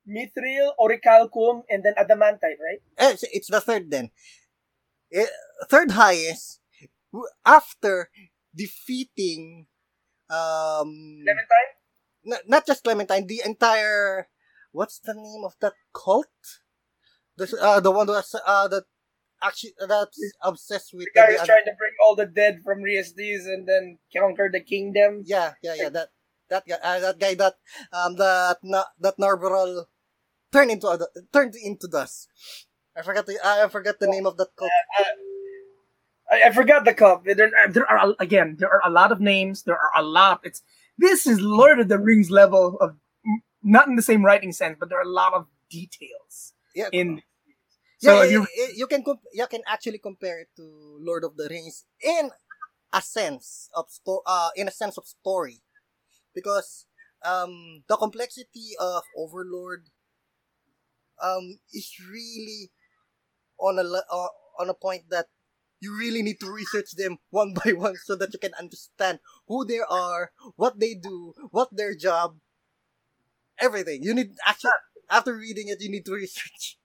Mithril, 0.09 0.72
Orichalcum, 0.80 1.68
and 1.68 1.84
then 1.84 1.92
Adamantite, 2.00 2.56
right? 2.64 2.80
Eh, 2.96 3.12
It's, 3.12 3.24
it's 3.28 3.50
the 3.52 3.61
third 3.61 3.90
then. 3.92 4.09
Eh, 5.12 5.28
third 5.68 5.92
highest 5.92 6.61
after 7.44 8.11
defeating 8.54 9.66
um 10.30 11.22
Clementine? 11.24 11.70
n- 12.26 12.46
not 12.46 12.66
just 12.66 12.84
Clementine, 12.84 13.26
the 13.26 13.42
entire 13.44 14.28
what's 14.72 14.98
the 14.98 15.14
name 15.14 15.44
of 15.44 15.54
that 15.61 15.74
cult? 15.94 16.28
The 17.36 17.46
uh, 17.61 17.80
the 17.80 17.90
one 17.90 18.06
that's 18.06 18.34
uh 18.34 18.68
that 18.68 18.84
actually 19.42 19.74
that's 19.78 20.18
obsessed 20.42 20.90
with 20.92 21.06
The 21.14 21.20
guy 21.20 21.26
who's 21.32 21.46
trying 21.46 21.64
to 21.64 21.76
bring 21.78 21.94
all 22.04 22.16
the 22.16 22.26
dead 22.26 22.61
from 22.64 22.82
Re-Estize 22.82 23.46
and 23.46 23.66
then 23.66 23.98
conquer 24.14 24.50
the 24.52 24.61
kingdom. 24.61 25.22
Yeah, 25.24 25.54
yeah, 25.62 25.74
yeah. 25.74 25.88
That 25.88 26.09
that 26.50 26.66
guy, 26.66 26.78
uh, 26.82 27.00
that 27.00 27.18
guy 27.18 27.34
that 27.34 27.54
um 27.92 28.16
that 28.16 28.59
na, 28.62 28.84
that 29.00 29.18
Narberal 29.18 29.86
turned 30.52 30.70
into 30.70 30.88
other, 30.88 31.09
turned 31.32 31.54
into 31.54 31.86
dust. 31.88 32.28
I 32.96 33.02
forgot 33.02 33.26
the 33.26 33.38
I 33.44 33.68
forgot 33.68 34.00
the 34.00 34.09
name 34.09 34.26
of 34.26 34.36
that 34.36 34.50
cult. 34.59 34.72
I, 36.31 36.49
I 36.49 36.53
forgot 36.53 36.85
the 36.85 36.95
cup. 36.95 37.24
There, 37.24 37.51
there 37.70 37.91
are 37.91 38.14
again, 38.20 38.57
there 38.59 38.70
are 38.70 38.83
a 38.85 38.91
lot 38.91 39.12
of 39.12 39.20
names. 39.20 39.62
There 39.62 39.79
are 39.79 39.93
a 39.97 40.03
lot. 40.03 40.41
It's 40.45 40.62
this 40.99 41.26
is 41.26 41.41
Lord 41.41 41.81
of 41.81 41.89
the 41.89 41.99
Rings 41.99 42.31
level 42.31 42.76
of 42.81 42.97
not 43.62 43.89
in 43.89 43.97
the 43.97 44.03
same 44.03 44.24
writing 44.24 44.53
sense, 44.53 44.76
but 44.79 44.89
there 44.89 44.99
are 44.99 45.09
a 45.09 45.09
lot 45.09 45.35
of 45.35 45.47
details 45.70 46.55
Yeah, 46.74 46.89
in. 46.93 47.22
So 47.99 48.22
yeah, 48.22 48.24
you 48.24 48.47
you, 48.76 48.87
can 48.87 49.03
comp- 49.03 49.26
you 49.33 49.47
can 49.47 49.62
actually 49.66 49.99
compare 49.99 50.41
it 50.41 50.49
to 50.57 50.99
Lord 51.01 51.24
of 51.24 51.37
the 51.37 51.49
Rings 51.51 51.85
in 52.03 52.31
a 52.93 53.03
sense 53.03 53.68
of 53.74 53.87
sto- 53.91 54.22
uh 54.26 54.51
in 54.57 54.68
a 54.68 54.72
sense 54.72 54.97
of 54.99 55.07
story, 55.07 55.61
because 56.35 56.87
um 57.24 57.83
the 57.89 57.97
complexity 57.97 58.72
of 58.81 59.03
Overlord 59.16 59.91
um 61.22 61.59
is 61.72 61.91
really 62.11 62.70
on 63.59 63.79
a 63.79 63.85
uh, 63.85 64.29
on 64.59 64.68
a 64.70 64.74
point 64.74 65.11
that 65.11 65.26
you 65.81 65.97
really 65.97 66.22
need 66.22 66.41
to 66.41 66.51
research 66.51 66.93
them 66.93 67.18
one 67.31 67.55
by 67.64 67.72
one 67.72 67.97
so 67.97 68.16
that 68.16 68.33
you 68.33 68.39
can 68.39 68.55
understand 68.59 69.20
who 69.47 69.64
they 69.64 69.81
are, 69.89 70.33
what 70.57 70.81
they 70.81 70.95
do, 70.95 71.35
what 71.51 71.74
their 71.74 71.95
job, 71.95 72.37
everything. 73.59 74.03
You 74.03 74.14
need 74.14 74.33
actually 74.45 74.72
after 75.11 75.35
reading 75.35 75.68
it, 75.68 75.81
you 75.81 75.91
need 75.91 76.05
to 76.07 76.12
research. 76.12 76.79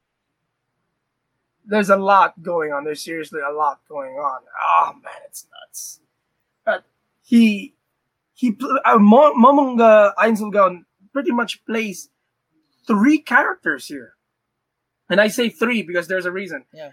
there's 1.66 1.89
a 1.89 1.98
lot 1.98 2.41
going 2.41 2.72
on. 2.72 2.84
There's 2.84 3.04
seriously 3.04 3.41
a 3.41 3.54
lot 3.54 3.82
going 3.88 4.14
on. 4.14 4.41
Oh 4.62 4.94
man, 5.04 5.22
it's 5.28 5.48
nuts. 5.52 6.00
But 6.66 6.86
he 7.24 7.76
he 8.34 8.58
uh, 8.86 8.98
Mo- 8.98 9.34
Momonga 9.34 10.14
Ainz 10.16 10.39
Ooal 10.39 10.52
Gown 10.52 10.86
pretty 11.12 11.32
much 11.32 11.66
plays 11.66 12.10
three 12.88 13.18
characters 13.20 13.88
here, 13.88 14.14
and 15.10 15.22
I 15.22 15.28
say 15.28 15.50
three 15.50 15.84
because 15.84 16.08
there's 16.08 16.26
a 16.26 16.32
reason. 16.32 16.66
Yeah. 16.74 16.91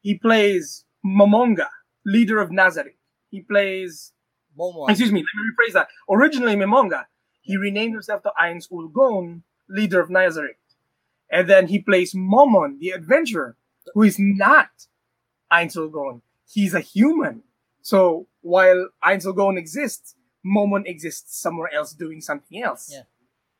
He 0.00 0.14
plays 0.18 0.84
Momonga, 1.04 1.68
leader 2.04 2.40
of 2.40 2.50
Nazarick. 2.50 2.96
He 3.30 3.40
plays 3.40 4.12
Momo. 4.58 4.88
excuse 4.88 5.12
me, 5.12 5.20
let 5.20 5.42
me 5.42 5.50
rephrase 5.50 5.72
that. 5.74 5.88
Originally 6.10 6.54
Momonga, 6.56 7.04
he 7.40 7.56
renamed 7.56 7.94
himself 7.94 8.22
to 8.22 8.32
Ainz 8.40 8.70
Ooal 8.70 8.92
Gown, 8.92 9.42
leader 9.68 10.00
of 10.00 10.08
Nazarick. 10.08 10.56
And 11.30 11.48
then 11.48 11.66
he 11.66 11.78
plays 11.78 12.14
Momon, 12.14 12.78
the 12.78 12.90
adventurer, 12.90 13.56
who 13.94 14.02
is 14.02 14.18
not 14.18 14.68
Ainz 15.52 15.76
Ooal 15.76 15.90
Gown. 15.90 16.22
He's 16.46 16.74
a 16.74 16.80
human. 16.80 17.42
So 17.80 18.28
while 18.42 18.88
Ainz 19.04 19.24
Ooal 19.24 19.36
Gown 19.36 19.58
exists, 19.58 20.14
Momon 20.44 20.86
exists 20.86 21.40
somewhere 21.40 21.72
else 21.72 21.92
doing 21.92 22.20
something 22.20 22.62
else. 22.62 22.90
Yeah. 22.92 23.02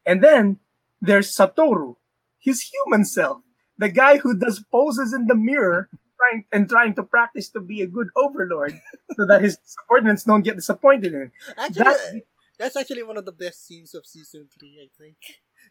And 0.05 0.22
then 0.22 0.59
there's 1.01 1.34
Satoru, 1.34 1.97
his 2.38 2.61
human 2.61 3.05
self, 3.05 3.38
the 3.78 3.88
guy 3.88 4.18
who 4.18 4.36
does 4.36 4.62
poses 4.70 5.12
in 5.12 5.26
the 5.26 5.34
mirror 5.34 5.88
trying 6.22 6.44
and 6.52 6.68
trying 6.68 6.94
to 6.94 7.02
practice 7.02 7.48
to 7.50 7.60
be 7.60 7.82
a 7.82 7.86
good 7.86 8.08
overlord 8.16 8.78
so 9.16 9.26
that 9.26 9.42
his 9.42 9.58
subordinates 9.74 10.24
don't 10.24 10.42
get 10.42 10.56
disappointed 10.56 11.12
in 11.14 11.20
him. 11.22 11.32
Actually, 11.58 11.84
That- 11.84 12.22
that's 12.58 12.76
actually 12.76 13.02
one 13.02 13.16
of 13.16 13.24
the 13.24 13.32
best 13.32 13.66
scenes 13.66 13.94
of 13.94 14.06
season 14.06 14.46
three. 14.58 14.78
I 14.78 14.88
think. 14.96 15.16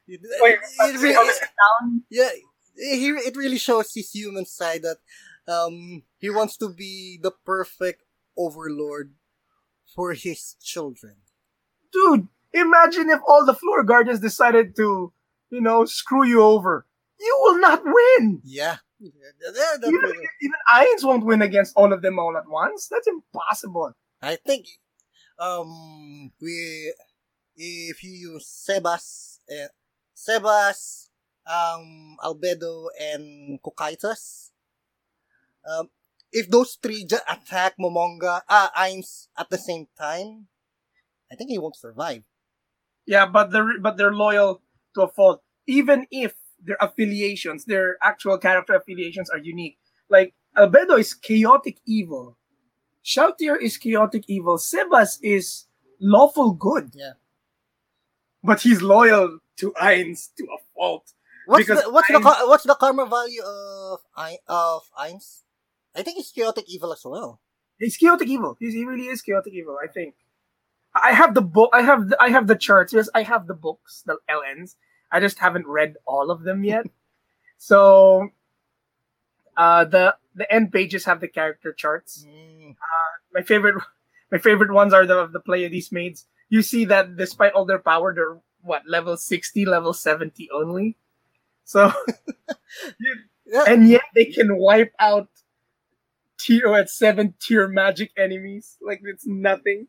It, 0.08 0.20
Wait, 0.42 0.60
it 0.62 1.00
see 1.00 1.08
re- 1.08 1.14
how 1.14 1.24
this 1.26 1.36
is 1.38 1.42
down? 1.42 2.04
yeah, 2.10 2.30
he 2.76 3.08
it 3.10 3.36
really 3.38 3.58
shows 3.58 3.94
his 3.94 4.12
human 4.12 4.46
side 4.46 4.82
that 4.84 4.98
um 5.48 6.04
he 6.18 6.30
wants 6.30 6.58
to 6.58 6.68
be 6.70 7.20
the 7.22 7.32
perfect 7.46 8.04
overlord 8.38 9.14
for 9.96 10.14
his 10.14 10.56
children. 10.62 11.16
Dude, 11.94 12.28
imagine 12.54 13.10
if 13.10 13.20
all 13.28 13.46
the 13.46 13.54
floor 13.54 13.84
guardians 13.84 14.20
decided 14.20 14.76
to, 14.78 15.14
you 15.50 15.62
know, 15.62 15.86
screw 15.86 16.26
you 16.26 16.42
over. 16.42 16.86
You 17.20 17.38
will 17.44 17.60
not 17.60 17.84
win. 17.86 18.42
Yeah, 18.44 18.78
yeah, 19.02 19.88
Even, 19.88 20.12
even 20.42 20.60
Irons 20.72 21.04
won't 21.04 21.26
win 21.26 21.42
against 21.42 21.74
all 21.76 21.92
of 21.92 22.02
them 22.02 22.20
all 22.20 22.38
at 22.38 22.48
once. 22.48 22.88
That's 22.88 23.08
impossible. 23.08 23.94
I 24.22 24.36
think 24.36 24.68
um, 25.40 26.32
we 26.40 26.94
if 27.56 28.04
you 28.04 28.12
use 28.12 28.46
Sebas, 28.46 29.40
uh, 29.50 29.68
Sebas, 30.16 31.10
um, 31.46 32.18
Albedo, 32.24 32.88
and 33.00 33.60
Cocytus, 33.62 34.52
um, 35.68 35.90
if 36.32 36.50
those 36.50 36.78
three 36.82 37.06
just 37.06 37.24
attack 37.28 37.76
Momonga, 37.80 38.42
uh, 38.48 38.70
Ainz 38.78 39.28
at 39.38 39.50
the 39.50 39.58
same 39.58 39.88
time, 39.98 40.48
I 41.32 41.36
think 41.36 41.50
he 41.50 41.58
won't 41.58 41.76
survive. 41.76 42.24
Yeah, 43.06 43.26
but 43.26 43.52
they're 43.52 43.80
but 43.82 43.98
they're 43.98 44.14
loyal 44.14 44.62
to 44.96 45.02
a 45.04 45.08
fault, 45.08 45.42
even 45.68 46.06
if 46.12 46.36
their 46.64 46.78
affiliations, 46.80 47.66
their 47.66 47.98
actual 48.02 48.38
character 48.38 48.76
affiliations, 48.76 49.30
are 49.30 49.38
unique. 49.38 49.78
Like 50.10 50.34
Albedo 50.58 51.00
is 51.00 51.14
chaotic 51.14 51.78
evil, 51.86 52.38
Shalltear 53.04 53.60
is 53.62 53.78
chaotic 53.78 54.26
evil, 54.28 54.58
Sebas 54.58 55.18
is 55.22 55.66
lawful 56.00 56.54
good. 56.54 56.92
Yeah. 56.94 57.14
But 58.44 58.62
he's 58.62 58.82
loyal 58.82 59.40
to 59.58 59.72
Ainz 59.74 60.30
to 60.38 60.44
a 60.46 60.58
fault. 60.76 61.14
What's 61.46 61.66
Because 61.66 61.84
the 61.84 61.92
what's 61.92 62.08
the 62.08 62.16
Ainz- 62.16 62.24
ca- 62.24 62.48
what's 62.48 62.64
the 62.64 62.76
karma 62.76 63.06
value 63.06 63.42
of 63.44 64.00
of 64.48 64.84
Ainz? 65.00 65.42
I 65.96 66.04
think 66.04 66.20
it's 66.20 66.32
chaotic 66.32 66.66
evil 66.68 66.94
as 66.94 67.02
well. 67.04 67.40
He's 67.78 67.98
chaotic 67.98 68.28
evil. 68.28 68.56
He's, 68.60 68.74
he 68.74 68.86
really 68.86 69.08
is 69.08 69.22
chaotic 69.22 69.54
evil. 69.54 69.78
I 69.84 69.88
think. 69.88 70.16
I 70.94 71.14
have 71.14 71.34
the 71.34 71.42
book. 71.42 71.70
I 71.74 71.82
have 71.82 72.10
the, 72.10 72.22
I 72.22 72.30
have 72.30 72.48
the 72.48 72.56
charts. 72.56 72.94
Yes, 72.94 73.10
I 73.16 73.24
have 73.24 73.48
the 73.48 73.54
books, 73.54 74.04
the 74.06 74.18
LNs. 74.30 74.76
I 75.12 75.20
just 75.20 75.40
haven't 75.40 75.68
read 75.68 75.96
all 76.06 76.32
of 76.32 76.44
them 76.44 76.64
yet. 76.64 76.86
so, 77.58 78.30
uh, 79.58 79.86
the 79.86 80.16
the 80.36 80.52
end 80.52 80.72
pages 80.72 81.06
have 81.06 81.20
the 81.20 81.28
character 81.28 81.74
charts. 81.74 82.26
Mm, 82.28 82.76
My 83.34 83.42
favorite, 83.42 83.76
my 84.32 84.38
favorite 84.38 84.72
ones 84.72 84.94
are 84.94 85.06
the 85.06 85.18
of 85.18 85.34
the 85.34 85.40
Pleiades 85.40 85.92
maids. 85.92 86.26
You 86.50 86.62
see 86.62 86.86
that 86.86 87.18
despite 87.18 87.54
all 87.54 87.66
their 87.66 87.80
power, 87.80 88.14
they're 88.14 88.40
what 88.62 88.84
level 88.88 89.18
sixty, 89.18 89.66
level 89.66 89.94
seventy 89.94 90.50
only. 90.52 90.98
So, 91.66 91.92
yeah, 93.46 93.64
and 93.68 93.88
yet 93.90 94.02
they 94.16 94.26
can 94.26 94.58
wipe 94.58 94.94
out 95.00 95.30
tier 96.38 96.74
at 96.74 96.90
seven 96.90 97.36
tier 97.40 97.68
magic 97.68 98.12
enemies 98.18 98.78
like 98.82 99.02
it's 99.04 99.26
nothing. 99.28 99.88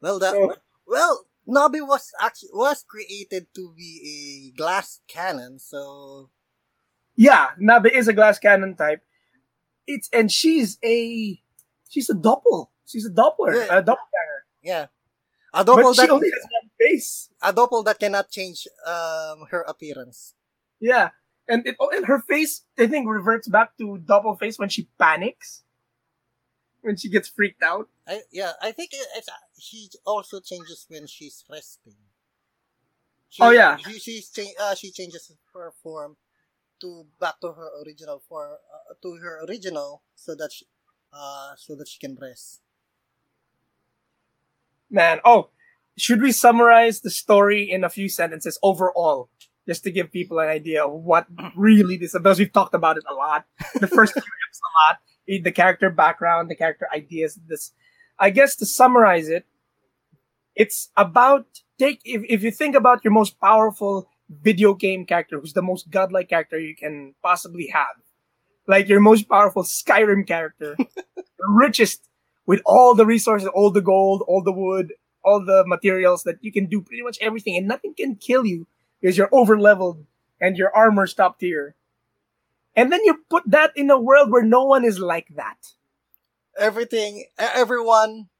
well, 0.00 0.18
that 0.18 0.32
So- 0.32 0.54
well, 0.86 1.24
Nabe 1.46 1.80
was 1.86 2.10
actually 2.20 2.50
was 2.52 2.84
created 2.86 3.46
to 3.54 3.72
be 3.76 4.52
a 4.54 4.56
glass 4.56 5.00
cannon, 5.08 5.58
so 5.58 6.30
Yeah, 7.16 7.50
Nabe 7.58 7.86
is 7.92 8.08
a 8.08 8.12
glass 8.12 8.38
cannon 8.38 8.76
type. 8.76 9.02
It's 9.86 10.08
and 10.12 10.30
she's 10.30 10.78
a 10.84 11.40
she's 11.88 12.08
a 12.10 12.14
doppel. 12.14 12.68
She's 12.86 13.06
a 13.06 13.10
doppler, 13.10 13.54
Yeah. 13.54 13.78
a 13.78 13.82
doppelganger. 13.82 14.40
yeah, 14.62 14.86
a 15.54 15.64
doppel 15.64 15.82
But 15.90 15.94
she 15.94 16.02
that 16.02 16.10
only 16.10 16.30
has 16.30 16.42
one 16.50 16.70
face. 16.78 17.30
a 17.42 17.52
doppel 17.52 17.84
that 17.84 17.98
cannot 17.98 18.30
change 18.30 18.66
um 18.86 19.46
her 19.50 19.62
appearance. 19.62 20.34
Yeah, 20.78 21.10
and 21.48 21.66
it 21.66 21.76
and 21.80 22.06
her 22.06 22.20
face 22.20 22.62
I 22.78 22.86
think 22.86 23.08
reverts 23.08 23.48
back 23.48 23.76
to 23.78 23.98
double 23.98 24.36
face 24.36 24.58
when 24.58 24.68
she 24.68 24.88
panics, 24.98 25.62
when 26.82 26.96
she 26.96 27.08
gets 27.08 27.28
freaked 27.28 27.62
out. 27.62 27.88
I 28.06 28.20
yeah, 28.32 28.52
I 28.62 28.72
think 28.72 28.90
it- 28.92 29.28
she 29.58 29.88
also 30.06 30.40
changes 30.40 30.86
when 30.88 31.06
she's 31.06 31.44
resting. 31.50 31.96
She, 33.28 33.42
Oh, 33.42 33.50
yeah. 33.50 33.76
she 33.76 33.98
she's 33.98 34.30
cha- 34.30 34.56
uh, 34.60 34.74
she 34.74 34.90
changes 34.90 35.30
her 35.54 35.72
form 35.82 36.16
to 36.80 37.06
back 37.20 37.40
to 37.40 37.52
her 37.52 37.70
original 37.84 38.20
form 38.28 38.52
uh, 38.54 38.94
to 39.02 39.16
her 39.22 39.44
original 39.48 40.02
so 40.16 40.34
that 40.34 40.50
she, 40.52 40.66
uh 41.12 41.54
so 41.56 41.76
that 41.76 41.86
she 41.88 41.98
can 41.98 42.16
rest. 42.20 42.60
Man, 44.90 45.20
oh, 45.24 45.50
should 45.96 46.20
we 46.22 46.32
summarize 46.32 47.00
the 47.00 47.10
story 47.10 47.70
in 47.70 47.84
a 47.84 47.88
few 47.88 48.08
sentences 48.08 48.58
overall, 48.62 49.28
just 49.66 49.84
to 49.84 49.90
give 49.92 50.10
people 50.10 50.38
an 50.40 50.48
idea 50.48 50.84
of 50.84 50.92
what 50.92 51.26
really 51.56 51.96
this? 51.96 52.12
Because 52.12 52.38
we've 52.38 52.52
talked 52.52 52.74
about 52.74 52.96
it 52.96 53.04
a 53.08 53.14
lot. 53.14 53.44
The 53.78 53.86
first 53.86 54.12
few 54.18 54.22
episodes 54.22 54.60
a 54.66 54.72
lot. 54.90 54.98
The 55.38 55.52
character 55.52 55.90
background, 55.90 56.50
the 56.50 56.56
character 56.56 56.88
ideas. 56.92 57.38
This, 57.46 57.72
I 58.18 58.30
guess, 58.30 58.56
to 58.56 58.66
summarize 58.66 59.28
it, 59.28 59.46
it's 60.56 60.90
about 60.96 61.46
take 61.78 62.00
if 62.04 62.22
if 62.28 62.42
you 62.42 62.50
think 62.50 62.74
about 62.74 63.04
your 63.04 63.12
most 63.12 63.40
powerful 63.40 64.08
video 64.28 64.74
game 64.74 65.06
character, 65.06 65.40
who's 65.40 65.52
the 65.52 65.62
most 65.62 65.90
godlike 65.90 66.28
character 66.28 66.58
you 66.58 66.74
can 66.74 67.14
possibly 67.22 67.68
have, 67.68 67.96
like 68.66 68.88
your 68.88 69.00
most 69.00 69.28
powerful 69.28 69.62
Skyrim 69.62 70.26
character, 70.26 70.76
the 71.16 71.24
richest 71.48 72.08
with 72.46 72.60
all 72.66 72.94
the 72.94 73.06
resources, 73.06 73.48
all 73.54 73.70
the 73.70 73.80
gold, 73.80 74.24
all 74.26 74.42
the 74.42 74.52
wood, 74.52 74.92
all 75.24 75.44
the 75.44 75.64
materials 75.66 76.24
that 76.24 76.36
you 76.40 76.52
can 76.52 76.66
do 76.66 76.80
pretty 76.82 77.02
much 77.02 77.18
everything, 77.20 77.56
and 77.56 77.68
nothing 77.68 77.94
can 77.94 78.16
kill 78.16 78.44
you 78.44 78.66
because 79.00 79.16
you're 79.16 79.28
over 79.32 79.58
leveled 79.58 80.04
and 80.40 80.56
your 80.56 80.74
armor's 80.74 81.14
top 81.14 81.38
tier. 81.38 81.74
And 82.80 82.90
then 82.90 83.00
you 83.04 83.18
put 83.28 83.42
that 83.46 83.72
in 83.76 83.90
a 83.90 84.00
world 84.00 84.30
where 84.30 84.42
no 84.42 84.64
one 84.64 84.86
is 84.86 84.98
like 84.98 85.28
that. 85.36 85.58
Everything 86.58 87.26
everyone 87.38 88.30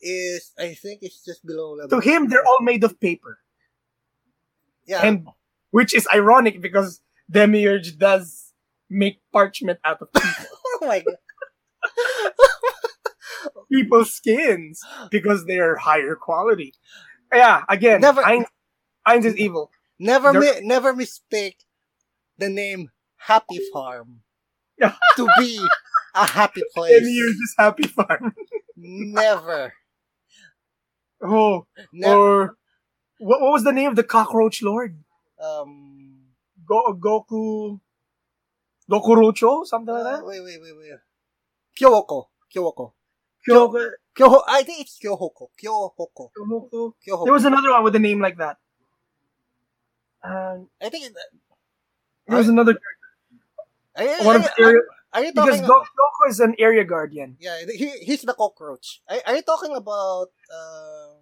is 0.00 0.52
I 0.58 0.72
think 0.72 1.00
it's 1.02 1.22
just 1.22 1.44
below 1.44 1.74
level. 1.74 2.00
To 2.00 2.00
him, 2.00 2.30
they're 2.30 2.44
all 2.44 2.62
made 2.62 2.84
of 2.84 2.98
paper, 2.98 3.38
yeah. 4.86 5.04
and 5.04 5.28
which 5.72 5.94
is 5.94 6.08
ironic 6.12 6.62
because 6.62 7.02
Demiurge 7.30 7.98
does 7.98 8.54
make 8.88 9.20
parchment 9.30 9.78
out 9.84 10.00
of 10.00 10.10
people, 10.10 10.46
oh 10.82 10.86
my 10.86 11.00
god. 11.00 12.32
people's 13.70 14.14
skins 14.14 14.80
because 15.10 15.44
they're 15.44 15.76
higher 15.76 16.14
quality. 16.14 16.72
Yeah, 17.30 17.62
again, 17.68 18.00
Never- 18.00 18.22
Ainz, 18.22 18.46
Ainz 19.06 19.26
is 19.26 19.36
evil. 19.36 19.70
Never 19.98 20.32
mi- 20.32 20.60
never 20.62 20.94
mistake 20.94 21.58
the 22.38 22.48
name 22.48 22.90
Happy 23.26 23.60
Farm 23.72 24.20
to 25.16 25.28
be 25.38 25.60
a 26.14 26.26
happy 26.26 26.62
place. 26.74 26.92
Demiurge 27.00 27.34
is 27.36 27.54
happy 27.58 27.84
farm. 27.86 28.34
Never. 28.76 29.72
Oh, 31.22 31.66
Never. 31.92 32.14
or 32.14 32.56
what, 33.18 33.40
what 33.40 33.52
was 33.52 33.64
the 33.64 33.72
name 33.72 33.88
of 33.90 33.96
the 33.96 34.02
cockroach 34.04 34.62
lord? 34.62 34.98
um. 35.42 35.98
Go, 36.64 36.94
Goku, 36.94 37.80
Dokurocho, 38.90 39.66
something 39.66 39.92
like 39.92 40.06
uh, 40.06 40.16
that. 40.18 40.26
wait, 40.26 40.40
wait, 40.44 40.60
wait, 40.62 40.72
wait. 40.76 40.92
Kyoko. 41.78 42.26
Kyoko. 42.54 42.92
Kyo- 43.44 43.90
Kyoho. 44.16 44.42
I 44.46 44.62
think 44.62 44.82
it's 44.82 44.98
Kyohoko. 45.02 45.48
Kyohoko. 45.60 46.30
Kyohoku. 46.38 46.92
Kyohoko. 47.04 47.24
There 47.24 47.32
was 47.32 47.44
another 47.44 47.70
one 47.72 47.82
with 47.82 47.96
a 47.96 47.98
name 47.98 48.20
like 48.20 48.36
that. 48.38 48.58
Um, 50.22 50.68
I 50.80 50.88
think. 50.88 51.06
It, 51.06 51.12
there 52.28 52.38
was 52.38 52.48
another 52.48 52.72
are, 52.72 52.80
you- 53.98 54.24
one 54.24 54.36
are, 54.36 54.38
of 54.38 54.44
you- 54.44 54.50
the 54.56 54.62
area 54.64 54.82
are 55.12 55.22
you 55.24 55.32
because 55.32 55.60
talking? 55.60 55.66
Go, 55.68 55.80
Goku 55.84 56.24
is 56.30 56.40
an 56.40 56.54
area 56.58 56.84
guardian. 56.84 57.36
yeah, 57.40 57.58
he, 57.68 57.90
he's 58.00 58.22
the 58.22 58.32
cockroach. 58.32 59.02
Are, 59.08 59.20
are 59.26 59.34
you 59.36 59.42
talking 59.42 59.76
about? 59.76 60.32
Uh, 60.48 61.20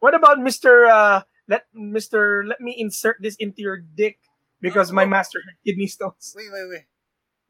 What 0.00 0.14
about 0.14 0.38
Mister? 0.40 0.86
Uh, 0.86 1.22
let 1.48 1.66
Mister. 1.74 2.44
Let 2.46 2.60
me 2.62 2.72
insert 2.78 3.18
this 3.20 3.36
into 3.36 3.60
your 3.60 3.76
dick 3.82 4.16
because 4.62 4.92
my 4.92 5.04
Oh. 5.04 5.12
master 5.12 5.42
had 5.44 5.56
kidney 5.66 5.86
stones. 5.90 6.32
wait, 6.36 6.48
wait, 6.54 6.66
wait. 6.72 6.86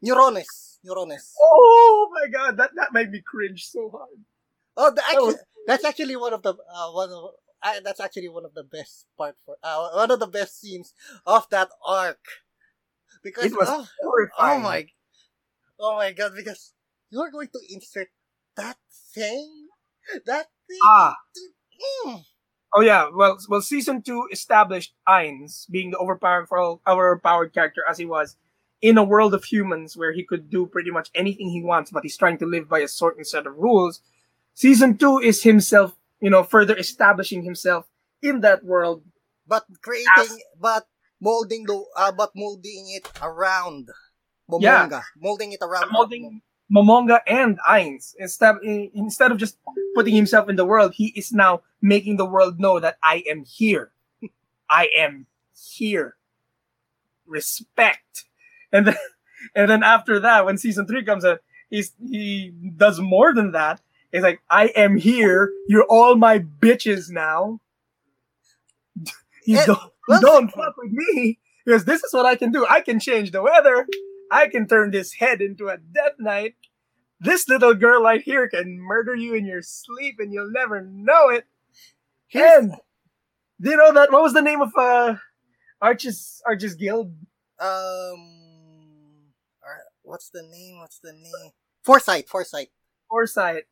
Neuronist. 0.03 0.79
Neuronist. 0.83 1.35
Oh 1.39 2.09
my 2.11 2.27
god, 2.31 2.57
that 2.57 2.71
that 2.75 2.91
made 2.91 3.11
me 3.11 3.21
cringe 3.21 3.67
so 3.67 3.89
hard. 3.91 4.19
Oh, 4.75 4.91
the, 4.91 5.03
actually, 5.05 5.35
was- 5.39 5.43
that's 5.67 5.85
actually 5.85 6.15
one 6.15 6.33
of 6.33 6.41
the 6.43 6.53
uh, 6.55 6.89
one 6.91 7.09
of 7.11 7.35
uh, 7.61 7.79
that's 7.83 7.99
actually 7.99 8.29
one 8.29 8.45
of 8.45 8.53
the 8.55 8.63
best 8.63 9.05
part 9.17 9.35
for 9.45 9.55
uh, 9.63 9.89
one 9.95 10.11
of 10.11 10.19
the 10.19 10.27
best 10.27 10.59
scenes 10.59 10.93
of 11.25 11.47
that 11.51 11.69
arc 11.85 12.19
because 13.23 13.45
It 13.45 13.57
was 13.57 13.67
oh, 13.69 13.85
oh 13.85 13.87
horrifying. 14.01 14.63
my 14.63 14.87
oh 15.79 15.95
my 15.95 16.11
god 16.11 16.33
because 16.35 16.73
you're 17.09 17.31
going 17.31 17.47
to 17.49 17.59
insert 17.69 18.09
that 18.55 18.77
thing 19.13 19.67
that 20.25 20.47
thing 20.67 20.79
Ah. 20.85 21.15
Mm. 22.05 22.23
Oh 22.75 22.81
yeah, 22.81 23.09
well, 23.13 23.37
well, 23.49 23.61
season 23.61 24.01
two 24.03 24.27
established 24.31 24.93
Ainz 25.07 25.65
being 25.71 25.89
the 25.89 25.97
overpowered, 25.97 26.47
overpowered 26.87 27.53
character 27.53 27.81
as 27.89 27.97
he 27.97 28.05
was 28.05 28.35
in 28.81 28.97
a 28.97 29.03
world 29.03 29.33
of 29.33 29.43
humans 29.43 29.97
where 29.97 30.11
he 30.13 30.23
could 30.23 30.49
do 30.49 30.67
pretty 30.67 30.91
much 30.91 31.09
anything 31.15 31.49
he 31.49 31.63
wants, 31.63 31.89
but 31.91 32.03
he's 32.03 32.17
trying 32.17 32.37
to 32.37 32.45
live 32.45 32.69
by 32.69 32.79
a 32.79 32.87
certain 32.87 33.25
set 33.25 33.47
of 33.47 33.57
rules. 33.57 34.01
Season 34.53 34.97
two 34.97 35.17
is 35.17 35.41
himself, 35.41 35.95
you 36.21 36.29
know, 36.29 36.43
further 36.43 36.77
establishing 36.77 37.43
himself 37.43 37.87
in 38.21 38.41
that 38.41 38.63
world. 38.63 39.03
but 39.47 39.65
creating 39.81 40.37
but 40.61 40.85
molding 41.21 41.65
the 41.65 41.83
uh, 41.95 42.11
but 42.11 42.31
molding 42.35 42.85
it 42.89 43.09
around 43.21 43.89
Momonga 44.49 44.61
Yeah. 44.91 45.01
molding 45.17 45.51
it 45.51 45.59
around 45.61 45.91
molding 45.91 46.41
Momonga 46.73 47.19
and 47.27 47.57
Ainz 47.67 48.13
instead 48.19 48.55
instead 48.63 49.31
of 49.31 49.37
just 49.37 49.57
putting 49.95 50.13
himself 50.15 50.47
in 50.49 50.55
the 50.55 50.65
world, 50.65 50.93
he 50.93 51.07
is 51.15 51.31
now 51.33 51.61
making 51.81 52.17
the 52.17 52.25
world 52.25 52.59
know 52.59 52.79
that 52.79 52.97
I 53.01 53.23
am 53.27 53.43
here. 53.43 53.91
I 54.69 54.87
am 54.95 55.25
here. 55.77 56.15
Respect. 57.25 58.25
And 58.71 58.85
then 58.87 58.95
and 59.55 59.69
then 59.69 59.81
after 59.83 60.19
that, 60.19 60.45
when 60.45 60.57
season 60.59 60.85
three 60.85 61.03
comes 61.03 61.25
out, 61.25 61.41
he's 61.71 61.93
he 61.99 62.53
does 62.77 62.99
more 62.99 63.33
than 63.33 63.51
that. 63.53 63.81
It's 64.11 64.21
like 64.23 64.41
I 64.49 64.67
am 64.75 64.95
here. 64.97 65.51
You're 65.67 65.85
all 65.89 66.15
my 66.15 66.37
bitches 66.39 67.09
now. 67.09 67.59
You 69.49 69.57
Eh, 69.57 69.65
don't, 69.65 69.81
you 70.09 70.21
don't 70.21 70.51
fuck 70.51 70.75
with 70.77 70.91
me 70.91 71.39
because 71.65 71.83
this 71.85 72.03
is 72.03 72.13
what 72.13 72.27
I 72.27 72.35
can 72.35 72.51
do. 72.51 72.67
I 72.69 72.81
can 72.81 72.99
change 72.99 73.31
the 73.31 73.41
weather. 73.41 73.87
I 74.31 74.47
can 74.47 74.67
turn 74.67 74.91
this 74.91 75.13
head 75.13 75.41
into 75.41 75.69
a 75.69 75.77
death 75.77 76.13
knight. 76.19 76.53
This 77.19 77.49
little 77.49 77.73
girl 77.73 78.03
right 78.03 78.21
here 78.21 78.47
can 78.47 78.77
murder 78.79 79.15
you 79.15 79.33
in 79.33 79.45
your 79.47 79.63
sleep 79.63 80.17
and 80.19 80.31
you'll 80.31 80.51
never 80.51 80.81
know 80.81 81.29
it. 81.29 81.45
Here's- 82.27 82.59
And 82.63 82.73
do 83.59 83.71
you 83.71 83.77
know 83.77 83.91
that 83.93 84.11
what 84.11 84.21
was 84.21 84.33
the 84.33 84.41
name 84.43 84.61
of 84.61 84.71
uh 84.77 85.15
Arch's 85.81 86.41
Arch's 86.45 86.75
guild? 86.75 87.07
Um, 87.59 89.33
what's 90.03 90.29
the 90.29 90.43
name? 90.43 90.77
What's 90.79 90.99
the 90.99 91.13
name? 91.13 91.51
Foresight. 91.83 92.29
Foresight. 92.29 92.69
Foresight. 93.09 93.63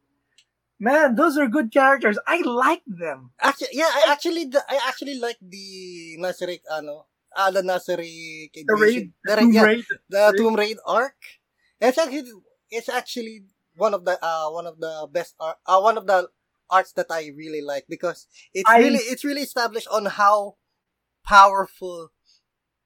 Man, 0.80 1.15
those 1.15 1.38
are 1.38 1.47
good 1.47 1.71
characters. 1.71 2.17
I 2.28 2.41
like 2.45 2.84
them. 2.86 3.32
Actually, 3.41 3.73
yeah, 3.73 3.89
I 3.89 4.05
actually, 4.13 4.51
I 4.69 4.80
actually 4.88 5.17
like 5.19 5.38
the 5.41 6.17
Nazarick, 6.19 6.61
ano, 6.69 7.07
ah, 7.36 7.49
the 7.49 7.61
Nazarick 7.61 8.53
The 8.53 8.75
raid, 8.78 9.11
the, 9.25 9.36
Tomb 9.36 9.53
yeah, 9.53 9.63
Raid. 9.63 9.86
the 10.09 10.34
Tomb 10.38 10.55
Raid 10.55 10.78
arc. 10.86 11.17
It's 11.82 11.97
actually, 11.97 12.30
it's 12.69 12.89
actually 12.89 13.45
one 13.75 13.93
of 13.93 14.05
the, 14.05 14.17
uh, 14.23 14.49
one 14.49 14.67
of 14.67 14.80
the 14.80 15.07
best 15.11 15.34
art, 15.39 15.57
uh, 15.65 15.80
one 15.82 15.97
of 15.97 16.05
the 16.05 16.30
arts 16.69 16.91
that 16.93 17.07
I 17.09 17.32
really 17.36 17.61
like 17.61 17.86
because 17.89 18.28
it's 18.53 18.69
I- 18.69 18.80
really, 18.80 18.99
it's 18.99 19.23
really 19.23 19.41
established 19.41 19.88
on 19.89 20.05
how 20.05 20.57
powerful 21.25 22.09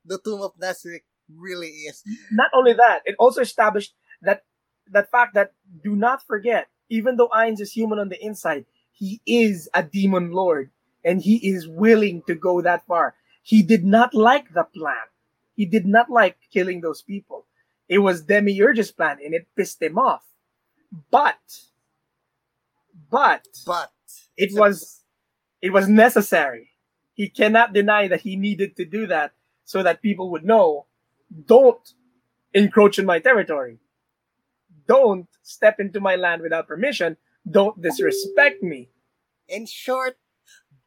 the 0.05 0.17
Tomb 0.23 0.41
of 0.41 0.55
Nazarick 0.57 1.03
really 1.29 1.87
is. 1.91 2.03
Not 2.31 2.51
only 2.53 2.73
that, 2.73 3.01
it 3.05 3.15
also 3.19 3.41
established 3.41 3.93
that 4.21 4.43
that 4.91 5.09
fact 5.11 5.33
that 5.35 5.53
do 5.83 5.95
not 5.95 6.23
forget, 6.25 6.67
even 6.91 7.15
though 7.15 7.29
Ainz 7.29 7.61
is 7.61 7.71
human 7.71 7.99
on 7.99 8.09
the 8.09 8.23
inside, 8.23 8.65
he 8.91 9.21
is 9.25 9.69
a 9.73 9.81
demon 9.81 10.31
lord 10.31 10.69
and 11.03 11.21
he 11.21 11.37
is 11.37 11.67
willing 11.67 12.21
to 12.27 12.35
go 12.35 12.61
that 12.61 12.85
far. 12.85 13.15
He 13.41 13.63
did 13.63 13.83
not 13.83 14.13
like 14.13 14.53
the 14.53 14.65
plan. 14.65 15.07
He 15.55 15.65
did 15.65 15.85
not 15.85 16.09
like 16.09 16.37
killing 16.53 16.81
those 16.81 17.01
people. 17.01 17.45
It 17.87 17.99
was 17.99 18.23
Demiurge's 18.25 18.91
plan 18.91 19.17
and 19.23 19.33
it 19.33 19.47
pissed 19.55 19.81
him 19.81 19.97
off. 19.97 20.23
But 21.09 21.39
but 23.09 23.47
But 23.65 23.91
it 24.37 24.51
was 24.53 25.01
it 25.61 25.71
was 25.71 25.87
necessary. 25.87 26.71
He 27.13 27.29
cannot 27.29 27.73
deny 27.73 28.07
that 28.09 28.21
he 28.21 28.35
needed 28.35 28.75
to 28.77 28.85
do 28.85 29.07
that 29.07 29.31
so 29.63 29.81
that 29.83 30.01
people 30.01 30.29
would 30.31 30.43
know 30.43 30.85
don't 31.47 31.93
encroach 32.53 32.99
in 32.99 33.05
my 33.05 33.19
territory. 33.19 33.79
Don't 34.87 35.27
step 35.41 35.79
into 35.79 35.99
my 35.99 36.15
land 36.15 36.41
without 36.41 36.67
permission. 36.67 37.17
Don't 37.49 37.81
disrespect 37.81 38.61
me. 38.63 38.89
in 39.47 39.65
short, 39.65 40.17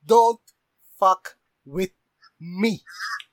don't 0.07 0.41
fuck 0.99 1.37
with 1.67 1.91
me. 2.41 2.83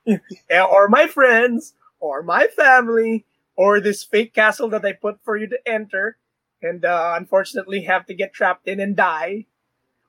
Or 0.52 0.88
my 0.90 1.08
friends, 1.08 1.74
or 2.00 2.24
my 2.24 2.48
family, 2.48 3.26
or 3.56 3.80
this 3.80 4.04
fake 4.04 4.34
castle 4.34 4.70
that 4.70 4.84
I 4.86 4.94
put 4.94 5.20
for 5.24 5.38
you 5.38 5.48
to 5.48 5.60
enter 5.66 6.18
and 6.62 6.84
uh, 6.86 7.14
unfortunately 7.18 7.82
have 7.84 8.06
to 8.08 8.14
get 8.14 8.34
trapped 8.34 8.68
in 8.68 8.80
and 8.80 8.96
die. 8.96 9.46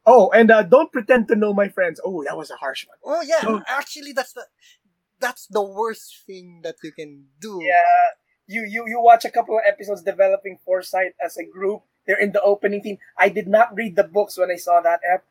Oh, 0.05 0.31
and 0.31 0.51
uh, 0.51 0.63
don't 0.65 0.91
pretend 0.93 1.29
to 1.29 1.37
know 1.37 1.53
my 1.55 1.69
friends. 1.69 2.01
Oh, 2.05 2.25
that 2.25 2.37
was 2.37 2.51
a 2.51 2.57
harsh 2.57 2.87
one. 2.89 2.99
Oh 3.05 3.23
yeah, 3.23 3.43
Don't- 3.43 3.65
actually 3.69 4.13
that's 4.13 4.33
the 4.33 4.47
that's 5.21 5.47
the 5.47 5.63
worst 5.63 6.25
thing 6.27 6.61
that 6.65 6.77
you 6.83 6.91
can 6.93 7.27
do. 7.41 7.61
Yeah, 7.63 8.17
you 8.47 8.65
you 8.65 8.85
you 8.89 9.01
watch 9.01 9.25
a 9.25 9.31
couple 9.31 9.57
of 9.57 9.63
episodes 9.67 10.03
developing 10.03 10.59
Foresight 10.65 11.13
as 11.25 11.37
a 11.37 11.45
group. 11.45 11.83
They're 12.07 12.19
in 12.21 12.33
the 12.33 12.43
opening 12.43 12.83
theme. 12.83 12.99
I 13.19 13.29
did 13.29 13.47
not 13.49 13.75
read 13.75 13.97
the 13.97 14.05
books 14.05 14.37
when 14.39 14.51
I 14.51 14.57
saw 14.57 14.81
that 14.81 15.01
ep. 15.13 15.25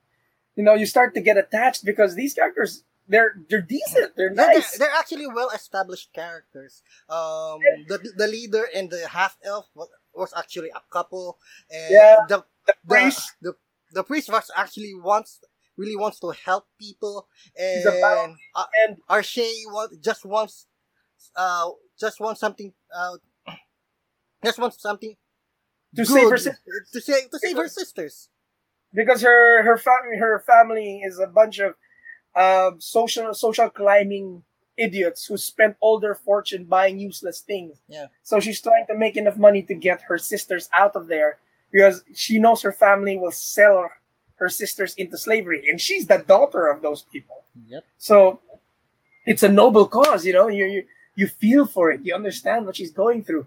You 0.56 0.64
know, 0.64 0.74
you 0.74 0.86
start 0.86 1.14
to 1.16 1.22
get 1.22 1.38
attached 1.38 1.86
because 1.86 2.16
these 2.16 2.34
characters 2.34 2.84
they're 3.08 3.36
they're 3.50 3.62
decent. 3.62 4.16
They're 4.16 4.34
They're, 4.34 4.48
nice. 4.48 4.78
they're 4.78 4.92
actually 4.98 5.28
well 5.28 5.50
established 5.50 6.14
characters. 6.14 6.82
Um, 7.10 7.60
the 7.88 8.00
the 8.16 8.28
leader 8.28 8.66
and 8.76 8.90
the 8.90 9.08
half 9.08 9.38
elf 9.44 9.68
was, 9.76 9.90
was 10.16 10.34
actually 10.38 10.70
a 10.70 10.82
couple, 10.92 11.38
and 11.70 11.92
Yeah, 11.92 12.18
the 12.30 12.38
the 12.68 12.74
the, 12.86 12.88
priest. 12.88 13.36
the 13.42 13.54
the 13.92 14.04
priest 14.04 14.30
was 14.32 14.50
actually 14.56 14.94
wants 14.96 15.40
really 15.78 15.96
wants 15.96 16.20
to 16.20 16.32
help 16.46 16.68
people, 16.80 17.28
and 17.58 17.84
uh, 18.56 18.66
and 18.86 18.98
Arche 19.10 19.44
want, 19.68 20.02
just 20.02 20.24
wants 20.26 20.68
uh 21.36 21.70
just 22.02 22.20
want 22.20 22.38
something 22.38 22.74
uh 22.96 23.16
just 24.44 24.60
want 24.60 24.74
something 24.74 25.16
to 25.96 26.06
save 26.06 26.30
her 26.30 26.38
good 26.38 26.84
to 26.94 27.02
save 27.02 27.30
to 27.32 27.40
save 27.40 27.58
her 27.58 27.68
sisters. 27.68 28.30
because 28.94 29.22
her 29.22 29.64
her 29.64 29.78
family 29.78 30.18
her 30.18 30.40
family 30.40 31.02
is 31.10 31.20
a 31.20 31.28
bunch 31.28 31.60
of 31.60 31.76
um 32.36 32.80
social 32.82 33.34
social 33.34 33.70
climbing 33.70 34.44
idiots 34.78 35.26
who 35.28 35.38
spent 35.38 35.76
all 35.82 36.00
their 36.00 36.16
fortune 36.16 36.64
buying 36.66 36.98
useless 37.00 37.42
things. 37.42 37.78
Yeah. 37.88 38.08
So 38.24 38.40
she's 38.40 38.62
trying 38.62 38.88
to 38.88 38.96
make 38.98 39.16
enough 39.18 39.38
money 39.38 39.62
to 39.64 39.76
get 39.76 40.02
her 40.04 40.18
sisters 40.18 40.70
out 40.74 40.96
of 40.96 41.08
there 41.08 41.38
because 41.72 42.04
she 42.16 42.40
knows 42.40 42.62
her 42.64 42.72
family 42.72 43.18
will 43.18 43.32
sell 43.32 43.90
her 44.38 44.50
sisters 44.50 44.96
into 44.96 45.18
slavery, 45.18 45.70
and 45.70 45.80
she's 45.80 46.08
the 46.08 46.18
daughter 46.18 46.68
of 46.68 46.82
those 46.82 47.04
people. 47.04 47.44
Yep. 47.68 47.84
So 48.00 48.40
it's 49.26 49.44
a 49.44 49.50
noble 49.50 49.88
cause, 49.88 50.26
you 50.26 50.34
know. 50.34 50.48
You 50.48 50.66
you 50.66 50.84
you 51.22 51.28
feel 51.28 51.66
for 51.66 51.92
it. 51.92 52.02
You 52.04 52.16
understand 52.16 52.66
what 52.66 52.76
she's 52.76 52.92
going 52.92 53.24
through. 53.24 53.46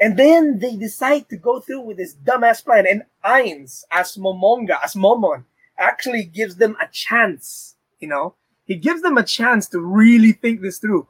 And 0.00 0.16
then 0.16 0.58
they 0.58 0.76
decide 0.76 1.28
to 1.28 1.36
go 1.36 1.60
through 1.60 1.80
with 1.80 1.96
this 1.96 2.14
dumbass 2.14 2.62
plan. 2.64 2.86
And 2.86 3.04
Ainz, 3.24 3.84
as 3.90 4.16
Momonga, 4.16 4.78
as 4.84 4.94
Momon, 4.94 5.44
actually 5.78 6.24
gives 6.24 6.56
them 6.56 6.76
a 6.82 6.88
chance. 6.90 7.76
You 8.00 8.08
know, 8.08 8.34
he 8.66 8.74
gives 8.74 9.02
them 9.02 9.16
a 9.16 9.24
chance 9.24 9.68
to 9.68 9.80
really 9.80 10.32
think 10.32 10.60
this 10.60 10.78
through. 10.78 11.06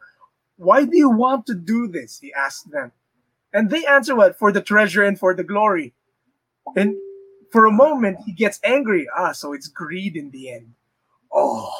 Why 0.56 0.84
do 0.84 0.96
you 0.96 1.10
want 1.10 1.46
to 1.46 1.54
do 1.54 1.88
this? 1.88 2.20
He 2.20 2.32
asks 2.34 2.62
them. 2.64 2.92
And 3.52 3.70
they 3.70 3.84
answer 3.86 4.14
what? 4.14 4.38
For 4.38 4.52
the 4.52 4.60
treasure 4.60 5.04
and 5.04 5.18
for 5.18 5.34
the 5.34 5.44
glory. 5.44 5.94
And 6.76 6.96
for 7.50 7.64
a 7.64 7.72
moment, 7.72 8.18
he 8.26 8.32
gets 8.32 8.60
angry. 8.62 9.06
Ah, 9.16 9.32
so 9.32 9.54
it's 9.54 9.68
greed 9.68 10.16
in 10.16 10.30
the 10.30 10.52
end. 10.52 10.74
Oh, 11.32 11.72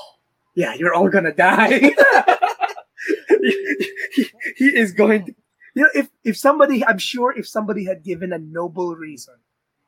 yeah, 0.55 0.75
you're 0.75 0.95
all 0.95 1.09
gonna 1.09 1.33
die. 1.33 1.95
he, 4.59 4.67
is 4.67 4.93
going 4.93 5.27
to 5.27 5.35
you 5.75 5.83
know, 5.83 5.91
if 5.95 6.09
if 6.25 6.37
somebody, 6.37 6.85
I'm 6.85 6.99
sure, 6.99 7.31
if 7.37 7.47
somebody 7.47 7.85
had 7.87 8.03
given 8.03 8.33
a 8.33 8.39
noble 8.39 8.97
reason, 8.97 9.35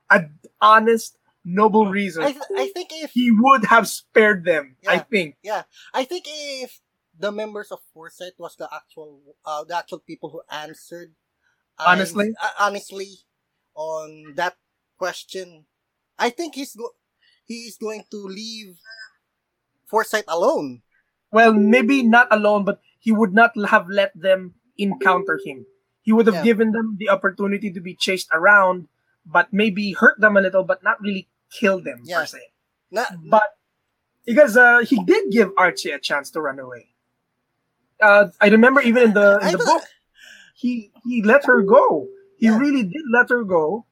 a 0.08 0.30
honest, 0.60 1.18
noble 1.44 1.90
reason, 1.90 2.22
I, 2.22 2.32
th- 2.32 2.44
I 2.56 2.70
think 2.72 2.90
if 2.92 3.10
he 3.10 3.30
would 3.34 3.64
have 3.66 3.88
spared 3.88 4.44
them. 4.44 4.76
I 4.86 4.98
think 4.98 5.36
Yeah. 5.42 5.64
I 5.92 6.04
think 6.04 6.26
if 6.28 6.78
the 7.18 7.32
members 7.32 7.72
of 7.72 7.80
Foresight 7.92 8.38
was 8.38 8.54
the 8.54 8.68
actual 8.72 9.34
uh, 9.44 9.64
the 9.64 9.76
actual 9.76 9.98
people 9.98 10.30
who 10.30 10.42
answered 10.50 11.12
Honestly? 11.80 12.30
uh, 12.40 12.54
honestly 12.60 13.24
on 13.74 14.34
that 14.36 14.54
question, 14.98 15.64
I 16.18 16.30
think 16.30 16.54
he's 16.54 16.76
go- 16.76 16.94
he's 17.46 17.78
going 17.78 18.04
to 18.10 18.18
leave 18.30 18.78
Foresight 19.88 20.24
alone. 20.28 20.82
Well, 21.32 21.52
maybe 21.54 22.02
not 22.02 22.28
alone, 22.30 22.64
but 22.64 22.80
he 23.00 23.10
would 23.12 23.32
not 23.32 23.56
have 23.70 23.88
let 23.88 24.12
them 24.14 24.59
encounter 24.82 25.38
him. 25.44 25.66
He 26.02 26.12
would 26.12 26.26
have 26.26 26.36
Yeah. 26.42 26.42
given 26.44 26.72
them 26.72 26.96
the 26.98 27.08
opportunity 27.10 27.70
to 27.72 27.80
be 27.80 27.94
chased 27.94 28.28
around, 28.32 28.88
but 29.26 29.52
maybe 29.52 29.92
hurt 29.92 30.18
them 30.20 30.36
a 30.36 30.40
little, 30.40 30.64
but 30.64 30.82
not 30.82 31.00
really 31.00 31.28
kill 31.52 31.80
them 31.80 32.00
Yeah. 32.04 32.20
per 32.20 32.26
se. 32.26 32.40
Na- 32.90 33.12
But 33.28 33.44
because 34.24 34.56
uh, 34.56 34.80
he 34.80 34.96
did 35.04 35.30
give 35.30 35.48
Arche 35.54 35.94
a 35.94 35.98
chance 35.98 36.30
to 36.32 36.40
run 36.40 36.58
away. 36.58 36.88
Uh, 38.00 38.28
I 38.40 38.48
remember 38.48 38.80
even 38.80 39.02
in 39.10 39.14
the 39.14 39.38
in 39.44 39.52
the 39.52 39.58
book, 39.58 39.84
he 40.56 40.90
he 41.04 41.22
let 41.22 41.44
her 41.44 41.62
go. 41.62 42.08
He 42.38 42.46
Yeah. 42.46 42.58
really 42.58 42.82
did 42.82 43.04
let 43.12 43.28
her 43.28 43.44
go. 43.44 43.84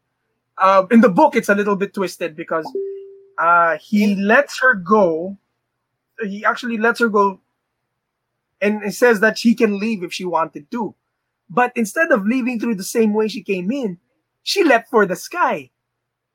Uh, 0.57 0.87
in 0.91 1.03
the 1.03 1.09
book, 1.13 1.37
it's 1.37 1.49
a 1.49 1.55
little 1.55 1.77
bit 1.77 1.93
twisted 1.95 2.35
because 2.35 2.67
uh, 3.39 3.77
he 3.79 4.17
lets 4.17 4.61
her 4.61 4.75
go. 4.75 5.37
He 6.25 6.45
actually 6.45 6.79
lets 6.79 6.99
her 6.99 7.09
go, 7.09 7.41
and 8.61 8.83
it 8.83 8.93
says 8.95 9.21
that 9.21 9.39
she 9.39 9.55
can 9.55 9.79
leave 9.79 10.03
if 10.03 10.13
she 10.13 10.25
wanted 10.25 10.71
to. 10.71 10.95
But 11.49 11.73
instead 11.77 12.13
of 12.13 12.27
leaving 12.27 12.61
through 12.61 12.75
the 12.77 12.85
same 12.85 13.15
way 13.15 13.29
she 13.29 13.43
came 13.43 13.71
in, 13.71 13.99
she 14.43 14.65
left 14.65 14.91
for 14.91 15.07
the 15.07 15.17
sky. 15.17 15.71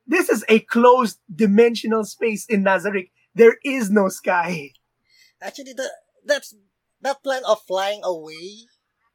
This 0.07 0.30
is 0.30 0.43
a 0.49 0.59
closed 0.59 1.19
dimensional 1.34 2.03
space 2.03 2.45
in 2.45 2.63
Nazarick. 2.63 3.11
There 3.36 3.57
is 3.63 3.89
no 3.89 4.09
sky. 4.09 4.71
Actually, 5.41 5.74
the, 5.74 5.89
that's 6.26 6.55
that 7.01 7.24
plan 7.24 7.41
of 7.47 7.61
flying 7.63 8.01
away. 8.03 8.67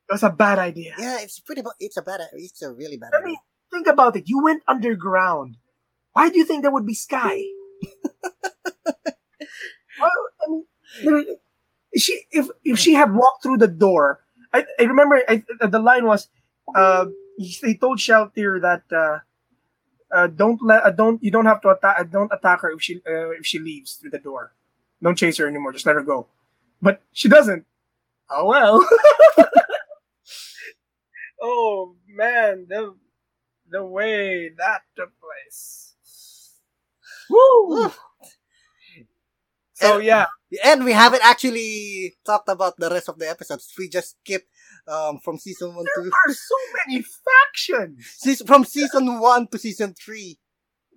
That's 0.08 0.22
a 0.22 0.30
bad 0.30 0.58
idea. 0.58 0.94
Yeah, 0.98 1.18
it's 1.20 1.40
pretty. 1.40 1.62
It's 1.80 1.96
a 1.96 2.02
bad. 2.02 2.20
It's 2.32 2.62
a 2.62 2.72
really 2.72 2.96
bad 2.96 3.10
I 3.14 3.18
idea. 3.18 3.26
mean, 3.26 3.36
think 3.72 3.86
about 3.86 4.16
it. 4.16 4.24
You 4.26 4.42
went 4.42 4.62
underground. 4.66 5.56
Why 6.12 6.30
do 6.30 6.38
you 6.38 6.44
think 6.44 6.62
there 6.62 6.72
would 6.72 6.86
be 6.86 6.94
sky? 6.94 7.42
well, 10.00 10.10
I 10.40 10.48
mean, 10.48 10.64
there- 11.04 11.24
she 11.96 12.22
if 12.30 12.48
if 12.64 12.78
she 12.78 12.94
had 12.94 13.14
walked 13.14 13.42
through 13.42 13.58
the 13.58 13.68
door, 13.68 14.20
I, 14.52 14.64
I 14.78 14.84
remember 14.84 15.22
I, 15.28 15.42
the 15.66 15.78
line 15.78 16.04
was, 16.04 16.28
uh, 16.74 17.06
they 17.62 17.74
told 17.74 17.98
Shalltear 17.98 18.60
that 18.60 18.82
uh, 18.94 19.18
uh, 20.14 20.26
don't 20.28 20.60
let 20.62 20.84
uh, 20.84 20.90
don't 20.90 21.22
you 21.22 21.30
don't 21.30 21.46
have 21.46 21.60
to 21.62 21.70
attack 21.70 21.96
uh, 21.98 22.04
don't 22.04 22.32
attack 22.32 22.60
her 22.60 22.70
if 22.70 22.82
she 22.82 22.96
uh, 23.06 23.30
if 23.30 23.46
she 23.46 23.58
leaves 23.58 23.94
through 23.94 24.10
the 24.10 24.18
door. 24.18 24.52
Don't 25.02 25.16
chase 25.16 25.36
her 25.38 25.46
anymore. 25.46 25.72
Just 25.72 25.86
let 25.86 25.94
her 25.94 26.02
go. 26.02 26.26
But 26.82 27.02
she 27.12 27.28
doesn't. 27.28 27.64
Oh 28.30 28.46
well. 28.46 28.88
oh 31.42 31.94
man, 32.08 32.66
the 32.68 32.94
the 33.70 33.84
way 33.84 34.50
that 34.56 34.82
took 34.96 35.12
place. 35.20 35.94
Woo! 37.30 37.92
So 39.80 39.96
And- 39.96 40.04
yeah, 40.04 40.26
And 40.64 40.84
we 40.84 40.92
haven't 40.92 41.24
actually 41.24 42.16
talked 42.24 42.48
about 42.48 42.74
the 42.78 42.88
rest 42.90 43.08
of 43.08 43.18
the 43.18 43.28
episodes. 43.28 43.68
We 43.78 43.88
just 43.88 44.16
skipped 44.20 44.48
um, 44.88 45.18
from 45.22 45.38
season 45.38 45.74
one 45.74 45.84
there 45.84 46.04
to 46.04 46.10
are 46.10 46.32
so 46.34 46.56
many 46.78 47.04
factions. 47.28 48.06
season, 48.16 48.46
from 48.46 48.64
season 48.64 49.20
one 49.20 49.46
to 49.48 49.58
season 49.58 49.94
three. 49.94 50.38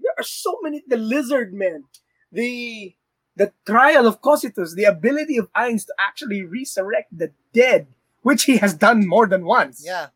there 0.03 0.15
are 0.17 0.23
so 0.23 0.57
many 0.63 0.81
the 0.87 0.97
lizard 0.97 1.53
men 1.53 1.83
the 2.31 2.95
the 3.35 3.51
trial 3.65 4.07
of 4.07 4.21
Cocytus, 4.21 4.73
the 4.75 4.83
ability 4.85 5.37
of 5.37 5.47
Ainz 5.53 5.85
to 5.85 5.93
actually 5.99 6.41
resurrect 6.43 7.09
the 7.15 7.31
dead 7.53 7.87
which 8.23 8.43
he 8.49 8.57
has 8.63 8.73
done 8.73 8.99
more 9.07 9.27
than 9.27 9.43
once 9.45 9.83
Yeah, 9.85 10.07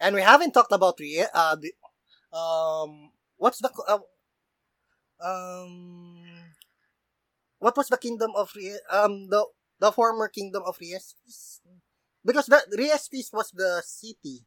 and 0.00 0.14
we 0.16 0.22
haven't 0.22 0.52
talked 0.56 0.72
about 0.72 0.96
uh 1.34 1.56
the 1.62 1.72
um 2.36 3.10
what's 3.36 3.58
the 3.60 3.70
uh, 3.92 3.98
um 5.20 6.23
what 7.64 7.76
was 7.80 7.88
the 7.88 7.96
kingdom 7.96 8.32
of 8.36 8.52
um 8.92 9.32
the 9.32 9.40
the 9.80 9.90
former 9.92 10.28
kingdom 10.28 10.62
of 10.68 10.76
Riestis 10.78 11.64
because 12.24 12.46
the 12.46 12.60
Riestis 12.76 13.32
was 13.32 13.50
the 13.56 13.82
city. 13.84 14.44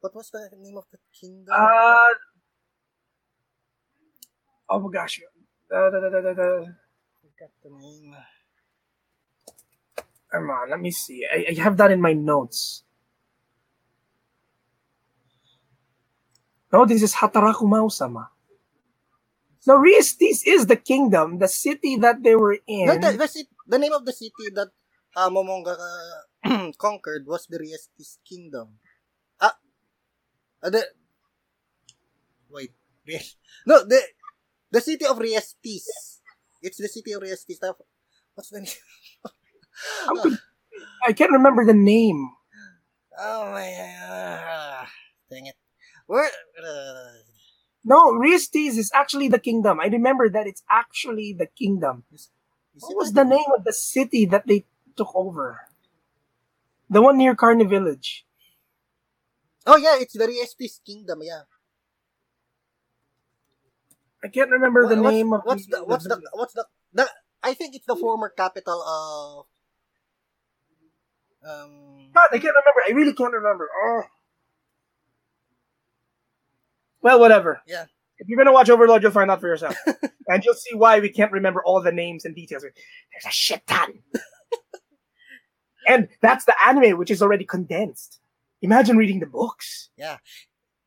What 0.00 0.14
was 0.14 0.30
the 0.30 0.50
name 0.60 0.76
of 0.78 0.84
the 0.92 0.98
kingdom? 1.14 1.54
uh 1.54 2.14
oh 4.70 4.80
my 4.80 4.92
gosh 4.92 5.20
da, 5.70 5.90
da, 5.90 6.00
da, 6.00 6.10
da, 6.10 6.32
da. 6.34 6.50
forgot 7.22 7.52
the 7.64 7.70
name. 7.70 8.14
come 10.32 10.50
on 10.50 10.70
let 10.70 10.80
me 10.80 10.90
see 10.90 11.26
I, 11.26 11.46
I 11.50 11.54
have 11.62 11.76
that 11.78 11.90
in 11.92 12.00
my 12.00 12.12
notes 12.14 12.84
no 16.72 16.84
this 16.86 17.02
is 17.02 17.14
Hataraku 17.14 17.64
Maou-sama 17.68 18.30
no 19.66 19.76
Re-Estize 19.76 20.42
is 20.46 20.66
the 20.66 20.76
kingdom 20.76 21.38
the 21.38 21.48
city 21.48 21.96
that 21.96 22.22
they 22.22 22.34
were 22.34 22.58
in 22.66 22.86
No, 22.86 22.94
the, 22.98 23.16
the, 23.16 23.28
the 23.66 23.78
name 23.78 23.92
of 23.92 24.04
the 24.04 24.12
city 24.12 24.50
that 24.54 24.68
uh, 25.16 25.30
Momonga 25.30 25.76
uh, 25.78 26.72
conquered 26.78 27.26
was 27.26 27.46
the 27.46 27.58
Re-Estize 27.58 28.18
kingdom. 28.26 28.78
Ah, 29.40 29.56
uh, 30.62 30.70
the 30.70 30.82
wait, 32.50 32.72
Ries- 33.06 33.36
no 33.66 33.84
the 33.84 34.00
the 34.70 34.80
city 34.80 35.06
of 35.06 35.18
Re-Estize. 35.18 36.20
It's 36.62 36.78
the 36.78 36.88
city 36.88 37.12
of 37.12 37.22
Riestis. 37.22 37.58
What's 38.34 38.50
the 38.50 38.60
name? 38.60 38.78
Could- 40.22 40.38
I 41.06 41.12
can't 41.12 41.32
remember 41.32 41.64
the 41.64 41.74
name 41.74 42.30
oh 43.18 43.50
my, 43.52 43.68
uh, 43.72 44.86
dang 45.30 45.46
it. 45.46 45.56
Where? 46.06 46.30
Uh, 46.58 47.12
No, 47.84 48.12
Re-Estize 48.12 48.78
is 48.78 48.90
actually 48.94 49.28
the 49.28 49.38
kingdom. 49.40 49.80
I 49.80 49.86
remember 49.86 50.28
that 50.28 50.46
it's 50.46 50.62
actually 50.70 51.34
the 51.36 51.46
kingdom. 51.46 52.04
What 52.78 52.92
it 52.92 52.96
was 52.96 53.12
the 53.12 53.24
name 53.24 53.50
of 53.56 53.64
the 53.64 53.72
city 53.72 54.24
that 54.26 54.46
they 54.46 54.64
took 54.96 55.10
over? 55.14 55.60
The 56.88 57.02
one 57.02 57.18
near 57.18 57.34
Carne 57.34 57.68
Village. 57.68 58.24
Oh 59.66 59.76
yeah, 59.76 59.96
it's 59.98 60.14
the 60.14 60.26
Re-Estize 60.26 60.80
kingdom. 60.84 61.20
Yeah. 61.22 61.42
I 64.22 64.28
can't 64.28 64.50
remember 64.50 64.86
the 64.86 64.94
Wha- 64.96 65.02
what's, 65.02 65.16
name 65.16 65.32
of 65.32 65.40
what's 65.44 65.66
the 65.66 65.84
what's 65.84 66.04
the 66.04 66.22
what's 66.32 66.54
the 66.54 66.66
the 66.92 67.08
I 67.42 67.54
think 67.54 67.74
it's 67.74 67.86
the 67.86 67.96
former 67.96 68.28
capital 68.28 68.80
of 68.82 69.46
um 71.42 72.10
God, 72.14 72.28
I 72.30 72.38
can't 72.38 72.54
remember. 72.54 72.82
I 72.86 72.92
really 72.92 73.14
can't 73.14 73.32
remember. 73.32 73.68
Oh. 73.74 74.02
Well, 77.02 77.20
whatever. 77.20 77.60
Yeah. 77.66 77.86
If 78.18 78.28
you're 78.28 78.38
gonna 78.38 78.52
watch 78.52 78.70
Overlord, 78.70 79.02
you'll 79.02 79.10
find 79.12 79.30
out 79.30 79.40
for 79.40 79.48
yourself, 79.48 79.76
and 80.28 80.44
you'll 80.44 80.54
see 80.54 80.76
why 80.76 81.00
we 81.00 81.08
can't 81.08 81.32
remember 81.32 81.62
all 81.64 81.82
the 81.82 81.90
names 81.90 82.24
and 82.24 82.34
details. 82.36 82.62
There's 82.62 83.26
a 83.26 83.30
shit 83.30 83.66
ton, 83.66 83.98
and 85.88 86.08
that's 86.20 86.44
the 86.44 86.54
anime, 86.64 86.98
which 86.98 87.10
is 87.10 87.20
already 87.20 87.44
condensed. 87.44 88.20
Imagine 88.60 88.96
reading 88.96 89.18
the 89.18 89.26
books. 89.26 89.90
Yeah, 89.96 90.18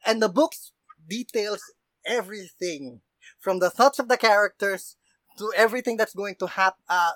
and 0.05 0.21
the 0.21 0.29
books 0.29 0.71
details 1.09 1.61
everything 2.05 3.01
from 3.39 3.59
the 3.59 3.69
thoughts 3.69 3.99
of 3.99 4.07
the 4.07 4.17
characters 4.17 4.95
to 5.37 5.51
everything 5.57 5.97
that's 5.97 6.13
going 6.15 6.35
to 6.35 6.47
happen 6.47 6.81
uh, 6.87 7.11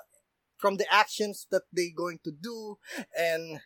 from 0.58 0.76
the 0.76 0.86
actions 0.92 1.46
that 1.50 1.62
they're 1.72 1.96
going 1.96 2.18
to 2.24 2.30
do 2.30 2.76
and 3.18 3.60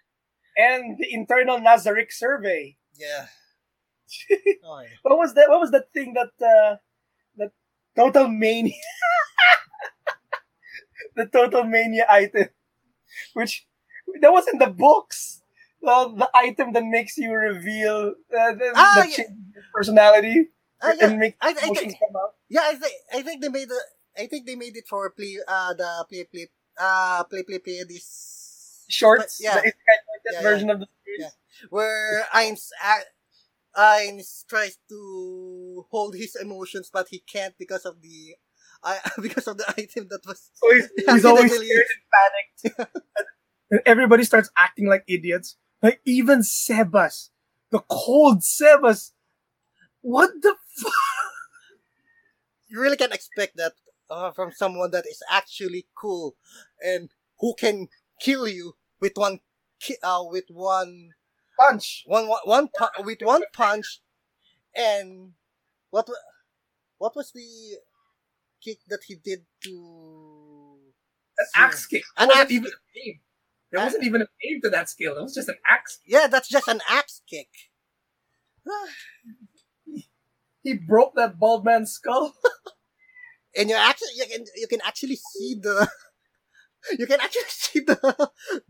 and 0.57 0.99
the 0.99 1.13
internal 1.13 1.59
Nazarick 1.59 2.13
survey. 2.13 2.77
yeah 2.97 3.27
oh, 4.65 4.81
yeah. 4.81 4.89
What 5.03 5.19
was 5.19 5.35
that? 5.35 5.49
What 5.49 5.61
was 5.61 5.71
that 5.73 5.93
thing 5.93 6.15
that 6.15 6.33
uh, 6.45 6.77
that 7.37 7.53
total 7.97 8.29
mania, 8.29 8.75
the 11.17 11.27
total 11.27 11.65
mania 11.65 12.07
item, 12.09 12.49
which 13.35 13.67
that 14.21 14.33
was 14.33 14.47
in 14.49 14.59
the 14.59 14.69
books. 14.69 15.41
Uh, 15.87 16.09
the 16.09 16.29
item 16.35 16.73
that 16.73 16.85
makes 16.85 17.17
you 17.19 17.33
reveal 17.33 18.15
uh, 18.37 18.53
the, 18.53 18.69
Ah, 18.75 19.03
the 19.05 19.05
yeah. 19.05 19.25
personality 19.75 20.49
Ah, 20.83 20.93
yeah. 20.93 21.07
and 21.07 21.19
make 21.19 21.37
I, 21.41 21.49
I 21.63 21.71
emotions 21.71 21.71
think 21.71 21.99
come 21.99 22.17
out. 22.17 22.35
yeah 22.49 22.63
I 22.65 22.75
think 22.75 22.95
I 23.15 23.23
think 23.23 23.43
they 23.43 23.49
made 23.49 23.69
the 23.69 23.81
I 24.19 24.27
think 24.27 24.47
they 24.47 24.57
made 24.57 24.77
it 24.77 24.87
for 24.89 25.11
play 25.11 25.39
uh 25.47 25.75
the 25.75 26.05
play 26.09 26.25
play 26.25 26.49
uh 26.79 27.25
play 27.25 27.43
play 27.43 27.59
play 27.59 27.83
this 27.89 28.87
Shorts, 28.89 29.41
yeah. 29.41 29.55
the 29.57 29.61
Isekai 29.61 29.97
Yeah, 30.31 30.43
version 30.43 30.71
of 30.71 30.81
the 30.81 30.87
series. 31.05 31.33
Where 31.71 32.25
Ainz 32.35 32.71
Ainz 33.77 34.47
tries 34.49 34.79
to 34.89 35.85
hold 35.91 36.15
his 36.15 36.37
emotions 36.37 36.91
but 36.93 37.09
he 37.09 37.21
can't 37.21 37.55
because 37.59 37.85
of 37.85 38.01
the 38.03 38.35
I 38.83 38.99
because 39.23 39.47
of 39.47 39.59
the 39.59 39.69
item 39.77 40.09
that 40.11 40.21
was 40.27 40.51
So 40.55 40.73
he's, 40.75 40.89
he's 41.07 41.25
always 41.25 41.55
scared 41.55 41.87
and 41.95 42.67
panicked. 42.69 42.93
and 43.71 43.81
everybody 43.87 44.25
starts 44.25 44.51
acting 44.57 44.87
like 44.87 45.05
idiots. 45.09 45.57
Like 45.83 46.01
even 46.05 46.41
Sebas, 46.41 47.31
the 47.71 47.81
cold 47.91 48.41
Sebas. 48.41 49.13
What 50.03 50.31
the 50.43 50.55
fuck? 50.77 50.93
you 52.69 52.81
really 52.81 52.97
can't 52.97 53.15
expect 53.15 53.57
that 53.57 53.73
uh, 54.11 54.33
from 54.33 54.51
someone 54.53 54.91
that 54.91 55.07
is 55.07 55.23
actually 55.31 55.87
cool 55.95 56.35
and 56.81 57.11
who 57.39 57.55
can 57.55 57.89
kill 58.21 58.49
you 58.49 58.75
with 59.01 59.13
one 59.15 59.41
ki- 59.81 59.97
uh 60.03 60.23
with 60.25 60.45
one 60.49 61.11
Punch. 61.59 62.03
one 62.07 62.27
one, 62.29 62.41
one 62.45 62.69
pu- 62.77 63.03
with 63.05 63.19
one 63.23 63.43
punch 63.53 64.01
and 64.75 65.33
what 65.91 66.09
what 66.99 67.15
was 67.17 67.31
the 67.33 67.79
kick 68.63 68.79
that 68.89 69.01
he 69.07 69.15
did 69.17 69.41
to 69.63 70.79
An 71.39 71.47
axe 71.57 71.87
kick. 71.87 72.03
An 72.17 72.29
wasn't 72.29 72.43
axe 72.45 72.53
even 72.53 72.71
a 72.71 72.99
name. 72.99 73.21
There 73.71 73.81
Uh, 73.81 73.85
wasn't 73.85 74.05
even 74.05 74.23
a 74.23 74.29
name 74.45 74.61
to 74.63 74.71
that 74.71 74.89
skill. 74.89 75.17
It 75.19 75.23
was 75.23 75.35
just 75.35 75.49
an 75.49 75.57
axe. 75.67 76.01
yeah 76.07 76.27
that's 76.29 76.49
just 76.49 76.69
an 76.69 76.81
axe 76.89 77.23
kick 77.29 77.49
He 80.63 80.73
broke 80.75 81.15
that 81.17 81.39
bald 81.39 81.65
man's 81.65 81.93
skull. 81.93 82.33
and 83.57 83.69
you 83.69 83.77
actually 83.77 84.15
you 84.17 84.25
can 84.27 84.45
you 84.57 84.67
can 84.67 84.81
actually 84.87 85.17
see 85.17 85.55
the 85.61 85.89
you 86.99 87.07
can 87.07 87.21
actually 87.21 87.49
see 87.49 87.81
the 87.81 87.97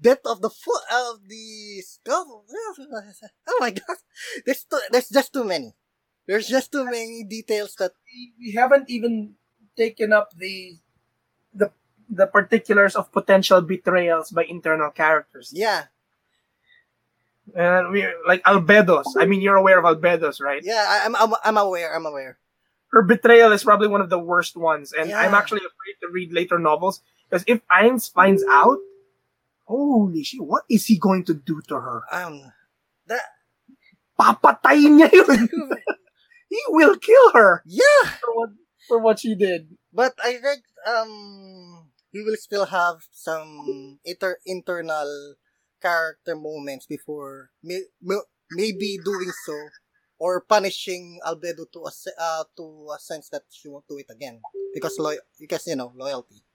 depth 0.01 0.27
of 0.27 0.41
the 0.41 0.51
foot 0.51 0.83
of 0.93 1.27
the 1.29 1.81
skull. 1.83 2.45
Oh 3.49 3.59
my 3.61 3.71
god, 3.71 3.99
there's 4.47 4.65
too, 4.65 4.81
there's 4.91 5.09
just 5.09 5.33
too 5.33 5.45
many. 5.45 5.75
There's 6.27 6.49
just 6.49 6.73
too 6.73 6.85
many 6.85 7.25
details 7.25 7.75
that 7.77 7.93
we 8.39 8.53
haven't 8.53 8.89
even 8.89 9.35
taken 9.77 10.13
up 10.13 10.33
the 10.37 10.79
the 11.53 11.71
the 12.09 12.27
particulars 12.27 12.97
of 12.97 13.11
potential 13.13 13.61
betrayals 13.61 14.31
by 14.31 14.45
internal 14.45 14.91
characters. 14.91 15.51
yeah 15.55 15.89
And 17.55 17.93
we 17.93 18.07
like 18.27 18.43
Albedos. 18.45 19.05
I 19.19 19.27
mean, 19.27 19.41
you're 19.43 19.57
aware 19.57 19.79
of 19.79 19.85
Albedos, 19.85 20.41
right? 20.41 20.63
yeah 20.65 20.85
I, 20.89 21.05
I'm, 21.07 21.15
I'm 21.17 21.33
I'm 21.45 21.57
aware 21.59 21.95
I'm 21.95 22.07
aware. 22.07 22.39
Her 22.89 23.03
betrayal 23.03 23.53
is 23.53 23.65
probably 23.65 23.89
one 23.89 24.01
of 24.01 24.09
the 24.09 24.19
worst 24.19 24.57
ones, 24.57 24.93
and 24.93 25.13
I'm 25.13 25.35
actually 25.35 25.61
afraid 25.67 25.97
to 26.01 26.09
read 26.13 26.33
later 26.33 26.59
novels 26.59 27.03
because 27.35 27.45
if 27.51 27.67
Ainz 27.67 28.07
finds 28.07 28.47
out, 28.47 28.79
holy 29.67 30.23
shit, 30.23 30.39
what 30.39 30.63
is 30.71 30.87
he 30.87 30.97
going 31.03 31.25
to 31.27 31.35
do 31.35 31.59
to 31.67 31.75
her? 31.75 32.07
Um, 32.15 32.47
that 33.11 33.27
Papatayin 34.15 35.03
niya 35.03 35.11
yun. 35.11 35.51
he 36.49 36.61
will 36.71 36.95
kill 36.95 37.33
her 37.35 37.67
yeah, 37.67 38.07
for 38.23 38.31
what 38.39 38.51
for 38.87 38.99
what 39.03 39.19
she 39.19 39.35
did. 39.35 39.75
but 39.91 40.15
I 40.23 40.39
think 40.39 40.63
um 40.87 41.91
we 42.15 42.23
will 42.23 42.39
still 42.39 42.71
have 42.71 43.03
some 43.11 43.99
inter- 44.07 44.39
internal 44.47 45.35
character 45.83 46.39
moments 46.39 46.87
before 46.87 47.51
may- 47.67 47.91
may- 47.99 48.31
maybe 48.55 49.03
doing 49.03 49.35
so 49.43 49.59
or 50.23 50.47
punishing 50.47 51.19
Albedo 51.27 51.67
to 51.75 51.83
a 51.83 51.91
se- 51.91 52.15
uh, 52.15 52.47
to 52.55 52.95
a 52.95 53.01
sense 53.03 53.27
that 53.35 53.43
she 53.51 53.67
won't 53.67 53.91
do 53.91 53.99
it 53.99 54.07
again 54.07 54.39
because 54.71 54.95
loy- 55.03 55.19
because 55.43 55.67
you 55.67 55.75
know 55.75 55.91
loyalty. 55.99 56.47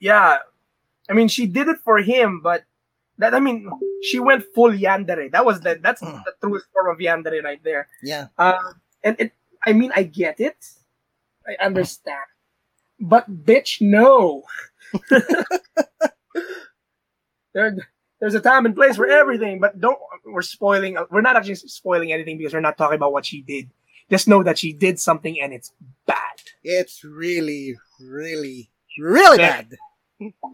Yeah, 0.00 0.38
I 1.08 1.12
mean 1.12 1.28
she 1.28 1.46
did 1.46 1.68
it 1.68 1.78
for 1.84 1.98
him, 1.98 2.40
but 2.42 2.64
that 3.18 3.34
I 3.34 3.40
mean 3.40 3.68
she 4.02 4.18
went 4.20 4.44
full 4.54 4.70
yandere. 4.70 5.30
That 5.32 5.44
was 5.44 5.60
the 5.60 5.78
that's 5.82 6.00
Mm. 6.02 6.22
the 6.24 6.32
truest 6.40 6.66
form 6.72 6.88
of 6.94 6.98
yandere 6.98 7.42
right 7.42 7.62
there. 7.64 7.88
Yeah, 8.02 8.28
Uh, 8.38 8.58
and 9.02 9.16
it, 9.18 9.32
I 9.66 9.72
mean, 9.72 9.92
I 9.94 10.04
get 10.04 10.38
it. 10.40 10.56
I 11.46 11.56
understand. 11.64 12.20
But 13.00 13.28
bitch, 13.44 13.80
no. 13.80 14.42
there, 17.54 17.76
there's 18.20 18.34
a 18.34 18.40
time 18.40 18.66
and 18.66 18.74
place 18.74 18.96
for 18.96 19.06
everything, 19.06 19.60
but 19.60 19.80
don't, 19.80 19.98
we're 20.24 20.42
spoiling, 20.42 20.96
we're 21.10 21.20
not 21.20 21.36
actually 21.36 21.54
spoiling 21.56 22.12
anything 22.12 22.38
because 22.38 22.52
we're 22.54 22.60
not 22.60 22.76
talking 22.78 22.96
about 22.96 23.12
what 23.12 23.26
she 23.26 23.42
did. 23.42 23.70
Just 24.10 24.28
know 24.28 24.42
that 24.42 24.58
she 24.58 24.72
did 24.72 24.98
something 25.00 25.40
and 25.40 25.52
it's 25.52 25.72
bad. 26.06 26.16
it's 26.64 27.04
really, 27.04 27.76
really, 28.00 28.70
really 28.98 29.38
Yeah. 29.38 29.62
bad. 29.62 29.76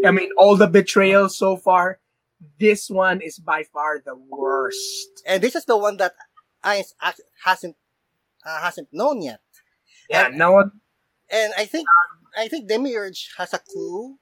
I 0.05 0.11
mean, 0.11 0.31
all 0.37 0.57
the 0.57 0.67
betrayals 0.67 1.37
so 1.37 1.57
far, 1.57 2.01
this 2.61 2.91
one 2.91 3.21
is 3.21 3.39
by 3.39 3.65
far 3.73 4.03
the 4.05 4.15
worst. 4.15 5.23
And 5.27 5.43
this 5.43 5.55
is 5.55 5.65
the 5.65 5.77
one 5.79 5.97
that 5.99 6.15
act- 6.63 6.93
hasn't 7.45 7.77
uh, 8.45 8.61
hasn't 8.61 8.89
known 8.93 9.23
yet. 9.23 9.41
Yeah, 10.11 10.27
And- 10.27 10.37
no 10.39 10.53
one, 10.53 10.71
And 11.31 11.53
I 11.57 11.65
think 11.65 11.87
I 12.37 12.49
think 12.49 12.69
Demiurge 12.69 13.31
has 13.39 13.55
a 13.55 13.59
clue. 13.59 14.19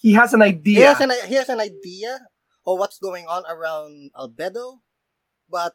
he 0.00 0.12
has 0.14 0.32
an 0.32 0.40
He 0.40 0.46
idea. 0.46 0.86
has 0.94 1.00
an 1.00 1.10
he 1.28 1.34
has 1.34 1.48
an 1.50 1.60
idea 1.60 2.20
of 2.66 2.78
what's 2.78 2.98
going 2.98 3.26
on 3.26 3.44
around 3.48 4.12
Albedo, 4.16 4.80
but 5.50 5.74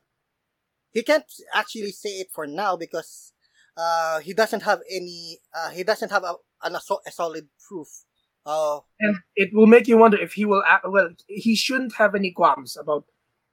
he 0.91 1.03
can't 1.03 1.29
actually 1.53 1.91
say 1.91 2.21
it 2.25 2.29
for 2.33 2.47
now 2.47 2.75
because 2.77 3.33
uh, 3.77 4.19
he 4.21 4.33
doesn't 4.33 4.63
have 4.63 4.79
any 4.89 5.39
uh, 5.53 5.69
he 5.69 5.83
doesn't 5.83 6.09
have 6.11 6.23
a, 6.23 6.33
an, 6.63 6.73
a 6.75 7.11
solid 7.11 7.49
proof. 7.67 8.04
Uh, 8.45 8.79
and 8.99 9.17
it 9.35 9.53
will 9.53 9.65
make 9.65 9.87
you 9.87 9.97
wonder 9.97 10.17
if 10.17 10.33
he 10.33 10.45
will 10.45 10.63
act 10.67 10.85
well 10.87 11.09
he 11.27 11.55
shouldn't 11.55 11.95
have 11.95 12.13
any 12.13 12.29
qualms 12.31 12.77
about 12.77 13.05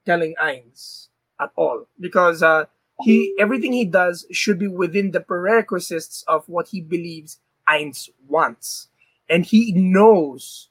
telling 0.04 0.34
Ainz 0.38 1.08
at 1.40 1.50
all 1.56 1.86
because 1.98 2.42
uh 2.42 2.66
he 3.00 3.34
everything 3.38 3.72
he 3.72 3.84
does 3.84 4.26
should 4.30 4.58
be 4.58 4.68
within 4.68 5.10
the 5.10 5.20
prerequisites 5.20 6.24
of 6.28 6.48
what 6.48 6.68
he 6.68 6.80
believes 6.80 7.40
Ainz 7.68 8.08
wants. 8.26 8.88
And 9.28 9.46
he 9.46 9.72
knows 9.72 10.68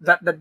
that 0.00 0.24
the 0.24 0.40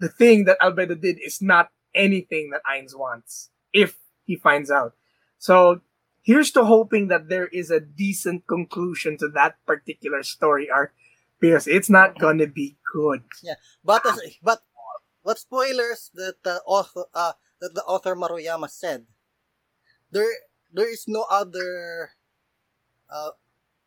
the 0.00 0.08
thing 0.08 0.44
that 0.44 0.60
Albedo 0.60 1.00
did 1.00 1.18
is 1.24 1.40
not 1.40 1.70
anything 1.94 2.50
that 2.50 2.62
Ainz 2.68 2.96
wants 2.98 3.50
if 3.72 3.96
he 4.24 4.36
finds 4.36 4.70
out. 4.70 4.94
So 5.38 5.80
here's 6.22 6.50
to 6.52 6.64
hoping 6.64 7.08
that 7.08 7.28
there 7.28 7.46
is 7.48 7.70
a 7.70 7.80
decent 7.80 8.46
conclusion 8.46 9.16
to 9.18 9.28
that 9.28 9.56
particular 9.66 10.22
story 10.22 10.68
arc 10.70 10.92
because 11.44 11.68
it's 11.68 11.92
not 11.92 12.16
gonna 12.16 12.48
be 12.48 12.80
good. 12.88 13.20
Yeah, 13.44 13.60
but 13.84 14.00
as, 14.08 14.16
but 14.40 14.64
what 15.20 15.36
spoilers 15.36 16.08
that 16.16 16.40
the 16.40 16.64
author 16.64 17.04
uh, 17.12 17.36
that 17.60 17.76
the 17.76 17.84
author 17.84 18.16
Maruyama 18.16 18.72
said 18.72 19.04
there 20.08 20.32
there 20.72 20.88
is 20.88 21.04
no 21.04 21.28
other 21.28 22.16
uh, 23.12 23.36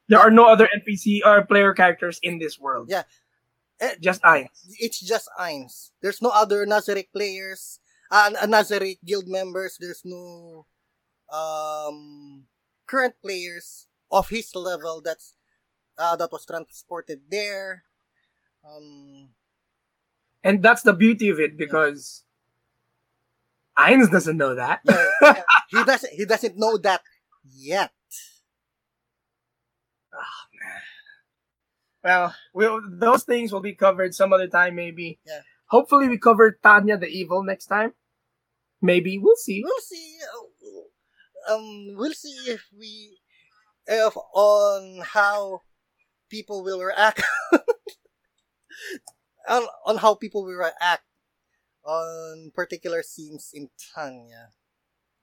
There 0.06 0.22
are 0.22 0.30
no 0.30 0.46
other 0.46 0.70
NPC 0.70 1.26
or 1.26 1.42
player 1.50 1.74
characters 1.74 2.22
in 2.22 2.38
this 2.38 2.62
world. 2.62 2.94
Yeah. 2.94 3.10
Eh, 3.82 3.98
just 4.02 4.22
I. 4.24 4.50
it's 4.80 5.02
just 5.02 5.30
Ainz. 5.38 5.92
There's 6.02 6.22
no 6.22 6.30
other 6.30 6.66
Nazarick 6.66 7.10
players, 7.14 7.80
uh, 8.10 8.34
uh, 8.34 8.48
Nazarick 8.48 8.98
guild 9.06 9.28
members. 9.28 9.78
There's 9.82 10.02
no 10.06 10.66
um, 11.30 12.46
current 12.88 13.14
players 13.22 13.86
of 14.10 14.30
his 14.30 14.50
level 14.56 15.02
that's 15.04 15.37
uh, 15.98 16.16
that 16.16 16.32
was 16.32 16.46
transported 16.46 17.22
there. 17.30 17.84
Um, 18.68 19.30
And 20.44 20.62
that's 20.64 20.82
the 20.84 20.94
beauty 20.94 21.30
of 21.30 21.40
it 21.40 21.58
because 21.58 22.24
Ainz 23.78 24.10
doesn't 24.12 24.38
know 24.38 24.56
that. 24.56 24.82
yeah, 24.86 25.06
yeah, 25.22 25.44
he 25.70 25.84
doesn't 25.84 26.14
he 26.14 26.26
doesn't 26.26 26.58
know 26.58 26.78
that 26.80 27.02
yet. 27.44 27.92
Oh 30.14 30.42
man. 30.60 30.82
Well, 32.04 32.36
we'll, 32.54 32.82
those 32.90 33.24
things 33.24 33.52
will 33.52 33.60
be 33.60 33.74
covered 33.76 34.16
some 34.16 34.32
other 34.32 34.48
time, 34.48 34.76
maybe. 34.76 35.20
Yeah. 35.26 35.42
Hopefully, 35.68 36.08
we 36.08 36.18
cover 36.18 36.58
Tanya 36.64 36.98
the 36.98 37.08
Evil 37.08 37.44
next 37.44 37.66
time. 37.68 37.94
Maybe 38.82 39.18
we'll 39.18 39.36
see. 39.36 39.62
We'll 39.64 39.82
see. 39.82 40.18
uh, 40.24 41.54
Um, 41.54 41.96
we'll 41.96 42.14
see 42.14 42.36
if 42.48 42.64
we 42.78 43.20
if 43.88 44.16
on 44.34 45.02
how 45.04 45.64
people 46.30 46.64
will 46.64 46.82
react 46.82 47.22
on 49.50 49.64
on 49.86 49.98
how 49.98 50.16
people 50.16 50.44
will 50.44 50.56
react 50.56 51.04
on 51.84 52.52
particular 52.56 53.02
scenes 53.04 53.52
in 53.54 53.70
Tanya. 53.96 54.50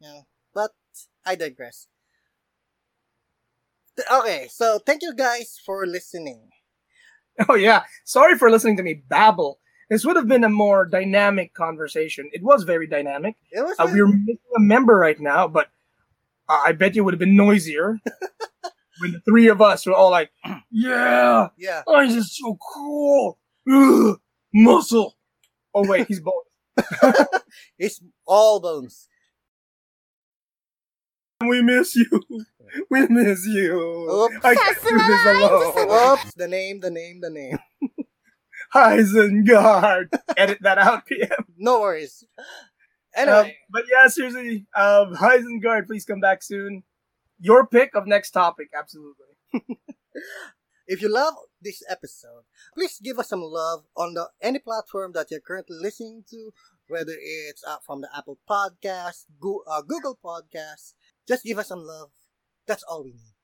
Yeah, 0.01 0.23
but 0.55 0.73
I 1.25 1.35
digress. 1.35 1.87
Okay, 4.11 4.49
so 4.51 4.79
thank 4.79 5.03
you 5.03 5.15
guys 5.15 5.59
for 5.65 5.87
listening. 5.87 6.51
Oh 7.49 7.57
yeah. 7.57 7.83
Sorry 8.05 8.39
for 8.39 8.49
listening 8.49 8.77
to 8.77 8.85
me 8.85 8.95
babble. 8.95 9.59
This 9.91 10.05
would 10.05 10.15
have 10.17 10.29
been 10.29 10.45
a 10.45 10.49
more 10.49 10.87
dynamic 10.87 11.53
conversation. 11.53 12.31
It 12.33 12.45
was 12.45 12.63
very 12.63 12.87
dynamic. 12.87 13.35
It 13.51 13.61
was 13.61 13.75
Uh, 13.77 13.89
we're 13.91 14.07
missing 14.07 14.39
a 14.57 14.61
member 14.61 14.97
right 14.97 15.19
now, 15.19 15.49
but 15.49 15.69
uh, 16.49 16.63
I 16.65 16.73
bet 16.73 16.95
you 16.95 17.03
would 17.03 17.13
have 17.15 17.19
been 17.19 17.35
noisier 17.37 17.99
when 19.01 19.13
the 19.13 19.21
three 19.21 19.49
of 19.49 19.61
us 19.61 19.87
were 19.87 19.95
all 19.95 20.11
like, 20.11 20.31
"Yeah, 20.71 21.49
yeah. 21.57 21.83
Orange 21.87 22.13
is 22.13 22.37
so 22.37 22.57
cool, 22.75 23.39
Ugh, 23.71 24.19
muscle." 24.53 25.17
Oh 25.75 25.89
wait, 25.89 26.07
he's 26.09 26.21
both. 26.21 26.45
It's 27.79 28.01
all 28.27 28.61
bones. 28.61 29.09
We 31.47 31.63
miss 31.63 31.95
you. 31.97 32.07
We 32.91 33.07
miss 33.07 33.47
you. 33.47 33.79
Oops. 34.11 34.45
I 34.45 34.55
can't 34.57 34.83
do 34.83 34.99
this 34.99 35.27
alone. 35.27 36.13
Oops, 36.13 36.35
the 36.35 36.49
name, 36.49 36.81
the 36.81 36.91
name, 36.91 37.21
the 37.21 37.31
name. 37.31 37.59
Isengard. 38.75 40.09
Edit 40.37 40.59
that 40.63 40.79
out, 40.79 41.07
PM. 41.07 41.29
No 41.57 41.81
worries. 41.81 42.25
Um, 42.37 42.45
Anyway, 43.17 43.57
but 43.71 43.85
yeah, 43.89 44.09
seriously, 44.09 44.67
um, 44.75 45.15
Isengard, 45.15 45.87
please 45.87 46.05
come 46.05 46.19
back 46.19 46.43
soon. 46.43 46.83
Your 47.45 47.67
pick 47.67 47.95
of 47.95 48.07
next 48.07 48.31
topic, 48.31 48.69
absolutely. 48.75 49.37
if 50.87 51.03
you 51.03 51.13
love 51.13 51.35
this 51.61 51.83
episode, 51.91 52.45
please 52.75 52.99
give 53.05 53.19
us 53.19 53.29
some 53.29 53.43
love 53.43 53.85
on 53.95 54.15
the 54.15 54.31
any 54.41 54.59
platform 54.59 55.13
that 55.13 55.27
you're 55.31 55.41
currently 55.41 55.77
listening 55.79 56.25
to, 56.31 56.55
whether 56.89 57.13
it's 57.21 57.63
uh, 57.69 57.77
from 57.85 58.01
the 58.01 58.09
Apple 58.17 58.39
Podcast, 58.49 59.27
Go, 59.39 59.63
uh, 59.71 59.83
Google 59.83 60.19
Podcast. 60.25 60.95
Just 61.29 61.45
give 61.45 61.59
us 61.59 61.69
some 61.69 61.85
love. 61.85 62.09
That's 62.67 62.83
all 62.85 63.05
we 63.05 63.11
need. 63.11 63.37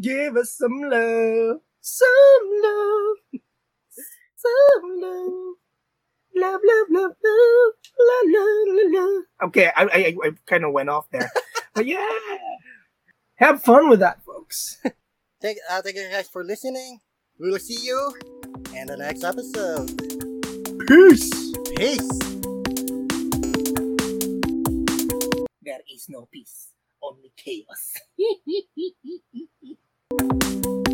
Give 0.00 0.36
us 0.36 0.50
some 0.50 0.80
love, 0.82 1.60
some 1.80 2.42
love, 2.64 3.40
some 4.34 4.90
love. 4.98 5.54
Love, 6.34 6.60
love, 6.64 6.86
love, 6.90 7.12
love, 7.24 7.72
la, 8.00 8.18
la, 8.26 9.00
la. 9.00 9.20
Okay, 9.44 9.70
I, 9.76 9.84
I, 9.84 10.16
I 10.24 10.30
kind 10.46 10.64
of 10.64 10.72
went 10.72 10.88
off 10.90 11.08
there. 11.12 11.30
but 11.74 11.86
yeah, 11.86 12.08
have 13.36 13.62
fun 13.62 13.88
with 13.88 14.00
that, 14.00 14.22
folks. 14.24 14.78
Thank, 15.40 15.58
uh, 15.68 15.82
thank 15.82 15.96
you 15.96 16.08
guys 16.10 16.28
for 16.28 16.42
listening. 16.42 17.00
We 17.38 17.50
will 17.50 17.58
see 17.58 17.76
you 17.84 18.14
in 18.74 18.86
the 18.86 18.96
next 18.96 19.22
episode. 19.22 19.86
Peace. 20.88 21.30
Peace. 21.76 22.08
There 25.62 25.80
is 25.92 26.08
no 26.08 26.26
peace, 26.32 26.68
only 27.02 27.32
chaos. 27.36 28.00